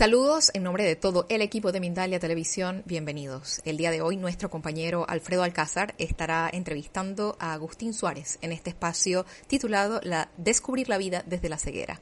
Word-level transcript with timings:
Saludos 0.00 0.50
en 0.54 0.62
nombre 0.62 0.84
de 0.84 0.96
todo 0.96 1.26
el 1.28 1.42
equipo 1.42 1.72
de 1.72 1.80
Mindalia 1.80 2.18
Televisión, 2.18 2.82
bienvenidos. 2.86 3.60
El 3.66 3.76
día 3.76 3.90
de 3.90 4.00
hoy 4.00 4.16
nuestro 4.16 4.48
compañero 4.48 5.04
Alfredo 5.06 5.42
Alcázar 5.42 5.94
estará 5.98 6.48
entrevistando 6.50 7.36
a 7.38 7.52
Agustín 7.52 7.92
Suárez 7.92 8.38
en 8.40 8.52
este 8.52 8.70
espacio 8.70 9.26
titulado 9.46 10.00
la 10.02 10.30
Descubrir 10.38 10.88
la 10.88 10.96
vida 10.96 11.22
desde 11.26 11.50
la 11.50 11.58
ceguera. 11.58 12.00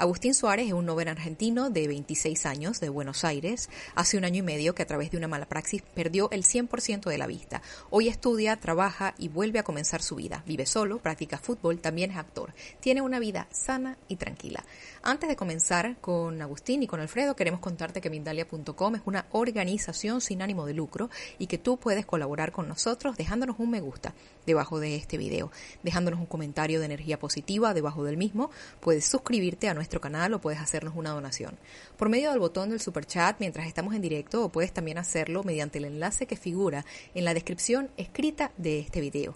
Agustín 0.00 0.32
Suárez 0.32 0.68
es 0.68 0.72
un 0.72 0.86
novel 0.86 1.08
argentino 1.08 1.68
de 1.68 1.86
26 1.86 2.46
años 2.46 2.80
de 2.80 2.88
Buenos 2.88 3.22
Aires. 3.22 3.68
Hace 3.94 4.16
un 4.16 4.24
año 4.24 4.38
y 4.38 4.42
medio 4.42 4.74
que 4.74 4.80
a 4.80 4.86
través 4.86 5.10
de 5.10 5.18
una 5.18 5.28
mala 5.28 5.44
praxis 5.44 5.82
perdió 5.82 6.30
el 6.30 6.42
100% 6.42 7.10
de 7.10 7.18
la 7.18 7.26
vista. 7.26 7.60
Hoy 7.90 8.08
estudia, 8.08 8.56
trabaja 8.56 9.14
y 9.18 9.28
vuelve 9.28 9.58
a 9.58 9.62
comenzar 9.62 10.00
su 10.00 10.16
vida. 10.16 10.42
Vive 10.46 10.64
solo, 10.64 11.00
practica 11.00 11.36
fútbol, 11.36 11.80
también 11.80 12.12
es 12.12 12.16
actor. 12.16 12.54
Tiene 12.80 13.02
una 13.02 13.18
vida 13.18 13.46
sana 13.50 13.98
y 14.08 14.16
tranquila. 14.16 14.64
Antes 15.02 15.28
de 15.28 15.36
comenzar 15.36 15.98
con 16.00 16.40
Agustín 16.40 16.82
y 16.82 16.86
con 16.86 17.00
Alfredo, 17.00 17.36
queremos 17.36 17.60
contarte 17.60 18.00
que 18.00 18.08
Mindalia.com 18.08 18.94
es 18.94 19.02
una 19.04 19.26
organización 19.32 20.22
sin 20.22 20.40
ánimo 20.40 20.64
de 20.64 20.72
lucro 20.72 21.10
y 21.38 21.46
que 21.46 21.58
tú 21.58 21.76
puedes 21.76 22.06
colaborar 22.06 22.52
con 22.52 22.68
nosotros 22.68 23.18
dejándonos 23.18 23.58
un 23.58 23.68
me 23.68 23.82
gusta 23.82 24.14
debajo 24.46 24.80
de 24.80 24.96
este 24.96 25.18
video, 25.18 25.52
dejándonos 25.82 26.20
un 26.20 26.26
comentario 26.26 26.80
de 26.80 26.86
energía 26.86 27.18
positiva 27.18 27.74
debajo 27.74 28.02
del 28.02 28.16
mismo, 28.16 28.50
puedes 28.80 29.04
suscribirte 29.04 29.68
a 29.68 29.74
canal 29.98 30.34
o 30.34 30.40
puedes 30.42 30.60
hacernos 30.60 30.94
una 30.94 31.10
donación. 31.10 31.56
Por 31.96 32.10
medio 32.10 32.30
del 32.30 32.38
botón 32.38 32.68
del 32.68 32.80
super 32.80 33.06
chat 33.06 33.40
mientras 33.40 33.66
estamos 33.66 33.94
en 33.94 34.02
directo 34.02 34.44
o 34.44 34.50
puedes 34.50 34.72
también 34.72 34.98
hacerlo 34.98 35.42
mediante 35.42 35.78
el 35.78 35.86
enlace 35.86 36.26
que 36.26 36.36
figura 36.36 36.84
en 37.14 37.24
la 37.24 37.32
descripción 37.32 37.90
escrita 37.96 38.52
de 38.58 38.78
este 38.78 39.00
video. 39.00 39.34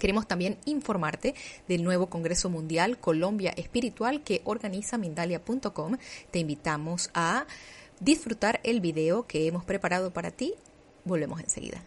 Queremos 0.00 0.26
también 0.26 0.56
informarte 0.64 1.34
del 1.68 1.84
nuevo 1.84 2.08
Congreso 2.08 2.48
Mundial 2.48 2.98
Colombia 2.98 3.52
Espiritual 3.56 4.22
que 4.22 4.40
organiza 4.44 4.96
Mindalia.com. 4.96 5.98
Te 6.30 6.38
invitamos 6.38 7.10
a 7.12 7.44
disfrutar 8.00 8.60
el 8.64 8.80
video 8.80 9.26
que 9.26 9.46
hemos 9.46 9.62
preparado 9.62 10.10
para 10.10 10.30
ti. 10.30 10.54
Volvemos 11.04 11.40
enseguida. 11.40 11.82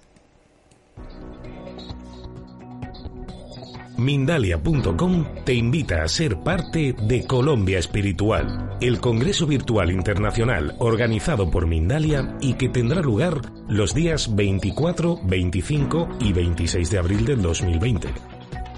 Mindalia.com 3.98 5.26
te 5.46 5.54
invita 5.54 6.04
a 6.04 6.08
ser 6.08 6.40
parte 6.40 6.94
de 6.94 7.26
Colombia 7.28 7.78
Espiritual, 7.78 8.78
el 8.82 9.00
Congreso 9.00 9.46
Virtual 9.46 9.92
Internacional 9.92 10.76
organizado 10.80 11.52
por 11.52 11.68
Mindalia 11.68 12.36
y 12.42 12.56
que 12.56 12.70
tendrá 12.70 13.02
lugar 13.02 13.42
los 13.70 13.94
días 13.94 14.36
24, 14.36 15.20
25 15.24 16.10
y 16.20 16.34
26 16.34 16.90
de 16.90 16.98
abril 16.98 17.26
del 17.26 17.42
2020. 17.44 18.10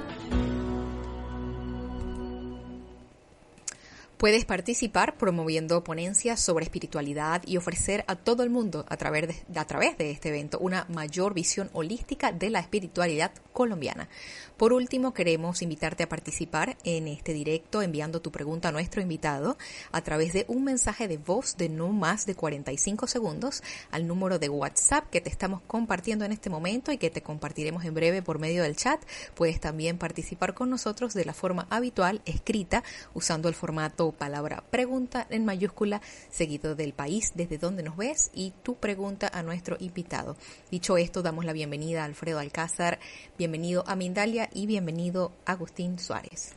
Puedes 4.19 4.45
participar 4.45 5.17
promoviendo 5.17 5.85
ponencias 5.85 6.41
sobre 6.41 6.65
espiritualidad 6.65 7.41
y 7.47 7.57
ofrecer 7.57 8.05
a 8.09 8.17
todo 8.17 8.43
el 8.43 8.51
mundo 8.51 8.85
a 8.89 8.97
través, 8.97 9.29
de, 9.29 9.61
a 9.61 9.65
través 9.65 9.97
de 9.97 10.11
este 10.11 10.31
evento 10.31 10.59
una 10.59 10.87
mayor 10.89 11.35
visión 11.35 11.71
holística 11.73 12.33
de 12.33 12.51
la 12.51 12.59
espiritualidad 12.59 13.31
colombiana. 13.53 14.09
Por 14.59 14.73
último, 14.73 15.15
queremos 15.15 15.63
invitarte 15.63 16.03
a 16.03 16.09
participar 16.09 16.77
en 16.83 17.07
este 17.07 17.33
directo 17.33 17.81
enviando 17.81 18.21
tu 18.21 18.33
pregunta 18.33 18.71
a 18.71 18.73
nuestro 18.73 19.01
invitado 19.01 19.57
a 19.93 20.01
través 20.01 20.33
de 20.33 20.47
un 20.49 20.65
mensaje 20.65 21.07
de 21.07 21.17
voz 21.17 21.57
de 21.57 21.69
no 21.69 21.91
más 21.91 22.27
de 22.27 22.35
45 22.35 23.07
segundos 23.07 23.63
al 23.93 24.09
número 24.09 24.41
de 24.41 24.49
WhatsApp 24.49 25.11
que 25.11 25.21
te 25.21 25.31
estamos 25.31 25.61
compartiendo 25.69 26.25
en 26.25 26.33
este 26.33 26.51
momento 26.51 26.91
y 26.91 26.99
que 26.99 27.09
te 27.09 27.23
compartiremos 27.23 27.85
en 27.85 27.95
breve 27.95 28.21
por 28.21 28.41
medio 28.41 28.65
del 28.65 28.75
chat. 28.75 29.01
Puedes 29.37 29.61
también 29.61 29.97
participar 29.97 30.55
con 30.55 30.71
nosotros 30.71 31.15
de 31.15 31.25
la 31.25 31.35
forma 31.35 31.69
habitual 31.71 32.21
escrita 32.25 32.83
usando 33.15 33.49
el 33.49 33.55
formato 33.55 34.11
palabra 34.11 34.65
pregunta 34.73 35.25
en 35.31 35.45
mayúscula 35.45 36.03
seguido 36.31 36.75
del 36.75 36.95
país 36.95 37.31
desde 37.37 37.59
donde 37.59 37.85
nos 37.85 37.97
ves 37.97 38.33
y 38.35 38.53
tu 38.65 38.75
pregunta 38.75 39.31
a 39.33 39.45
nuestro 39.45 39.77
invitado. 39.79 40.37
Dicho 40.73 40.97
esto, 40.97 41.23
damos 41.23 41.45
la 41.45 41.53
bienvenida 41.53 42.03
a 42.03 42.07
Alfredo 42.07 42.41
Alcázar, 42.41 42.99
bienvenido 43.39 43.85
a 43.87 43.95
Mindalia 43.95 44.48
y 44.53 44.67
bienvenido 44.67 45.33
Agustín 45.47 45.99
Suárez. 45.99 46.57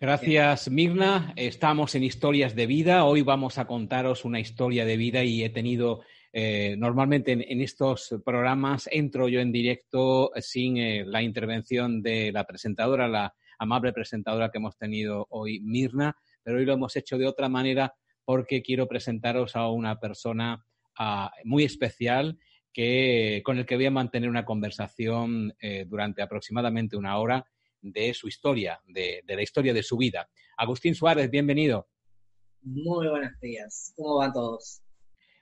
Gracias, 0.00 0.70
Mirna. 0.70 1.32
Estamos 1.34 1.94
en 1.94 2.04
Historias 2.04 2.54
de 2.54 2.66
Vida. 2.66 3.04
Hoy 3.04 3.22
vamos 3.22 3.58
a 3.58 3.66
contaros 3.66 4.24
una 4.24 4.38
historia 4.38 4.84
de 4.84 4.96
vida 4.96 5.24
y 5.24 5.42
he 5.42 5.50
tenido, 5.50 6.02
eh, 6.32 6.76
normalmente 6.78 7.32
en, 7.32 7.60
estos 7.60 8.14
programas, 8.24 8.88
entro 8.92 9.28
yo 9.28 9.40
en 9.40 9.50
directo 9.50 10.30
sin 10.36 10.76
eh, 10.76 11.04
la 11.04 11.22
intervención 11.22 12.00
de 12.00 12.30
la 12.30 12.44
presentadora, 12.44 13.08
la 13.08 13.34
amable 13.58 13.92
presentadora 13.92 14.50
que 14.50 14.58
hemos 14.58 14.76
tenido 14.76 15.26
hoy, 15.30 15.58
Mirna, 15.60 16.16
pero 16.44 16.58
hoy 16.58 16.64
lo 16.64 16.74
hemos 16.74 16.94
hecho 16.94 17.18
de 17.18 17.26
otra 17.26 17.48
manera 17.48 17.92
porque 18.24 18.62
quiero 18.62 18.86
presentaros 18.86 19.56
a 19.56 19.68
una 19.68 19.98
persona 19.98 20.64
ah, 20.96 21.32
muy 21.42 21.64
especial 21.64 22.38
con 23.42 23.58
el 23.58 23.66
que 23.66 23.74
voy 23.74 23.86
a 23.86 23.90
mantener 23.90 24.30
una 24.30 24.44
conversación 24.44 25.52
eh, 25.60 25.84
durante 25.88 26.22
aproximadamente 26.22 26.96
una 26.96 27.18
hora 27.18 27.44
de 27.80 28.14
su 28.14 28.28
historia, 28.28 28.80
de, 28.86 29.24
la 29.26 29.42
historia 29.42 29.74
de 29.74 29.82
su 29.82 29.96
vida. 29.96 30.28
Agustín 30.56 30.94
Suárez, 30.94 31.28
bienvenido. 31.28 31.88
Muy 32.62 33.08
buenos 33.08 33.32
días. 33.40 33.92
¿Cómo 33.96 34.18
van 34.18 34.32
todos? 34.32 34.80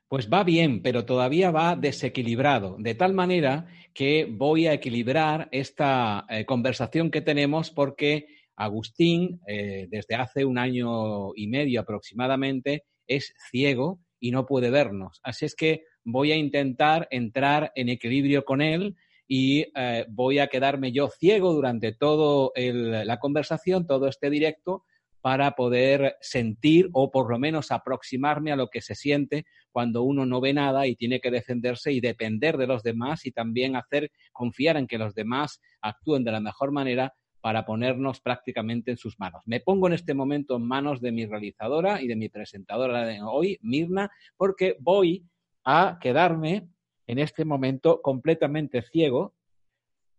Pues 0.08 0.30
va 0.30 0.44
bien, 0.44 0.80
pero 0.80 1.04
todavía 1.04 1.50
va 1.50 1.76
desequilibrado, 1.76 2.76
de 2.78 2.94
tal 2.94 3.12
manera 3.12 3.66
que 3.92 4.26
voy 4.30 4.66
a 4.66 4.72
equilibrar 4.72 5.50
esta 5.52 6.24
eh, 6.30 6.46
conversación 6.46 7.10
que 7.10 7.20
tenemos 7.20 7.70
porque 7.70 8.28
Agustín, 8.56 9.42
eh, 9.46 9.88
desde 9.90 10.14
hace 10.14 10.46
un 10.46 10.56
año 10.56 11.34
y 11.34 11.48
medio 11.48 11.82
aproximadamente, 11.82 12.84
es 13.06 13.34
ciego 13.50 14.00
y 14.18 14.30
no 14.30 14.46
puede 14.46 14.70
vernos. 14.70 15.20
Así 15.22 15.44
es 15.44 15.54
que 15.54 15.82
voy 16.06 16.32
a 16.32 16.36
intentar 16.36 17.08
entrar 17.10 17.72
en 17.74 17.88
equilibrio 17.88 18.44
con 18.44 18.62
él 18.62 18.96
y 19.28 19.66
eh, 19.74 20.06
voy 20.08 20.38
a 20.38 20.46
quedarme 20.46 20.92
yo 20.92 21.08
ciego 21.08 21.52
durante 21.52 21.92
toda 21.92 22.50
la 22.54 23.18
conversación, 23.18 23.86
todo 23.86 24.06
este 24.06 24.30
directo, 24.30 24.84
para 25.20 25.56
poder 25.56 26.16
sentir 26.20 26.88
o 26.92 27.10
por 27.10 27.28
lo 27.28 27.40
menos 27.40 27.72
aproximarme 27.72 28.52
a 28.52 28.56
lo 28.56 28.68
que 28.68 28.80
se 28.80 28.94
siente 28.94 29.44
cuando 29.72 30.04
uno 30.04 30.24
no 30.24 30.40
ve 30.40 30.54
nada 30.54 30.86
y 30.86 30.94
tiene 30.94 31.18
que 31.18 31.32
defenderse 31.32 31.90
y 31.90 32.00
depender 32.00 32.56
de 32.56 32.68
los 32.68 32.84
demás 32.84 33.26
y 33.26 33.32
también 33.32 33.74
hacer 33.74 34.12
confiar 34.32 34.76
en 34.76 34.86
que 34.86 34.98
los 34.98 35.16
demás 35.16 35.60
actúen 35.80 36.22
de 36.22 36.30
la 36.30 36.40
mejor 36.40 36.70
manera 36.70 37.12
para 37.40 37.64
ponernos 37.64 38.20
prácticamente 38.20 38.92
en 38.92 38.96
sus 38.96 39.18
manos. 39.18 39.42
Me 39.46 39.58
pongo 39.58 39.88
en 39.88 39.94
este 39.94 40.14
momento 40.14 40.56
en 40.56 40.62
manos 40.62 41.00
de 41.00 41.10
mi 41.10 41.26
realizadora 41.26 42.00
y 42.00 42.06
de 42.06 42.14
mi 42.14 42.28
presentadora 42.28 43.04
de 43.04 43.20
hoy, 43.20 43.58
Mirna, 43.62 44.08
porque 44.36 44.76
voy 44.78 45.24
a 45.66 45.98
quedarme 46.00 46.68
en 47.06 47.18
este 47.18 47.44
momento 47.44 48.00
completamente 48.00 48.80
ciego 48.80 49.34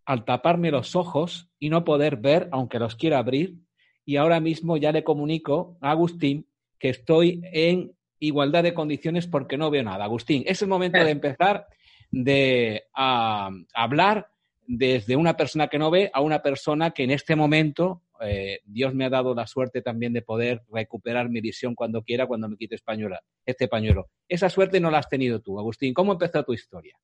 al 0.05 0.23
taparme 0.23 0.71
los 0.71 0.95
ojos 0.95 1.49
y 1.57 1.69
no 1.69 1.83
poder 1.83 2.17
ver, 2.17 2.47
aunque 2.51 2.79
los 2.79 2.95
quiera 2.95 3.17
abrir. 3.17 3.55
Y 4.05 4.17
ahora 4.17 4.39
mismo 4.39 4.77
ya 4.77 4.91
le 4.91 5.03
comunico 5.03 5.77
a 5.81 5.91
Agustín 5.91 6.47
que 6.79 6.89
estoy 6.89 7.41
en 7.51 7.94
igualdad 8.19 8.63
de 8.63 8.73
condiciones 8.73 9.27
porque 9.27 9.57
no 9.57 9.69
veo 9.69 9.83
nada. 9.83 10.05
Agustín, 10.05 10.44
es 10.45 10.61
el 10.61 10.67
momento 10.67 11.03
de 11.03 11.11
empezar 11.11 11.67
de 12.11 12.83
a, 12.94 13.49
hablar 13.73 14.29
desde 14.65 15.15
una 15.15 15.35
persona 15.35 15.67
que 15.67 15.79
no 15.79 15.91
ve 15.91 16.09
a 16.13 16.21
una 16.21 16.41
persona 16.41 16.91
que 16.91 17.03
en 17.03 17.11
este 17.11 17.35
momento 17.35 18.01
eh, 18.22 18.60
Dios 18.66 18.94
me 18.94 19.06
ha 19.06 19.10
dado 19.10 19.34
la 19.36 19.48
suerte 19.48 19.81
también 19.81 20.14
de 20.14 20.22
poder 20.22 20.64
recuperar 20.72 21.30
mi 21.30 21.42
visión 21.42 21.75
cuando 21.75 22.04
quiera, 22.04 22.28
cuando 22.28 22.50
me 22.50 22.58
quite 22.58 22.75
española, 22.75 23.22
este 23.46 23.68
pañuelo. 23.68 24.10
Esa 24.28 24.50
suerte 24.50 24.80
no 24.80 24.92
la 24.92 25.00
has 25.00 25.10
tenido 25.10 25.42
tú, 25.42 25.60
Agustín. 25.60 25.94
¿Cómo 25.94 26.14
empezó 26.14 26.44
tu 26.44 26.54
historia? 26.54 26.98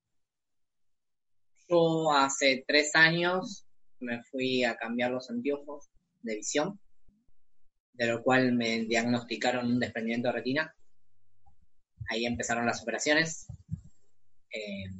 Yo 1.68 2.12
hace 2.12 2.64
tres 2.66 2.94
años 2.94 3.66
me 4.00 4.22
fui 4.24 4.64
a 4.64 4.76
cambiar 4.76 5.10
los 5.10 5.30
anteojos 5.30 5.88
de 6.22 6.36
visión, 6.36 6.78
de 7.92 8.06
lo 8.06 8.22
cual 8.22 8.52
me 8.52 8.80
diagnosticaron 8.80 9.66
un 9.66 9.80
desprendimiento 9.80 10.28
de 10.28 10.34
retina. 10.34 10.74
Ahí 12.10 12.26
empezaron 12.26 12.66
las 12.66 12.82
operaciones. 12.82 13.46
Eh, 14.50 14.90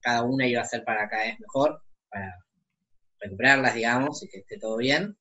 cada 0.00 0.22
una 0.22 0.46
iba 0.46 0.60
a 0.60 0.66
ser 0.66 0.84
para 0.84 1.08
cada 1.08 1.24
vez 1.24 1.40
mejor, 1.40 1.82
para 2.10 2.34
recuperarlas, 3.20 3.74
digamos, 3.74 4.22
y 4.22 4.28
que 4.28 4.38
esté 4.38 4.58
todo 4.58 4.76
bien. 4.76 5.16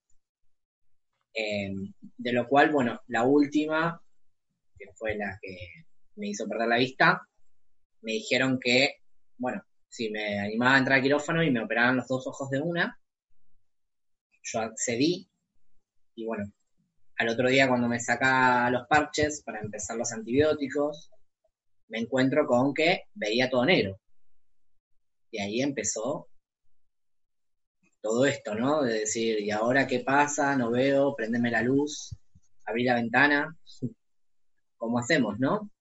Eh, 1.36 1.70
de 2.18 2.34
lo 2.34 2.48
cual, 2.48 2.72
bueno, 2.72 3.02
la 3.08 3.24
última, 3.24 4.02
que 4.78 4.86
fue 4.94 5.18
la 5.18 5.38
que 5.42 5.86
me 6.16 6.30
hizo 6.30 6.48
perder 6.48 6.70
la 6.70 6.78
vista, 6.78 7.28
me 8.02 8.14
dijeron 8.14 8.58
que, 8.60 9.02
bueno, 9.38 9.62
si 9.90 10.10
me 10.10 10.40
animaba 10.40 10.76
a 10.76 10.78
entrar 10.80 10.98
al 10.98 11.04
quirófano 11.04 11.44
y 11.44 11.52
me 11.52 11.62
operaban 11.62 11.98
los 11.98 12.08
dos 12.08 12.26
ojos 12.28 12.50
de 12.50 12.62
una, 12.62 13.00
yo 14.44 14.60
accedí 14.62 15.28
y 16.16 16.26
bueno, 16.26 16.52
al 17.18 17.30
otro 17.30 17.50
día 17.50 17.68
cuando 17.68 17.88
me 17.88 18.00
saca 18.00 18.70
los 18.70 18.88
parches 18.88 19.42
para 19.44 19.60
empezar 19.60 19.98
los 19.98 20.12
antibióticos, 20.12 21.12
me 21.90 22.00
encuentro 22.00 22.48
con 22.48 22.74
que 22.74 23.04
veía 23.14 23.50
todo 23.50 23.66
negro. 23.66 24.00
Y 25.32 25.40
ahí 25.40 25.62
empezó 25.62 26.28
todo 28.06 28.24
esto, 28.28 28.54
¿no? 28.54 28.84
De 28.84 29.00
decir, 29.00 29.40
¿y 29.40 29.50
ahora 29.50 29.88
qué 29.88 30.02
pasa? 30.02 30.56
No 30.56 30.70
veo, 30.70 31.16
prendeme 31.16 31.50
la 31.50 31.64
luz, 31.64 32.16
abrí 32.64 32.84
la 32.84 32.94
ventana. 32.94 33.58
¿Cómo 34.78 35.00
hacemos, 35.00 35.40
no? 35.40 35.72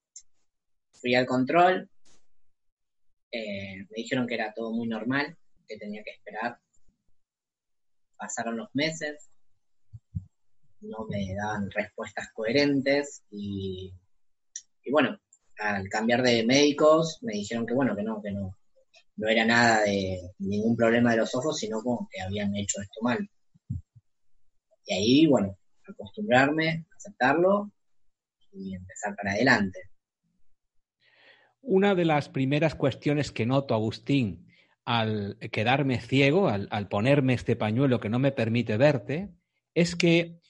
Fui 0.90 1.14
al 1.14 1.26
control, 1.26 1.86
eh, 3.30 3.76
me 3.76 3.94
dijeron 3.94 4.26
que 4.26 4.36
era 4.36 4.54
todo 4.54 4.72
muy 4.72 4.88
normal, 4.88 5.36
que 5.68 5.76
tenía 5.76 6.02
que 6.02 6.12
esperar. 6.12 6.58
Pasaron 8.16 8.56
los 8.56 8.74
meses, 8.74 9.28
no 10.80 11.04
me 11.10 11.34
daban 11.34 11.70
respuestas 11.70 12.30
coherentes 12.32 13.22
y, 13.30 13.92
y 14.82 14.90
bueno, 14.90 15.20
al 15.58 15.90
cambiar 15.90 16.22
de 16.22 16.46
médicos 16.46 17.18
me 17.20 17.34
dijeron 17.34 17.66
que 17.66 17.74
bueno, 17.74 17.94
que 17.94 18.02
no, 18.02 18.22
que 18.22 18.30
no, 18.30 18.56
no 19.16 19.28
era 19.28 19.44
nada 19.44 19.82
de 19.82 20.20
ningún 20.38 20.76
problema 20.76 21.12
de 21.12 21.18
los 21.18 21.34
ojos, 21.34 21.58
sino 21.58 21.82
como 21.82 22.08
que 22.10 22.20
habían 22.20 22.54
hecho 22.56 22.80
esto 22.80 23.00
mal. 23.02 23.28
Y 24.86 24.94
ahí, 24.94 25.26
bueno, 25.26 25.56
acostumbrarme, 25.88 26.86
aceptarlo 26.96 27.70
y 28.52 28.74
empezar 28.74 29.14
para 29.16 29.32
adelante. 29.32 29.80
Una 31.62 31.94
de 31.94 32.04
las 32.04 32.28
primeras 32.28 32.74
cuestiones 32.74 33.32
que 33.32 33.46
noto, 33.46 33.74
Agustín, 33.74 34.46
al 34.84 35.38
quedarme 35.50 36.00
ciego, 36.00 36.48
al, 36.48 36.88
ponerme 36.88 37.34
este 37.34 37.56
pañuelo 37.56 38.00
que 38.00 38.10
no 38.10 38.18
me 38.18 38.32
permite 38.32 38.76
verte, 38.76 39.30
es 39.74 39.96
que 39.96 40.40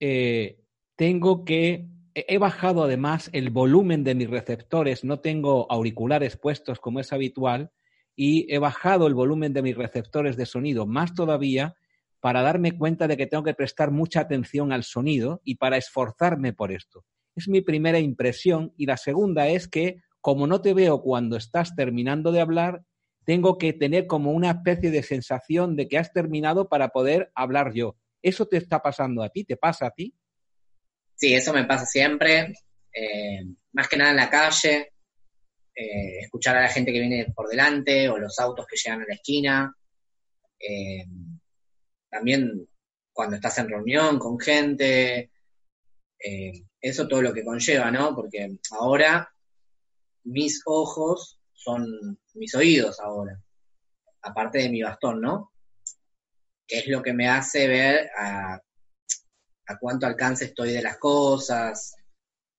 eh, 0.00 0.60
tengo 0.96 1.44
que 1.44 1.88
he 2.14 2.38
bajado 2.38 2.84
además 2.84 3.28
el 3.32 3.50
volumen 3.50 4.04
de 4.04 4.14
mis 4.14 4.30
receptores, 4.30 5.04
no 5.04 5.20
tengo 5.20 5.70
auriculares 5.70 6.36
puestos 6.36 6.78
como 6.78 7.00
es 7.00 7.12
habitual, 7.12 7.72
y 8.16 8.52
he 8.52 8.58
bajado 8.58 9.06
el 9.06 9.14
volumen 9.14 9.52
de 9.52 9.62
mis 9.62 9.76
receptores 9.76 10.36
de 10.36 10.46
sonido 10.46 10.86
más 10.86 11.14
todavía 11.14 11.74
para 12.20 12.42
darme 12.42 12.76
cuenta 12.78 13.06
de 13.06 13.16
que 13.16 13.26
tengo 13.26 13.44
que 13.44 13.54
prestar 13.54 13.90
mucha 13.90 14.20
atención 14.20 14.72
al 14.72 14.84
sonido 14.84 15.40
y 15.44 15.56
para 15.56 15.76
esforzarme 15.76 16.52
por 16.52 16.72
esto. 16.72 17.04
Es 17.36 17.48
mi 17.48 17.60
primera 17.60 17.98
impresión 17.98 18.72
y 18.76 18.86
la 18.86 18.96
segunda 18.96 19.48
es 19.48 19.68
que 19.68 20.00
como 20.20 20.46
no 20.46 20.62
te 20.62 20.72
veo 20.72 21.02
cuando 21.02 21.36
estás 21.36 21.76
terminando 21.76 22.32
de 22.32 22.40
hablar, 22.40 22.82
tengo 23.26 23.58
que 23.58 23.74
tener 23.74 24.06
como 24.06 24.32
una 24.32 24.52
especie 24.52 24.90
de 24.90 25.02
sensación 25.02 25.76
de 25.76 25.86
que 25.86 25.98
has 25.98 26.14
terminado 26.14 26.68
para 26.70 26.88
poder 26.88 27.30
hablar 27.34 27.74
yo. 27.74 27.96
¿Eso 28.22 28.46
te 28.46 28.56
está 28.56 28.80
pasando 28.80 29.22
a 29.22 29.28
ti? 29.28 29.44
¿Te 29.44 29.58
pasa 29.58 29.88
a 29.88 29.90
ti? 29.90 30.14
Sí, 31.14 31.34
eso 31.34 31.52
me 31.52 31.64
pasa 31.64 31.84
siempre. 31.84 32.54
Eh, 32.94 33.44
más 33.72 33.86
que 33.86 33.98
nada 33.98 34.12
en 34.12 34.16
la 34.16 34.30
calle, 34.30 34.93
eh, 35.74 36.20
escuchar 36.20 36.56
a 36.56 36.62
la 36.62 36.68
gente 36.68 36.92
que 36.92 37.00
viene 37.00 37.32
por 37.34 37.48
delante 37.48 38.08
o 38.08 38.18
los 38.18 38.38
autos 38.38 38.66
que 38.66 38.76
llegan 38.76 39.02
a 39.02 39.06
la 39.06 39.14
esquina. 39.14 39.76
Eh, 40.58 41.04
también 42.08 42.68
cuando 43.12 43.36
estás 43.36 43.58
en 43.58 43.68
reunión 43.68 44.18
con 44.18 44.38
gente, 44.38 45.30
eh, 46.18 46.52
eso 46.80 47.08
todo 47.08 47.22
lo 47.22 47.32
que 47.32 47.44
conlleva, 47.44 47.90
¿no? 47.90 48.14
Porque 48.14 48.58
ahora 48.70 49.28
mis 50.24 50.62
ojos 50.66 51.40
son 51.52 52.18
mis 52.34 52.54
oídos 52.54 53.00
ahora, 53.00 53.40
aparte 54.22 54.58
de 54.58 54.68
mi 54.68 54.82
bastón, 54.82 55.20
¿no? 55.20 55.52
Que 56.66 56.78
es 56.78 56.88
lo 56.88 57.02
que 57.02 57.12
me 57.12 57.28
hace 57.28 57.68
ver 57.68 58.10
a, 58.16 58.54
a 58.54 59.78
cuánto 59.78 60.06
alcance 60.06 60.46
estoy 60.46 60.72
de 60.72 60.82
las 60.82 60.98
cosas, 60.98 61.94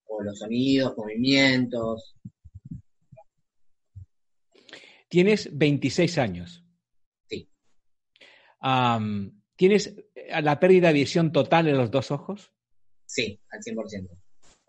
o 0.06 0.22
los 0.22 0.38
sonidos, 0.38 0.96
movimientos. 0.96 2.14
Tienes 5.16 5.48
26 5.50 6.18
años. 6.18 6.62
Sí. 7.26 7.48
¿Tienes 9.56 9.96
la 10.42 10.60
pérdida 10.60 10.88
de 10.88 10.92
visión 10.92 11.32
total 11.32 11.68
en 11.68 11.78
los 11.78 11.90
dos 11.90 12.10
ojos? 12.10 12.52
Sí, 13.06 13.40
al 13.48 13.62
100%. 13.62 14.10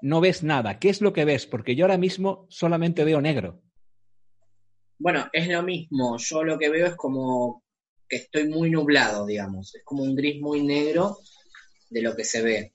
No 0.03 0.21
ves 0.21 0.43
nada. 0.43 0.79
¿Qué 0.79 0.87
es 0.87 1.01
lo 1.01 1.11
que 1.11 1.25
ves? 1.25 1.47
Porque 1.47 1.75
yo 1.75 1.83
ahora 1.83 1.97
mismo 1.97 2.47
solamente 2.49 3.03
veo 3.03 3.19
negro. 3.19 3.61
Bueno, 4.97 5.27
es 5.33 5.49
lo 5.49 5.63
mismo. 5.63 6.15
Yo 6.17 6.45
lo 6.45 6.57
que 6.57 6.69
veo 6.69 6.87
es 6.87 6.95
como 6.95 7.65
que 8.07 8.15
estoy 8.15 8.47
muy 8.47 8.69
nublado, 8.69 9.25
digamos. 9.25 9.75
Es 9.75 9.83
como 9.83 10.03
un 10.03 10.15
gris 10.15 10.39
muy 10.39 10.63
negro 10.63 11.17
de 11.89 12.01
lo 12.03 12.15
que 12.15 12.23
se 12.23 12.41
ve. 12.41 12.73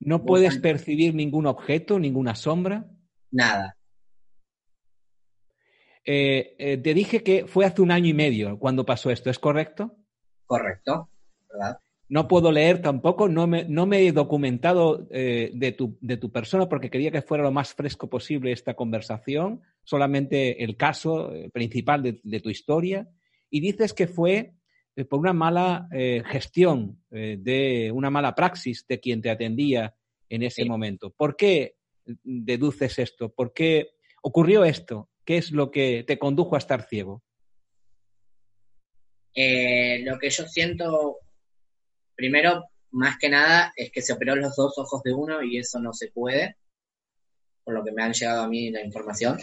¿No 0.00 0.24
puedes 0.24 0.58
percibir 0.58 1.14
ningún 1.14 1.46
objeto, 1.46 2.00
ninguna 2.00 2.34
sombra? 2.34 2.90
Nada. 3.30 3.76
Eh, 6.12 6.56
eh, 6.58 6.76
te 6.76 6.92
dije 6.92 7.22
que 7.22 7.46
fue 7.46 7.64
hace 7.64 7.80
un 7.82 7.92
año 7.92 8.08
y 8.08 8.14
medio 8.14 8.58
cuando 8.58 8.84
pasó 8.84 9.12
esto, 9.12 9.30
¿es 9.30 9.38
correcto? 9.38 9.96
Correcto, 10.44 11.08
¿verdad? 11.48 11.78
No 12.08 12.26
puedo 12.26 12.50
leer 12.50 12.82
tampoco, 12.82 13.28
no 13.28 13.46
me, 13.46 13.62
no 13.68 13.86
me 13.86 14.04
he 14.04 14.10
documentado 14.10 15.06
eh, 15.12 15.52
de, 15.54 15.70
tu, 15.70 15.96
de, 16.00 16.16
tu, 16.16 16.32
persona 16.32 16.68
porque 16.68 16.90
quería 16.90 17.12
que 17.12 17.22
fuera 17.22 17.44
lo 17.44 17.52
más 17.52 17.74
fresco 17.74 18.10
posible 18.10 18.50
esta 18.50 18.74
conversación, 18.74 19.62
solamente 19.84 20.64
el 20.64 20.76
caso 20.76 21.32
principal 21.52 22.02
de, 22.02 22.20
de, 22.24 22.40
tu 22.40 22.50
historia. 22.50 23.08
Y 23.48 23.60
dices 23.60 23.94
que 23.94 24.08
fue 24.08 24.54
por 25.08 25.20
una 25.20 25.32
mala 25.32 25.88
gestión, 26.26 26.98
de 27.10 27.92
una 27.94 28.10
mala 28.10 28.34
praxis 28.34 28.84
de 28.88 28.98
quien 28.98 29.22
te 29.22 29.30
atendía 29.30 29.94
en 30.28 30.42
ese 30.42 30.64
momento. 30.64 31.10
¿Por 31.10 31.36
qué 31.36 31.76
deduces 32.04 32.98
esto? 32.98 33.32
¿Por 33.32 33.52
qué 33.52 33.90
ocurrió 34.22 34.64
esto? 34.64 35.09
¿Qué 35.30 35.36
es 35.36 35.52
lo 35.52 35.70
que 35.70 36.02
te 36.02 36.18
condujo 36.18 36.56
a 36.56 36.58
estar 36.58 36.88
ciego? 36.88 37.22
Eh, 39.32 40.00
lo 40.02 40.18
que 40.18 40.28
yo 40.28 40.44
siento, 40.48 41.18
primero, 42.16 42.64
más 42.90 43.16
que 43.16 43.28
nada, 43.28 43.72
es 43.76 43.92
que 43.92 44.02
se 44.02 44.12
operó 44.12 44.34
los 44.34 44.56
dos 44.56 44.76
ojos 44.76 45.04
de 45.04 45.12
uno 45.12 45.40
y 45.40 45.58
eso 45.58 45.78
no 45.78 45.92
se 45.92 46.08
puede, 46.08 46.56
por 47.62 47.74
lo 47.74 47.84
que 47.84 47.92
me 47.92 48.02
han 48.02 48.12
llegado 48.12 48.42
a 48.42 48.48
mí 48.48 48.72
la 48.72 48.84
información. 48.84 49.38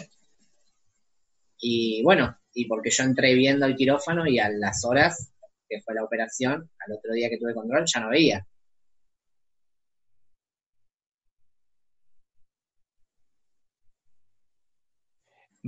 Y 1.56 2.02
bueno, 2.02 2.36
y 2.52 2.66
porque 2.66 2.90
yo 2.90 3.04
entré 3.04 3.32
viendo 3.32 3.64
el 3.64 3.74
quirófano 3.74 4.26
y 4.26 4.38
a 4.38 4.50
las 4.50 4.84
horas 4.84 5.32
que 5.70 5.80
fue 5.80 5.94
la 5.94 6.04
operación, 6.04 6.70
al 6.86 6.98
otro 6.98 7.14
día 7.14 7.30
que 7.30 7.38
tuve 7.38 7.54
control, 7.54 7.86
ya 7.86 8.00
no 8.00 8.10
veía. 8.10 8.46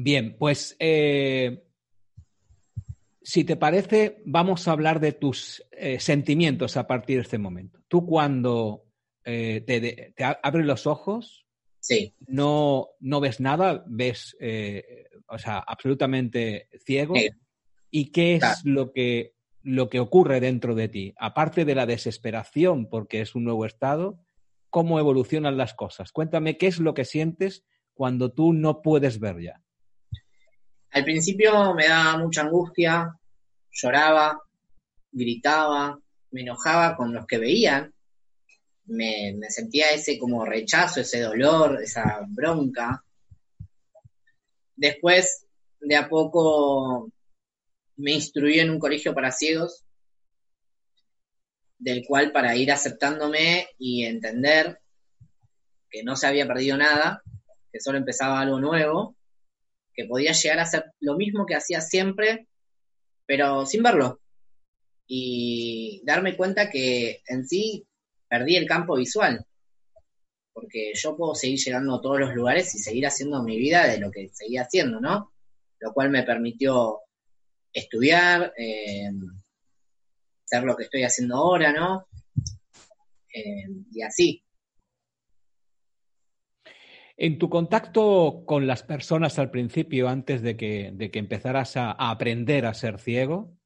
Bien, 0.02 0.35
pues 0.38 0.76
eh, 0.78 1.62
si 3.21 3.45
te 3.45 3.57
parece, 3.57 4.23
vamos 4.25 4.66
a 4.66 4.73
hablar 4.73 4.99
de 4.99 5.12
tus 5.12 5.62
eh, 5.73 6.00
sentimientos 6.00 6.78
a 6.78 6.87
partir 6.87 7.16
de 7.16 7.23
este 7.23 7.37
momento. 7.37 7.80
Tú 7.87 8.07
cuando 8.07 8.87
eh, 9.25 9.62
te, 9.66 10.14
abres 10.42 10.64
los 10.64 10.87
ojos, 10.87 11.45
sí. 11.80 12.14
no, 12.26 12.88
no 13.00 13.21
ves 13.21 13.40
nada, 13.40 13.85
ves, 13.87 14.38
o 15.28 15.38
sea, 15.38 15.59
absolutamente 15.59 16.69
ciego. 16.83 17.14
¿Y 17.90 18.07
qué 18.07 18.37
es 18.37 18.64
lo, 18.64 18.92
que, 18.92 19.35
lo 19.62 19.90
que 19.90 20.00
ocurre 20.00 20.40
dentro 20.40 20.75
de 20.75 20.88
ti? 20.88 21.12
Aparte 21.19 21.66
de 21.66 21.75
la 21.75 21.85
desesperación 21.85 22.88
porque 22.88 23.21
es 23.21 23.35
un 23.35 23.45
nuevo 23.45 23.66
estado, 23.66 24.19
cómo 24.71 24.99
evolucionan 24.99 25.59
las 25.59 25.75
cosas. 25.75 26.11
Cuéntame 26.11 26.57
qué 26.57 26.69
es 26.69 26.78
lo 26.78 26.95
que 26.95 27.04
sientes 27.04 27.66
cuando 27.92 28.33
tú 28.33 28.54
no 28.54 28.80
puedes 28.80 29.21
ver 29.21 29.42
ya. 29.42 29.62
Al 30.92 31.04
principio 31.04 31.75
me 31.75 31.87
daba 31.87 32.18
mucha 32.18 32.42
angustia, 32.42 33.16
lloraba, 33.70 34.40
gritaba, 35.12 35.99
me 36.32 36.40
enojaba 36.40 36.97
con 36.97 37.12
los 37.12 37.26
que 37.26 37.38
veían, 37.38 37.92
me, 38.87 39.38
sentía 39.49 39.90
ese 39.90 40.18
como 40.18 40.44
rechazo, 40.44 41.00
ese 41.00 41.20
dolor, 41.20 41.80
esa 41.82 42.25
bronca. 42.26 43.04
Después, 44.75 45.47
de 45.80 45.97
a 45.97 46.09
poco, 46.09 47.11
me 47.97 48.12
instruí 48.12 48.59
en 48.59 48.70
un 48.70 48.78
colegio 48.78 49.14
para 49.14 49.30
ciegos, 49.30 49.85
del 51.78 52.04
cual 52.04 52.32
para 52.32 52.56
ir 52.56 52.73
aceptándome 52.73 53.68
y 53.78 54.04
entender 54.04 54.80
que 55.88 56.02
no 56.02 56.16
se 56.16 56.26
había 56.26 56.47
perdido 56.47 56.76
nada, 56.76 57.23
que 57.73 57.80
solo 57.80 57.99
empezaba 57.99 58.40
algo 58.40 58.61
nuevo, 58.61 59.16
que 60.00 60.09
podía 60.09 60.33
llegar 60.33 60.59
a 60.59 60.62
hacer 60.62 60.85
lo 61.00 61.16
mismo 61.16 61.45
que 61.45 61.54
hacía 61.54 61.83
siempre, 61.83 62.47
pero 63.26 63.66
sin 63.66 63.83
verlo. 63.83 64.19
Y 65.07 66.00
darme 66.04 66.37
cuenta 66.37 66.71
que 66.71 67.21
en 67.26 67.47
sí 67.47 67.87
perdí 68.26 68.57
el 68.57 68.66
campo 68.66 68.97
visual, 68.97 69.45
porque 70.54 70.92
yo 70.95 71.16
puedo 71.16 71.35
seguir 71.35 71.59
llegando 71.59 71.97
a 71.97 72.00
todos 72.00 72.19
los 72.19 72.35
lugares 72.35 72.75
y 72.75 72.78
seguir 72.78 73.07
haciendo 73.07 73.42
mi 73.42 73.59
vida 73.59 73.87
de 73.87 73.99
lo 73.99 74.11
que 74.11 74.30
seguía 74.33 74.62
haciendo, 74.62 75.00
¿no? 75.00 75.33
Lo 75.80 75.92
cual 75.92 76.09
me 76.09 76.23
permitió 76.23 77.00
estudiar, 77.71 78.54
eh, 78.57 79.11
hacer 80.47 80.64
lo 80.64 80.76
que 80.76 80.85
estoy 80.85 81.02
haciendo 81.02 81.37
ahora, 81.37 81.73
¿no? 81.73 82.07
Eh, 83.35 83.66
y 83.92 84.00
así. 84.00 84.42
En 87.22 87.38
tu 87.38 87.50
contacto 87.50 88.44
con 88.46 88.66
las 88.66 88.82
personas 88.82 89.38
al 89.38 89.50
principio, 89.50 90.08
antes 90.08 90.40
de 90.40 90.56
que, 90.56 91.10
empezaras 91.12 91.76
a, 91.76 91.90
aprender 91.90 92.64
a 92.64 92.72
ser 92.72 92.98
ciego, 92.98 93.58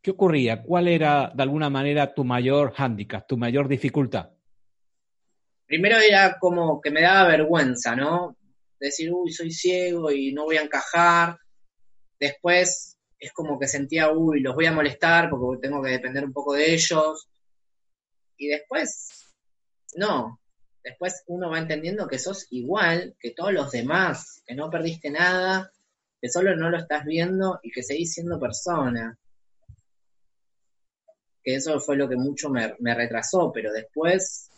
¿qué 0.00 0.10
ocurría? 0.12 0.62
¿Cuál 0.62 0.86
era, 0.86 1.32
de 1.34 1.42
alguna 1.42 1.68
manera, 1.68 2.14
tu 2.14 2.22
mayor 2.22 2.72
hándicap, 2.74 3.26
tu 3.26 3.36
mayor 3.36 3.66
dificultad? 3.66 4.30
Primero 5.66 5.98
era 5.98 6.38
como 6.38 6.80
que 6.80 6.92
me 6.92 7.02
daba 7.02 7.26
vergüenza, 7.26 7.96
¿no? 7.96 8.36
Decir, 8.78 9.12
uy, 9.12 9.32
soy 9.32 9.50
ciego 9.50 10.12
y 10.12 10.32
no 10.32 10.44
voy 10.44 10.58
a 10.58 10.62
encajar. 10.62 11.36
Después 12.20 12.96
es 13.18 13.32
como 13.32 13.58
que 13.58 13.66
sentía, 13.66 14.12
uy, 14.12 14.38
los 14.38 14.54
voy 14.54 14.66
a 14.66 14.72
molestar 14.72 15.28
porque 15.28 15.66
tengo 15.66 15.82
que 15.82 15.90
depender 15.90 16.24
un 16.24 16.32
poco 16.32 16.54
de 16.54 16.74
ellos. 16.74 17.28
Y 18.36 18.46
después, 18.46 19.34
no, 19.96 20.40
después 20.82 21.22
uno 21.26 21.50
va 21.50 21.58
entendiendo 21.58 22.06
que 22.06 22.18
sos 22.18 22.46
igual 22.50 23.14
que 23.18 23.32
todos 23.32 23.52
los 23.52 23.70
demás, 23.70 24.42
que 24.46 24.54
no 24.54 24.70
perdiste 24.70 25.10
nada, 25.10 25.70
que 26.20 26.28
solo 26.28 26.54
no 26.56 26.70
lo 26.70 26.78
estás 26.78 27.04
viendo 27.04 27.60
y 27.62 27.70
que 27.70 27.82
seguís 27.82 28.12
siendo 28.12 28.38
persona. 28.38 29.18
Que 31.42 31.54
eso 31.54 31.80
fue 31.80 31.96
lo 31.96 32.08
que 32.08 32.16
mucho 32.16 32.50
me, 32.50 32.94
retrasó, 32.94 33.50
pero 33.52 33.72
después 33.72 34.50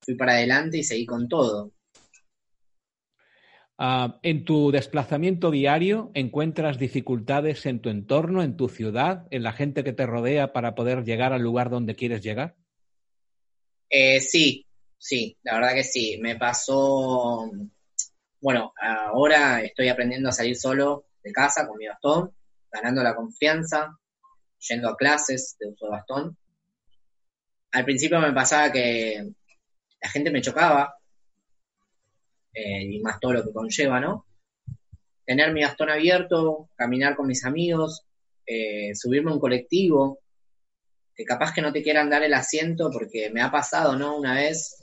fui 0.00 0.14
para 0.14 0.32
adelante 0.32 0.78
y 0.78 0.82
seguí 0.82 1.06
con 1.06 1.28
todo. 1.28 1.72
Ah, 3.82 4.18
¿En 4.22 4.44
tu 4.44 4.70
desplazamiento 4.70 5.50
diario 5.50 6.10
encuentras 6.12 6.78
dificultades 6.78 7.64
en 7.64 7.80
tu 7.80 7.88
entorno, 7.88 8.42
en 8.42 8.58
tu 8.58 8.68
ciudad, 8.68 9.26
en 9.30 9.42
la 9.42 9.52
gente 9.52 9.82
que 9.82 9.94
te 9.94 10.04
rodea 10.04 10.52
para 10.52 10.74
poder 10.74 11.02
llegar 11.02 11.32
al 11.32 11.40
lugar 11.40 11.70
donde 11.70 11.96
quieres 11.96 12.22
llegar? 12.22 12.56
Eh, 13.88 14.20
sí, 14.20 14.66
Sí, 15.00 15.38
la 15.42 15.54
verdad 15.54 15.72
que 15.74 15.82
sí. 15.82 16.18
Me 16.20 16.36
pasó, 16.36 17.50
bueno, 18.40 18.72
ahora 18.78 19.62
estoy 19.62 19.88
aprendiendo 19.88 20.28
a 20.28 20.32
salir 20.32 20.56
solo 20.56 21.06
de 21.24 21.32
casa 21.32 21.66
con 21.66 21.78
mi 21.78 21.88
bastón, 21.88 22.34
ganando 22.70 23.02
la 23.02 23.16
confianza, 23.16 23.98
yendo 24.68 24.90
a 24.90 24.96
clases 24.96 25.56
de 25.58 25.68
uso 25.68 25.86
de 25.86 25.90
bastón. 25.90 26.36
Al 27.72 27.84
principio 27.84 28.20
me 28.20 28.32
pasaba 28.32 28.70
que 28.70 29.32
la 30.02 30.08
gente 30.10 30.30
me 30.30 30.42
chocaba, 30.42 30.94
eh, 32.52 32.82
y 32.82 33.00
más 33.00 33.18
todo 33.20 33.32
lo 33.32 33.44
que 33.44 33.52
conlleva, 33.52 34.00
¿no? 34.00 34.26
Tener 35.24 35.52
mi 35.54 35.62
bastón 35.62 35.88
abierto, 35.88 36.68
caminar 36.76 37.16
con 37.16 37.26
mis 37.26 37.44
amigos, 37.46 38.02
eh, 38.44 38.94
subirme 38.94 39.30
a 39.30 39.34
un 39.34 39.40
colectivo, 39.40 40.18
que 41.14 41.24
capaz 41.24 41.54
que 41.54 41.62
no 41.62 41.72
te 41.72 41.82
quieran 41.82 42.10
dar 42.10 42.22
el 42.22 42.34
asiento 42.34 42.90
porque 42.92 43.30
me 43.30 43.40
ha 43.40 43.50
pasado, 43.50 43.96
¿no? 43.96 44.16
Una 44.18 44.34
vez 44.34 44.76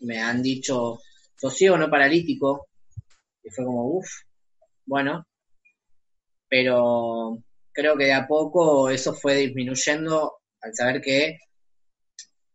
me 0.00 0.18
han 0.20 0.42
dicho, 0.42 1.00
socio 1.36 1.76
no 1.76 1.90
paralítico, 1.90 2.68
y 3.42 3.50
fue 3.50 3.64
como, 3.64 3.86
uff, 3.86 4.08
bueno, 4.86 5.26
pero 6.48 7.38
creo 7.72 7.96
que 7.96 8.04
de 8.04 8.12
a 8.12 8.26
poco 8.26 8.90
eso 8.90 9.14
fue 9.14 9.36
disminuyendo 9.36 10.40
al 10.60 10.74
saber 10.74 11.00
que 11.00 11.38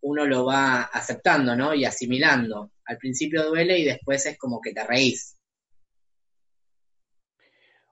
uno 0.02 0.26
lo 0.26 0.46
va 0.46 0.84
aceptando, 0.84 1.56
¿no? 1.56 1.74
Y 1.74 1.86
asimilando. 1.86 2.72
Al 2.86 2.98
principio 2.98 3.44
duele 3.48 3.80
y 3.80 3.86
después 3.86 4.26
es 4.28 4.38
como 4.38 4.62
que 4.62 4.72
te 4.72 4.86
reís. 4.86 5.36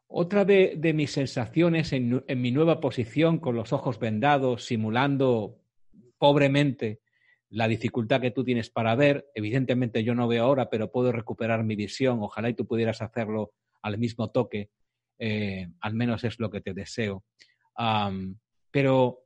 Otra 0.07 0.45
de, 0.45 0.77
mis 0.93 1.12
sensaciones 1.12 1.91
en, 1.91 2.24
mi 2.27 2.51
nueva 2.51 2.79
posición, 2.79 3.39
con 3.39 3.55
los 3.55 3.74
ojos 3.74 3.98
vendados, 3.98 4.65
simulando 4.65 5.60
pobremente 6.19 7.01
la 7.53 7.67
dificultad 7.67 8.19
que 8.19 8.31
tú 8.31 8.43
tienes 8.43 8.72
para 8.72 8.95
ver. 8.95 9.29
Evidentemente 9.36 10.03
yo 10.03 10.15
no 10.15 10.27
veo 10.27 10.43
ahora, 10.43 10.72
pero 10.72 10.91
puedo 10.91 11.12
recuperar 11.12 11.63
mi 11.63 11.75
visión. 11.75 12.17
Ojalá 12.22 12.50
y 12.50 12.55
tú 12.55 12.65
pudieras 12.65 13.01
hacerlo 13.03 13.53
al 13.83 14.00
mismo 14.00 14.31
toque. 14.31 14.72
Eh, 15.19 15.69
al 15.79 15.93
menos 15.93 16.24
es 16.24 16.39
lo 16.39 16.50
que 16.50 16.62
te 16.62 16.74
deseo. 16.74 17.24
pero 18.72 19.25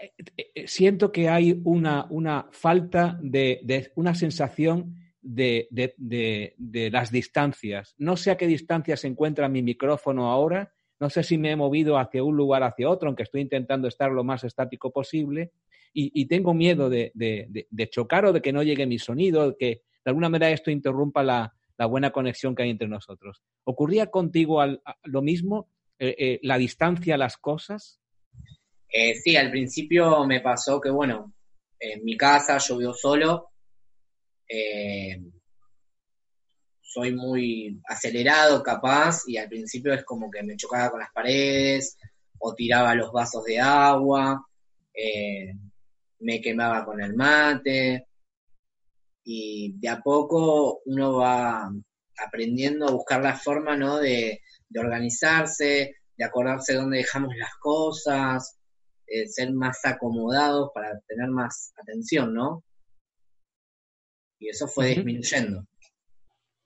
eh, 0.00 0.52
eh, 0.54 0.68
siento 0.68 1.10
que 1.10 1.28
hay 1.28 1.60
una, 1.64 2.06
una 2.08 2.46
falta 2.52 3.18
de, 3.20 3.90
una 3.96 4.14
sensación 4.14 4.94
de, 5.20 5.66
de, 5.72 6.90
las 6.92 7.10
distancias. 7.10 7.96
No 7.98 8.16
sé 8.16 8.30
a 8.30 8.36
qué 8.36 8.46
distancia 8.46 8.96
se 8.96 9.08
encuentra 9.08 9.48
mi 9.48 9.62
micrófono 9.62 10.30
ahora. 10.30 10.72
No 11.00 11.10
sé 11.10 11.24
si 11.24 11.36
me 11.36 11.50
he 11.50 11.56
movido 11.56 11.98
hacia 11.98 12.22
un 12.22 12.36
lugar, 12.36 12.62
hacia 12.62 12.88
otro, 12.88 13.08
aunque 13.08 13.24
estoy 13.24 13.40
intentando 13.40 13.88
estar 13.88 14.12
lo 14.12 14.22
más 14.22 14.44
estático 14.44 14.92
posible 14.92 15.50
y, 15.92 16.26
tengo 16.26 16.54
miedo 16.54 16.88
de, 16.90 17.12
chocar 17.90 18.26
o 18.26 18.32
de 18.32 18.42
que 18.42 18.52
no 18.52 18.62
llegue 18.62 18.86
mi 18.86 18.98
sonido, 18.98 19.56
que 19.56 19.66
de 19.66 20.10
alguna 20.10 20.28
manera 20.28 20.50
esto 20.50 20.70
interrumpa 20.70 21.22
la, 21.22 21.54
buena 21.88 22.10
conexión 22.10 22.54
que 22.54 22.64
hay 22.64 22.70
entre 22.70 22.88
nosotros. 22.88 23.42
¿Ocurría 23.64 24.06
contigo 24.08 24.60
lo 25.04 25.22
mismo? 25.22 25.68
Eh, 25.98 26.14
eh, 26.18 26.40
¿La 26.42 26.58
distancia 26.58 27.14
a 27.14 27.18
las 27.18 27.36
cosas? 27.36 28.00
Eh, 28.88 29.14
sí, 29.14 29.36
al 29.36 29.50
principio 29.50 30.24
me 30.26 30.40
pasó 30.40 30.80
que, 30.80 30.90
bueno, 30.90 31.32
en 31.78 32.04
mi 32.04 32.16
casa 32.16 32.58
yo 32.58 32.78
vivo 32.78 32.94
solo, 32.94 33.50
soy 36.80 37.14
muy 37.14 37.80
acelerado, 37.86 38.62
capaz, 38.62 39.22
y 39.28 39.36
al 39.36 39.48
principio 39.48 39.92
es 39.92 40.04
como 40.04 40.30
que 40.30 40.42
me 40.42 40.56
chocaba 40.56 40.90
con 40.90 41.00
las 41.00 41.12
paredes 41.12 41.96
o 42.38 42.54
tiraba 42.54 42.94
los 42.94 43.12
vasos 43.12 43.44
de 43.44 43.60
agua 43.60 44.48
me 46.20 46.40
quemaba 46.40 46.84
con 46.84 47.00
el 47.00 47.14
mate 47.14 48.06
y 49.24 49.78
de 49.78 49.88
a 49.88 50.00
poco 50.00 50.80
uno 50.86 51.16
va 51.16 51.70
aprendiendo 52.18 52.88
a 52.88 52.92
buscar 52.92 53.22
la 53.22 53.36
forma, 53.36 53.76
¿no? 53.76 53.98
De, 53.98 54.40
organizarse, 54.76 55.96
de 56.16 56.24
acordarse 56.24 56.74
dónde 56.74 56.98
dejamos 56.98 57.34
las 57.36 57.54
cosas, 57.60 58.58
eh, 59.06 59.26
ser 59.28 59.52
más 59.52 59.80
acomodados 59.84 60.70
para 60.74 61.00
tener 61.06 61.28
más 61.30 61.72
atención, 61.80 62.34
¿no? 62.34 62.64
Y 64.38 64.48
eso 64.48 64.68
fue 64.68 64.88
disminuyendo. 64.88 65.64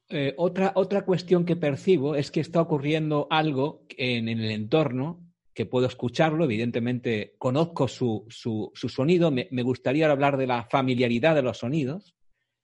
Eh, 0.09 0.35
otra, 0.37 0.73
otra 0.75 1.05
cuestión 1.05 1.45
que 1.45 1.57
percibo 1.57 2.17
es 2.17 2.31
que 2.31 2.41
está 2.41 2.61
ocurriendo 2.61 3.29
algo 3.31 3.87
en 3.97 4.29
el 4.29 4.51
entorno 4.51 5.32
que 5.55 5.67
puedo 5.67 5.87
escucharlo, 5.87 6.45
evidentemente 6.45 7.35
conozco 7.39 7.89
su, 7.89 8.27
su, 8.29 8.73
sonido, 8.75 9.31
me, 9.31 9.63
gustaría 9.63 10.11
hablar 10.11 10.37
de 10.37 10.47
la 10.47 10.65
familiaridad 10.65 11.35
de 11.35 11.43
los 11.43 11.59
sonidos. 11.59 12.15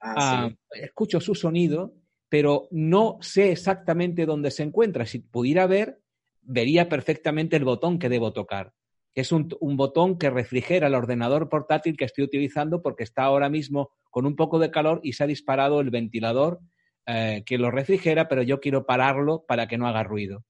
Ah, 0.00 0.14
ah, 0.16 0.50
escucho 0.70 1.20
su 1.20 1.34
sonido, 1.34 1.94
pero 2.28 2.68
no 2.70 3.18
sé 3.20 3.52
exactamente 3.52 4.26
dónde 4.26 4.50
se 4.50 4.62
encuentra. 4.62 5.06
Si 5.06 5.18
pudiera 5.18 5.66
ver, 5.66 6.00
vería 6.40 6.88
perfectamente 6.88 7.56
el 7.56 7.64
botón 7.64 7.98
que 7.98 8.08
debo 8.08 8.32
tocar. 8.32 8.72
Es 9.14 9.32
un, 9.32 9.48
botón 9.60 10.16
que 10.16 10.30
refrigera 10.30 10.86
el 10.86 10.94
ordenador 10.94 11.48
portátil 11.48 11.96
que 11.96 12.04
estoy 12.04 12.24
utilizando 12.24 12.82
porque 12.82 13.02
está 13.02 13.24
ahora 13.24 13.48
mismo 13.48 13.90
con 14.10 14.26
un 14.26 14.36
poco 14.36 14.58
de 14.58 14.70
calor 14.70 15.00
y 15.02 15.14
se 15.14 15.24
ha 15.24 15.26
disparado 15.26 15.80
el 15.80 15.90
ventilador 15.90 16.60
eh, 17.06 17.42
que 17.44 17.58
lo 17.58 17.70
refrigera, 17.70 18.28
pero 18.28 18.42
yo 18.42 18.60
quiero 18.60 18.86
pararlo 18.86 19.44
para 19.46 19.66
que 19.66 19.76
no 19.76 19.88
haga 19.88 20.04
ruido 20.04 20.44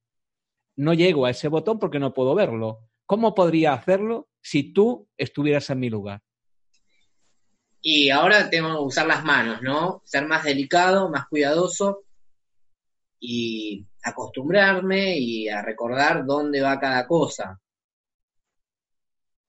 no 0.79 0.95
llego 0.95 1.27
a 1.27 1.31
ese 1.31 1.49
botón 1.49 1.79
porque 1.79 1.99
no 1.99 2.15
puedo 2.15 2.35
verlo. 2.35 2.89
¿Cómo 3.05 3.35
podría 3.35 3.73
hacerlo 3.73 4.29
si 4.41 4.73
tú 4.73 5.09
estuvieras 5.17 5.69
en 5.71 5.81
mi 5.81 5.91
lugar? 5.91 6.23
Y 7.83 8.11
ahora 8.11 8.49
tengo 8.49 8.75
que 8.75 8.85
usar 8.85 9.07
las 9.07 9.25
manos, 9.25 9.61
¿no? 9.61 10.03
Ser 10.05 10.27
más 10.27 10.45
delicado, 10.45 11.11
más 11.11 11.27
cuidadoso 11.29 12.05
y 13.19 13.87
acostumbrarme 14.05 15.19
y 15.19 15.49
a 15.49 15.63
recordar 15.63 16.25
dónde 16.25 16.61
va 16.61 16.79
cada 16.79 17.07
cosa. 17.07 17.61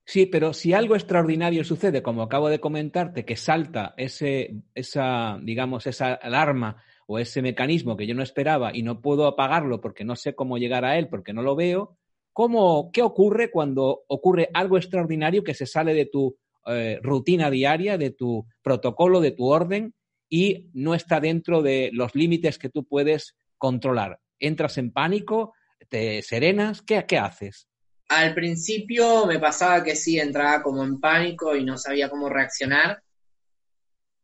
Sí, 0.04 0.26
pero 0.26 0.54
si 0.54 0.74
algo 0.74 0.96
extraordinario 0.96 1.64
sucede, 1.64 2.02
como 2.02 2.24
acabo 2.24 2.50
de 2.50 2.60
comentarte, 2.60 3.24
que 3.24 3.36
salta 3.36 3.94
ese, 3.98 4.56
esa, 4.74 5.38
digamos, 5.44 5.86
esa 5.86 6.16
alarma 6.16 6.82
o 7.12 7.18
ese 7.18 7.42
mecanismo 7.42 7.98
que 7.98 8.06
yo 8.06 8.14
no 8.14 8.22
esperaba 8.22 8.70
y 8.72 8.84
no 8.84 9.02
puedo 9.02 9.26
apagarlo 9.26 9.82
porque 9.82 10.06
no 10.06 10.16
sé 10.16 10.36
cómo 10.36 10.60
llegar 10.60 10.86
a 10.86 10.96
él, 11.00 11.08
porque 11.08 11.34
no 11.34 11.42
lo 11.42 11.56
veo, 11.56 11.98
¿cómo, 12.34 12.92
¿qué 12.94 13.02
ocurre 13.02 13.50
cuando 13.50 14.04
ocurre 14.06 14.52
algo 14.54 14.78
extraordinario 14.78 15.44
que 15.44 15.56
se 15.56 15.66
sale 15.66 15.96
de 15.96 16.06
tu 16.06 16.38
eh, 16.68 17.00
rutina 17.02 17.50
diaria, 17.50 17.98
de 17.98 18.12
tu 18.12 18.46
protocolo, 18.62 19.22
de 19.22 19.32
tu 19.32 19.48
orden 19.48 19.96
y 20.30 20.70
no 20.74 20.94
está 20.94 21.20
dentro 21.20 21.64
de 21.64 21.90
los 21.94 22.14
límites 22.14 22.60
que 22.60 22.70
tú 22.70 22.86
puedes 22.86 23.36
controlar? 23.58 24.20
¿Entras 24.38 24.78
en 24.78 24.92
pánico? 24.92 25.56
¿Te 25.90 26.22
serenas? 26.22 26.84
¿Qué, 26.84 27.04
qué 27.08 27.18
haces? 27.18 27.68
Al 28.10 28.36
principio 28.36 29.26
me 29.26 29.40
pasaba 29.40 29.84
que 29.84 29.96
sí, 29.96 30.20
entraba 30.20 30.62
como 30.62 30.84
en 30.84 31.00
pánico 31.00 31.56
y 31.56 31.66
no 31.66 31.76
sabía 31.76 32.08
cómo 32.08 32.30
reaccionar. 32.30 33.02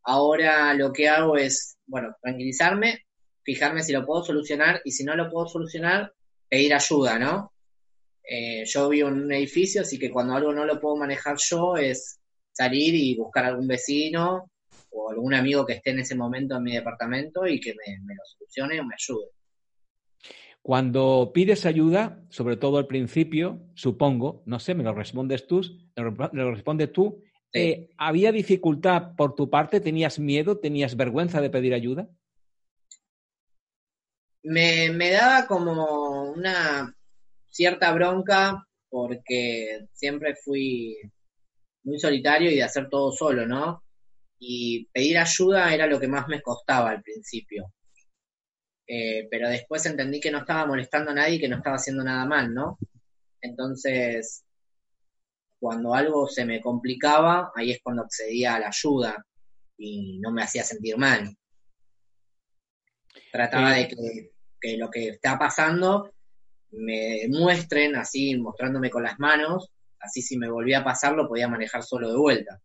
Ahora 0.04 0.72
lo 0.76 0.94
que 0.94 1.10
hago 1.10 1.36
es, 1.36 1.75
bueno, 1.88 2.16
tranquilizarme, 2.22 3.06
fijarme 3.44 3.84
si 3.84 3.94
lo 3.94 4.06
puedo 4.06 4.24
solucionar 4.24 4.82
y 4.84 4.92
si 4.92 5.04
no 5.04 5.16
lo 5.16 5.30
puedo 5.30 5.48
solucionar, 5.48 6.12
pedir 6.50 6.74
ayuda, 6.74 7.20
¿no? 7.20 7.54
Eh, 8.28 8.64
yo 8.66 8.90
vivo 8.90 9.10
en 9.10 9.22
un 9.24 9.34
edificio, 9.34 9.82
así 9.82 10.00
que 10.00 10.10
cuando 10.10 10.34
algo 10.34 10.52
no 10.52 10.66
lo 10.66 10.80
puedo 10.80 10.96
manejar 10.96 11.38
yo 11.38 11.78
es 11.78 12.20
salir 12.52 12.96
y 12.96 13.16
buscar 13.16 13.46
algún 13.46 13.68
vecino 13.68 14.50
o 14.90 15.12
algún 15.12 15.34
amigo 15.34 15.66
que 15.66 15.74
esté 15.74 15.92
en 15.92 16.00
ese 16.00 16.16
momento 16.16 16.56
en 16.56 16.64
mi 16.64 16.74
departamento 16.74 17.46
y 17.46 17.60
que 17.60 17.74
me, 17.74 18.16
lo 18.16 18.24
solucione 18.26 18.80
o 18.80 18.86
me 18.86 18.96
ayude. 18.96 19.28
Cuando 20.62 21.32
pides 21.32 21.68
ayuda, 21.68 22.26
sobre 22.30 22.58
todo 22.58 22.80
al 22.80 22.88
principio, 22.88 23.62
supongo, 23.76 24.42
no 24.48 24.60
sé, 24.60 24.74
me 24.74 24.84
lo 24.84 24.96
respondes 24.96 25.46
tú, 25.46 25.62
lo 25.96 26.52
respondes 26.52 26.92
tú, 26.92 27.22
eh, 27.56 27.90
¿había 27.98 28.32
dificultad 28.32 29.16
por 29.16 29.36
tu 29.36 29.50
parte? 29.50 29.80
¿Tenías 29.80 30.20
miedo? 30.20 30.60
¿Tenías 30.60 30.96
vergüenza 30.96 31.42
de 31.42 31.50
pedir 31.50 31.74
ayuda? 31.74 32.10
Me, 34.44 34.92
me 34.92 35.12
daba 35.12 35.48
como 35.48 36.32
una 36.32 36.96
cierta 37.48 37.92
bronca 37.94 38.68
porque 38.90 39.88
siempre 39.92 40.36
fui 40.36 40.98
muy 41.84 42.00
solitario 42.00 42.52
y 42.52 42.56
de 42.56 42.64
hacer 42.64 42.90
todo 42.90 43.12
solo, 43.12 43.46
¿no? 43.46 43.84
Y 44.40 44.88
pedir 44.94 45.18
ayuda 45.18 45.74
era 45.74 45.88
lo 45.88 46.00
que 46.00 46.08
más 46.08 46.28
me 46.28 46.42
costaba 46.42 46.92
al 46.92 47.02
principio. 47.02 47.74
Eh, 48.88 49.28
pero 49.32 49.50
después 49.50 49.86
entendí 49.86 50.20
que 50.20 50.32
no 50.32 50.40
estaba 50.40 50.66
molestando 50.66 51.12
a 51.12 51.16
nadie 51.16 51.36
y 51.36 51.40
que 51.40 51.48
no 51.48 51.58
estaba 51.58 51.78
haciendo 51.78 52.04
nada 52.04 52.26
mal, 52.26 52.54
¿no? 52.54 52.78
Entonces, 53.42 54.45
cuando 55.66 55.96
algo 55.96 56.28
se 56.28 56.46
me 56.46 56.62
complicaba, 56.62 57.52
ahí 57.56 57.72
es 57.72 57.80
cuando 57.82 58.04
accedía 58.04 58.54
a 58.54 58.60
la 58.60 58.68
ayuda 58.68 59.26
y 59.78 60.20
no 60.20 60.32
me 60.32 60.44
hacía 60.44 60.64
sentir 60.64 60.96
mal. 60.96 61.36
Trataba 63.32 63.74
de 63.74 63.88
que, 63.88 64.32
que, 64.62 64.78
lo 64.78 64.92
que 64.92 65.08
está 65.10 65.40
pasando 65.40 66.14
me 66.70 67.28
muestren 67.30 67.96
así, 67.96 68.38
mostrándome 68.38 68.92
con 68.92 69.02
las 69.02 69.18
manos, 69.18 69.72
Así 70.06 70.22
si 70.22 70.38
me 70.38 70.50
volvía 70.50 70.80
a 70.80 70.84
pasar 70.84 71.14
lo 71.14 71.28
podía 71.28 71.48
manejar 71.48 71.84
solo 71.84 72.10
de 72.10 72.18
vuelta. 72.18 72.62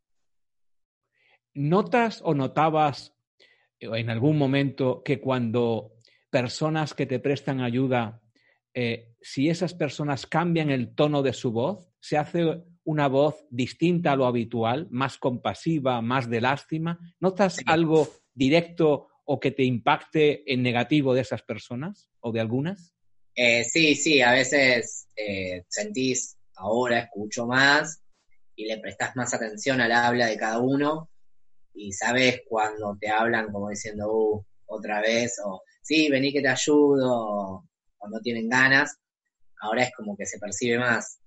¿Notas 1.54 2.20
o 2.22 2.34
notabas 2.34 3.14
en 3.78 4.10
algún 4.10 4.36
momento 4.36 5.02
que 5.02 5.20
cuando 5.20 5.94
personas 6.28 6.92
que 6.92 7.06
te 7.06 7.18
prestan 7.18 7.60
ayuda, 7.60 8.20
eh, 8.74 9.14
si 9.22 9.48
esas 9.48 9.72
personas 9.72 10.26
cambian 10.26 10.70
el 10.70 10.94
tono 10.94 11.22
de 11.22 11.32
su 11.32 11.50
voz, 11.50 11.88
se 11.98 12.18
hace 12.18 12.62
una 12.84 13.08
voz 13.08 13.44
distinta 13.50 14.12
a 14.12 14.16
lo 14.16 14.26
habitual, 14.26 14.88
más 14.90 15.18
compasiva, 15.18 16.00
más 16.00 16.28
de 16.28 16.40
lástima? 16.40 16.98
¿Notas 17.20 17.58
algo 17.66 18.08
directo 18.34 19.08
o 19.24 19.38
que 19.38 19.50
te 19.50 19.64
impacte 19.64 20.50
en 20.52 20.62
negativo 20.62 21.14
de 21.14 21.20
esas 21.20 21.42
personas 21.42 22.10
o 22.20 22.32
de 22.32 22.40
algunas? 22.40 22.94
Eh, 23.34 23.64
sí, 23.64 23.94
sí, 23.94 24.20
a 24.22 24.32
veces 24.32 25.08
eh, 25.16 25.64
sentís 25.68 26.36
ahora 26.56 27.00
escucho 27.00 27.46
más 27.46 28.02
y 28.56 28.66
le 28.66 28.78
prestas 28.78 29.16
más 29.16 29.32
atención 29.32 29.80
al 29.80 29.92
habla 29.92 30.26
de 30.26 30.36
cada 30.36 30.58
uno 30.58 31.10
y 31.74 31.92
sabes 31.92 32.42
cuando 32.48 32.96
te 33.00 33.08
hablan 33.08 33.50
como 33.52 33.70
diciendo, 33.70 34.12
uh, 34.12 34.44
otra 34.66 35.00
vez, 35.00 35.40
o 35.44 35.62
sí, 35.82 36.08
vení 36.10 36.32
que 36.32 36.42
te 36.42 36.48
ayudo, 36.48 37.64
o 37.98 38.08
no 38.08 38.20
tienen 38.20 38.48
ganas, 38.48 38.98
ahora 39.60 39.84
es 39.84 39.90
como 39.96 40.16
que 40.16 40.26
se 40.26 40.38
percibe 40.38 40.78
más. 40.78 41.18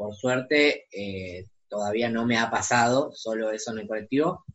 Por 0.00 0.14
suerte, 0.14 0.86
eh, 0.90 1.44
todavía 1.68 2.08
no 2.08 2.24
me 2.24 2.38
ha 2.38 2.50
pasado, 2.50 3.12
solo 3.12 3.50
eso 3.50 3.72
en 3.72 3.80
el 3.80 3.86
colectivo. 3.86 4.46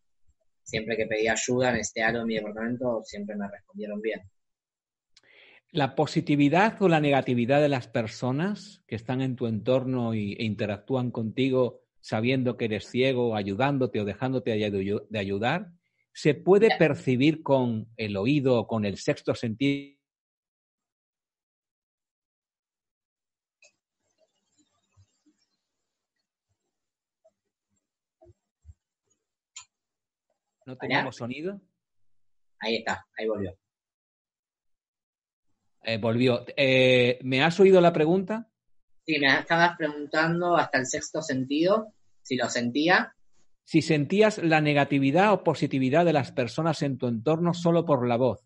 Siempre 0.63 0.97
que 0.97 1.05
pedí 1.05 1.27
ayuda 1.27 1.69
en 1.69 1.75
este 1.75 2.01
algo 2.01 2.21
en 2.21 2.25
mi 2.25 2.33
departamento, 2.33 3.03
siempre 3.03 3.35
me 3.35 3.47
respondieron 3.47 4.01
bien. 4.01 4.21
La 5.69 5.93
positividad 5.93 6.81
o 6.81 6.89
la 6.89 6.99
negatividad 6.99 7.61
de 7.61 7.69
las 7.69 7.87
personas 7.87 8.81
que 8.87 8.95
están 8.95 9.21
en 9.21 9.35
tu 9.35 9.45
entorno 9.45 10.13
e 10.13 10.35
interactúan 10.39 11.11
contigo 11.11 11.83
sabiendo 12.01 12.57
que 12.57 12.65
eres 12.65 12.89
ciego, 12.89 13.35
ayudándote 13.35 14.01
o 14.01 14.05
dejándote 14.05 14.49
de 14.49 15.19
ayudar, 15.19 15.69
se 16.11 16.33
puede 16.33 16.69
percibir 16.79 17.43
con 17.43 17.87
el 17.97 18.17
oído 18.17 18.61
o 18.61 18.65
con 18.65 18.83
el 18.83 18.97
sexto 18.97 19.35
sentido. 19.35 19.94
¿No 30.65 30.77
tenemos 30.77 31.15
sonido? 31.15 31.61
Ahí 32.59 32.77
está, 32.77 33.05
ahí 33.17 33.27
volvió. 33.27 33.55
Eh, 35.83 35.97
volvió. 35.97 36.45
Eh, 36.57 37.19
¿Me 37.23 37.43
has 37.43 37.59
oído 37.59 37.79
la 37.79 37.93
pregunta? 37.93 38.49
Sí, 39.05 39.19
me 39.19 39.27
estabas 39.39 39.77
preguntando 39.77 40.57
hasta 40.57 40.79
el 40.79 40.87
sexto 40.87 41.21
sentido, 41.21 41.93
si 42.23 42.35
lo 42.35 42.49
sentía. 42.49 43.15
Si 43.63 43.83
sentías 43.83 44.39
la 44.39 44.61
negatividad 44.61 45.33
o 45.33 45.43
positividad 45.43 46.05
de 46.05 46.13
las 46.13 46.31
personas 46.31 46.81
en 46.81 46.97
tu 46.97 47.07
entorno 47.07 47.53
solo 47.53 47.85
por 47.85 48.07
la 48.07 48.17
voz. 48.17 48.43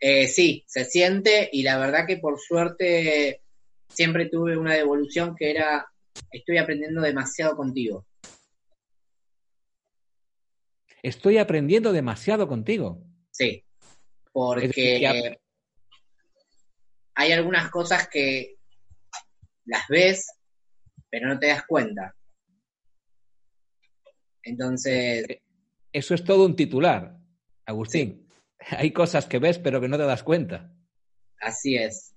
Eh, 0.00 0.26
sí, 0.26 0.64
se 0.66 0.84
siente 0.84 1.48
y 1.52 1.62
la 1.62 1.78
verdad 1.78 2.06
que 2.06 2.16
por 2.16 2.40
suerte 2.40 3.42
siempre 3.88 4.28
tuve 4.28 4.56
una 4.56 4.74
devolución 4.74 5.36
que 5.36 5.52
era 5.52 5.86
estoy 6.32 6.58
aprendiendo 6.58 7.00
demasiado 7.00 7.56
contigo. 7.56 8.06
Estoy 11.02 11.38
aprendiendo 11.38 11.92
demasiado 11.92 12.46
contigo. 12.46 13.02
Sí, 13.30 13.64
porque 14.32 15.38
hay 17.14 17.32
algunas 17.32 17.70
cosas 17.70 18.08
que 18.08 18.56
las 19.64 19.86
ves, 19.88 20.26
pero 21.10 21.28
no 21.28 21.38
te 21.38 21.48
das 21.48 21.64
cuenta. 21.66 22.14
Entonces... 24.42 25.24
Eh, 25.28 25.42
eso 25.92 26.14
es 26.14 26.24
todo 26.24 26.46
un 26.46 26.56
titular, 26.56 27.18
Agustín. 27.66 28.28
Hay 28.70 28.92
cosas 28.92 29.26
que 29.26 29.38
ves, 29.38 29.58
pero 29.58 29.80
que 29.80 29.88
no 29.88 29.98
te 29.98 30.04
das 30.04 30.22
cuenta. 30.22 30.72
Así 31.40 31.76
es. 31.76 32.14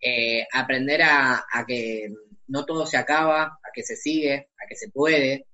Eh, 0.00 0.46
aprender 0.52 1.02
a, 1.02 1.44
a 1.52 1.66
que 1.66 2.08
no 2.48 2.64
todo 2.64 2.86
se 2.86 2.96
acaba, 2.96 3.42
a 3.42 3.70
que 3.72 3.82
se 3.82 3.96
sigue, 3.96 4.34
a 4.34 4.66
que 4.68 4.76
se 4.76 4.90
puede. 4.90 5.46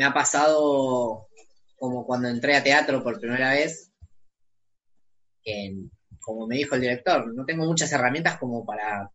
Me 0.00 0.06
ha 0.06 0.14
pasado 0.14 1.28
como 1.78 2.06
cuando 2.06 2.28
entré 2.28 2.56
a 2.56 2.62
teatro 2.62 3.02
por 3.02 3.20
primera 3.20 3.50
vez, 3.50 3.92
que, 5.44 5.74
como 6.18 6.46
me 6.46 6.56
dijo 6.56 6.74
el 6.74 6.80
director, 6.80 7.34
no 7.34 7.44
tengo 7.44 7.66
muchas 7.66 7.92
herramientas 7.92 8.38
como 8.38 8.64
para 8.64 9.10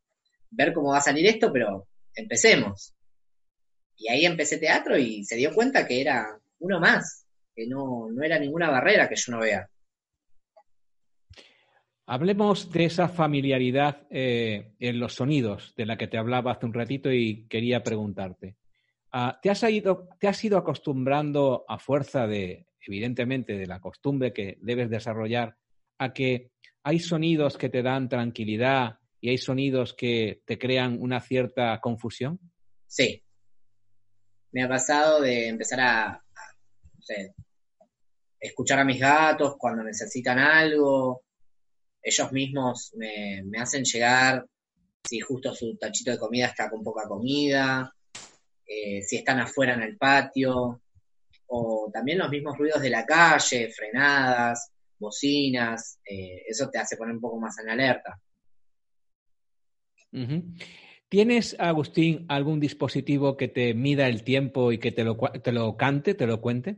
ver 0.51 0.73
cómo 0.73 0.91
va 0.91 0.99
a 0.99 1.01
salir 1.01 1.25
esto, 1.25 1.51
pero 1.51 1.87
empecemos. 2.13 2.93
Y 3.97 4.09
ahí 4.09 4.27
empecé 4.27 4.59
teatro 4.59 4.95
y 4.95 5.25
se 5.25 5.37
dio 5.37 5.55
cuenta 5.55 5.87
que 5.87 6.01
era 6.01 6.39
uno 6.59 6.79
más, 6.79 7.25
que 7.55 7.65
no, 7.65 8.11
no 8.11 8.23
era 8.23 8.37
ninguna 8.37 8.69
barrera 8.69 9.09
que 9.09 9.15
yo 9.15 9.31
no 9.31 9.39
vea. 9.39 9.67
Hablemos 12.05 12.71
de 12.71 12.85
esa 12.85 13.09
familiaridad 13.09 14.05
eh, 14.11 14.75
en 14.79 14.99
los 14.99 15.15
sonidos 15.15 15.73
de 15.75 15.87
la 15.87 15.97
que 15.97 16.07
te 16.07 16.19
hablaba 16.19 16.51
hace 16.51 16.67
un 16.67 16.75
ratito 16.75 17.11
y 17.11 17.47
quería 17.47 17.81
preguntarte. 17.81 18.55
Ah, 19.17 19.39
¿te, 19.41 19.49
has 19.49 19.63
ido, 19.63 20.09
¿Te 20.19 20.27
has 20.27 20.43
ido 20.43 20.57
acostumbrando 20.57 21.63
a 21.69 21.79
fuerza 21.79 22.27
de, 22.27 22.67
evidentemente, 22.85 23.53
de 23.53 23.65
la 23.65 23.79
costumbre 23.79 24.33
que 24.33 24.57
debes 24.59 24.89
desarrollar 24.89 25.55
a 25.99 26.11
que 26.11 26.51
hay 26.83 26.99
sonidos 26.99 27.57
que 27.57 27.69
te 27.69 27.81
dan 27.81 28.09
tranquilidad 28.09 28.99
y 29.21 29.29
hay 29.29 29.37
sonidos 29.37 29.93
que 29.93 30.41
te 30.43 30.59
crean 30.59 30.97
una 31.01 31.21
cierta 31.21 31.79
confusión? 31.79 32.41
Sí. 32.87 33.23
me 34.51 34.63
ha 34.63 34.67
pasado 34.67 35.21
de 35.21 35.47
empezar 35.47 35.79
a, 35.79 36.21
escuchar 38.37 38.79
a 38.79 38.83
mis 38.83 38.99
gatos 38.99 39.55
cuando 39.57 39.81
necesitan 39.81 40.39
algo. 40.39 41.23
Ellos 42.03 42.33
mismos 42.33 42.91
me 42.97 43.59
hacen 43.61 43.85
llegar 43.85 44.45
si 45.07 45.21
justo 45.21 45.55
su 45.55 45.77
tachito 45.77 46.11
de 46.11 46.19
comida 46.19 46.47
está 46.47 46.69
con 46.69 46.83
poca 46.83 47.07
comida, 47.07 47.95
eh, 48.65 49.01
si 49.01 49.17
están 49.17 49.39
afuera 49.39 49.73
en 49.73 49.83
el 49.83 49.97
patio, 49.97 50.81
o 51.47 51.89
también 51.93 52.17
los 52.17 52.29
mismos 52.29 52.57
ruidos 52.57 52.81
de 52.81 52.89
la 52.89 53.05
calle, 53.05 53.69
frenadas, 53.69 54.71
bocinas, 54.97 55.99
eh, 56.05 56.43
eso 56.47 56.69
te 56.69 56.79
hace 56.79 56.97
poner 56.97 57.15
un 57.15 57.21
poco 57.21 57.39
más 57.39 57.57
en 57.59 57.69
alerta. 57.69 58.19
¿Tienes, 61.09 61.55
Agustín, 61.59 62.25
algún 62.29 62.59
dispositivo 62.59 63.37
que 63.37 63.47
te 63.47 63.73
mida 63.73 64.07
el 64.07 64.23
tiempo 64.23 64.71
y 64.71 64.77
que 64.77 64.91
te 64.91 65.03
lo, 65.03 65.17
te 65.17 65.51
lo 65.51 65.75
cante, 65.75 66.13
te 66.13 66.25
lo 66.25 66.41
cuente? 66.41 66.77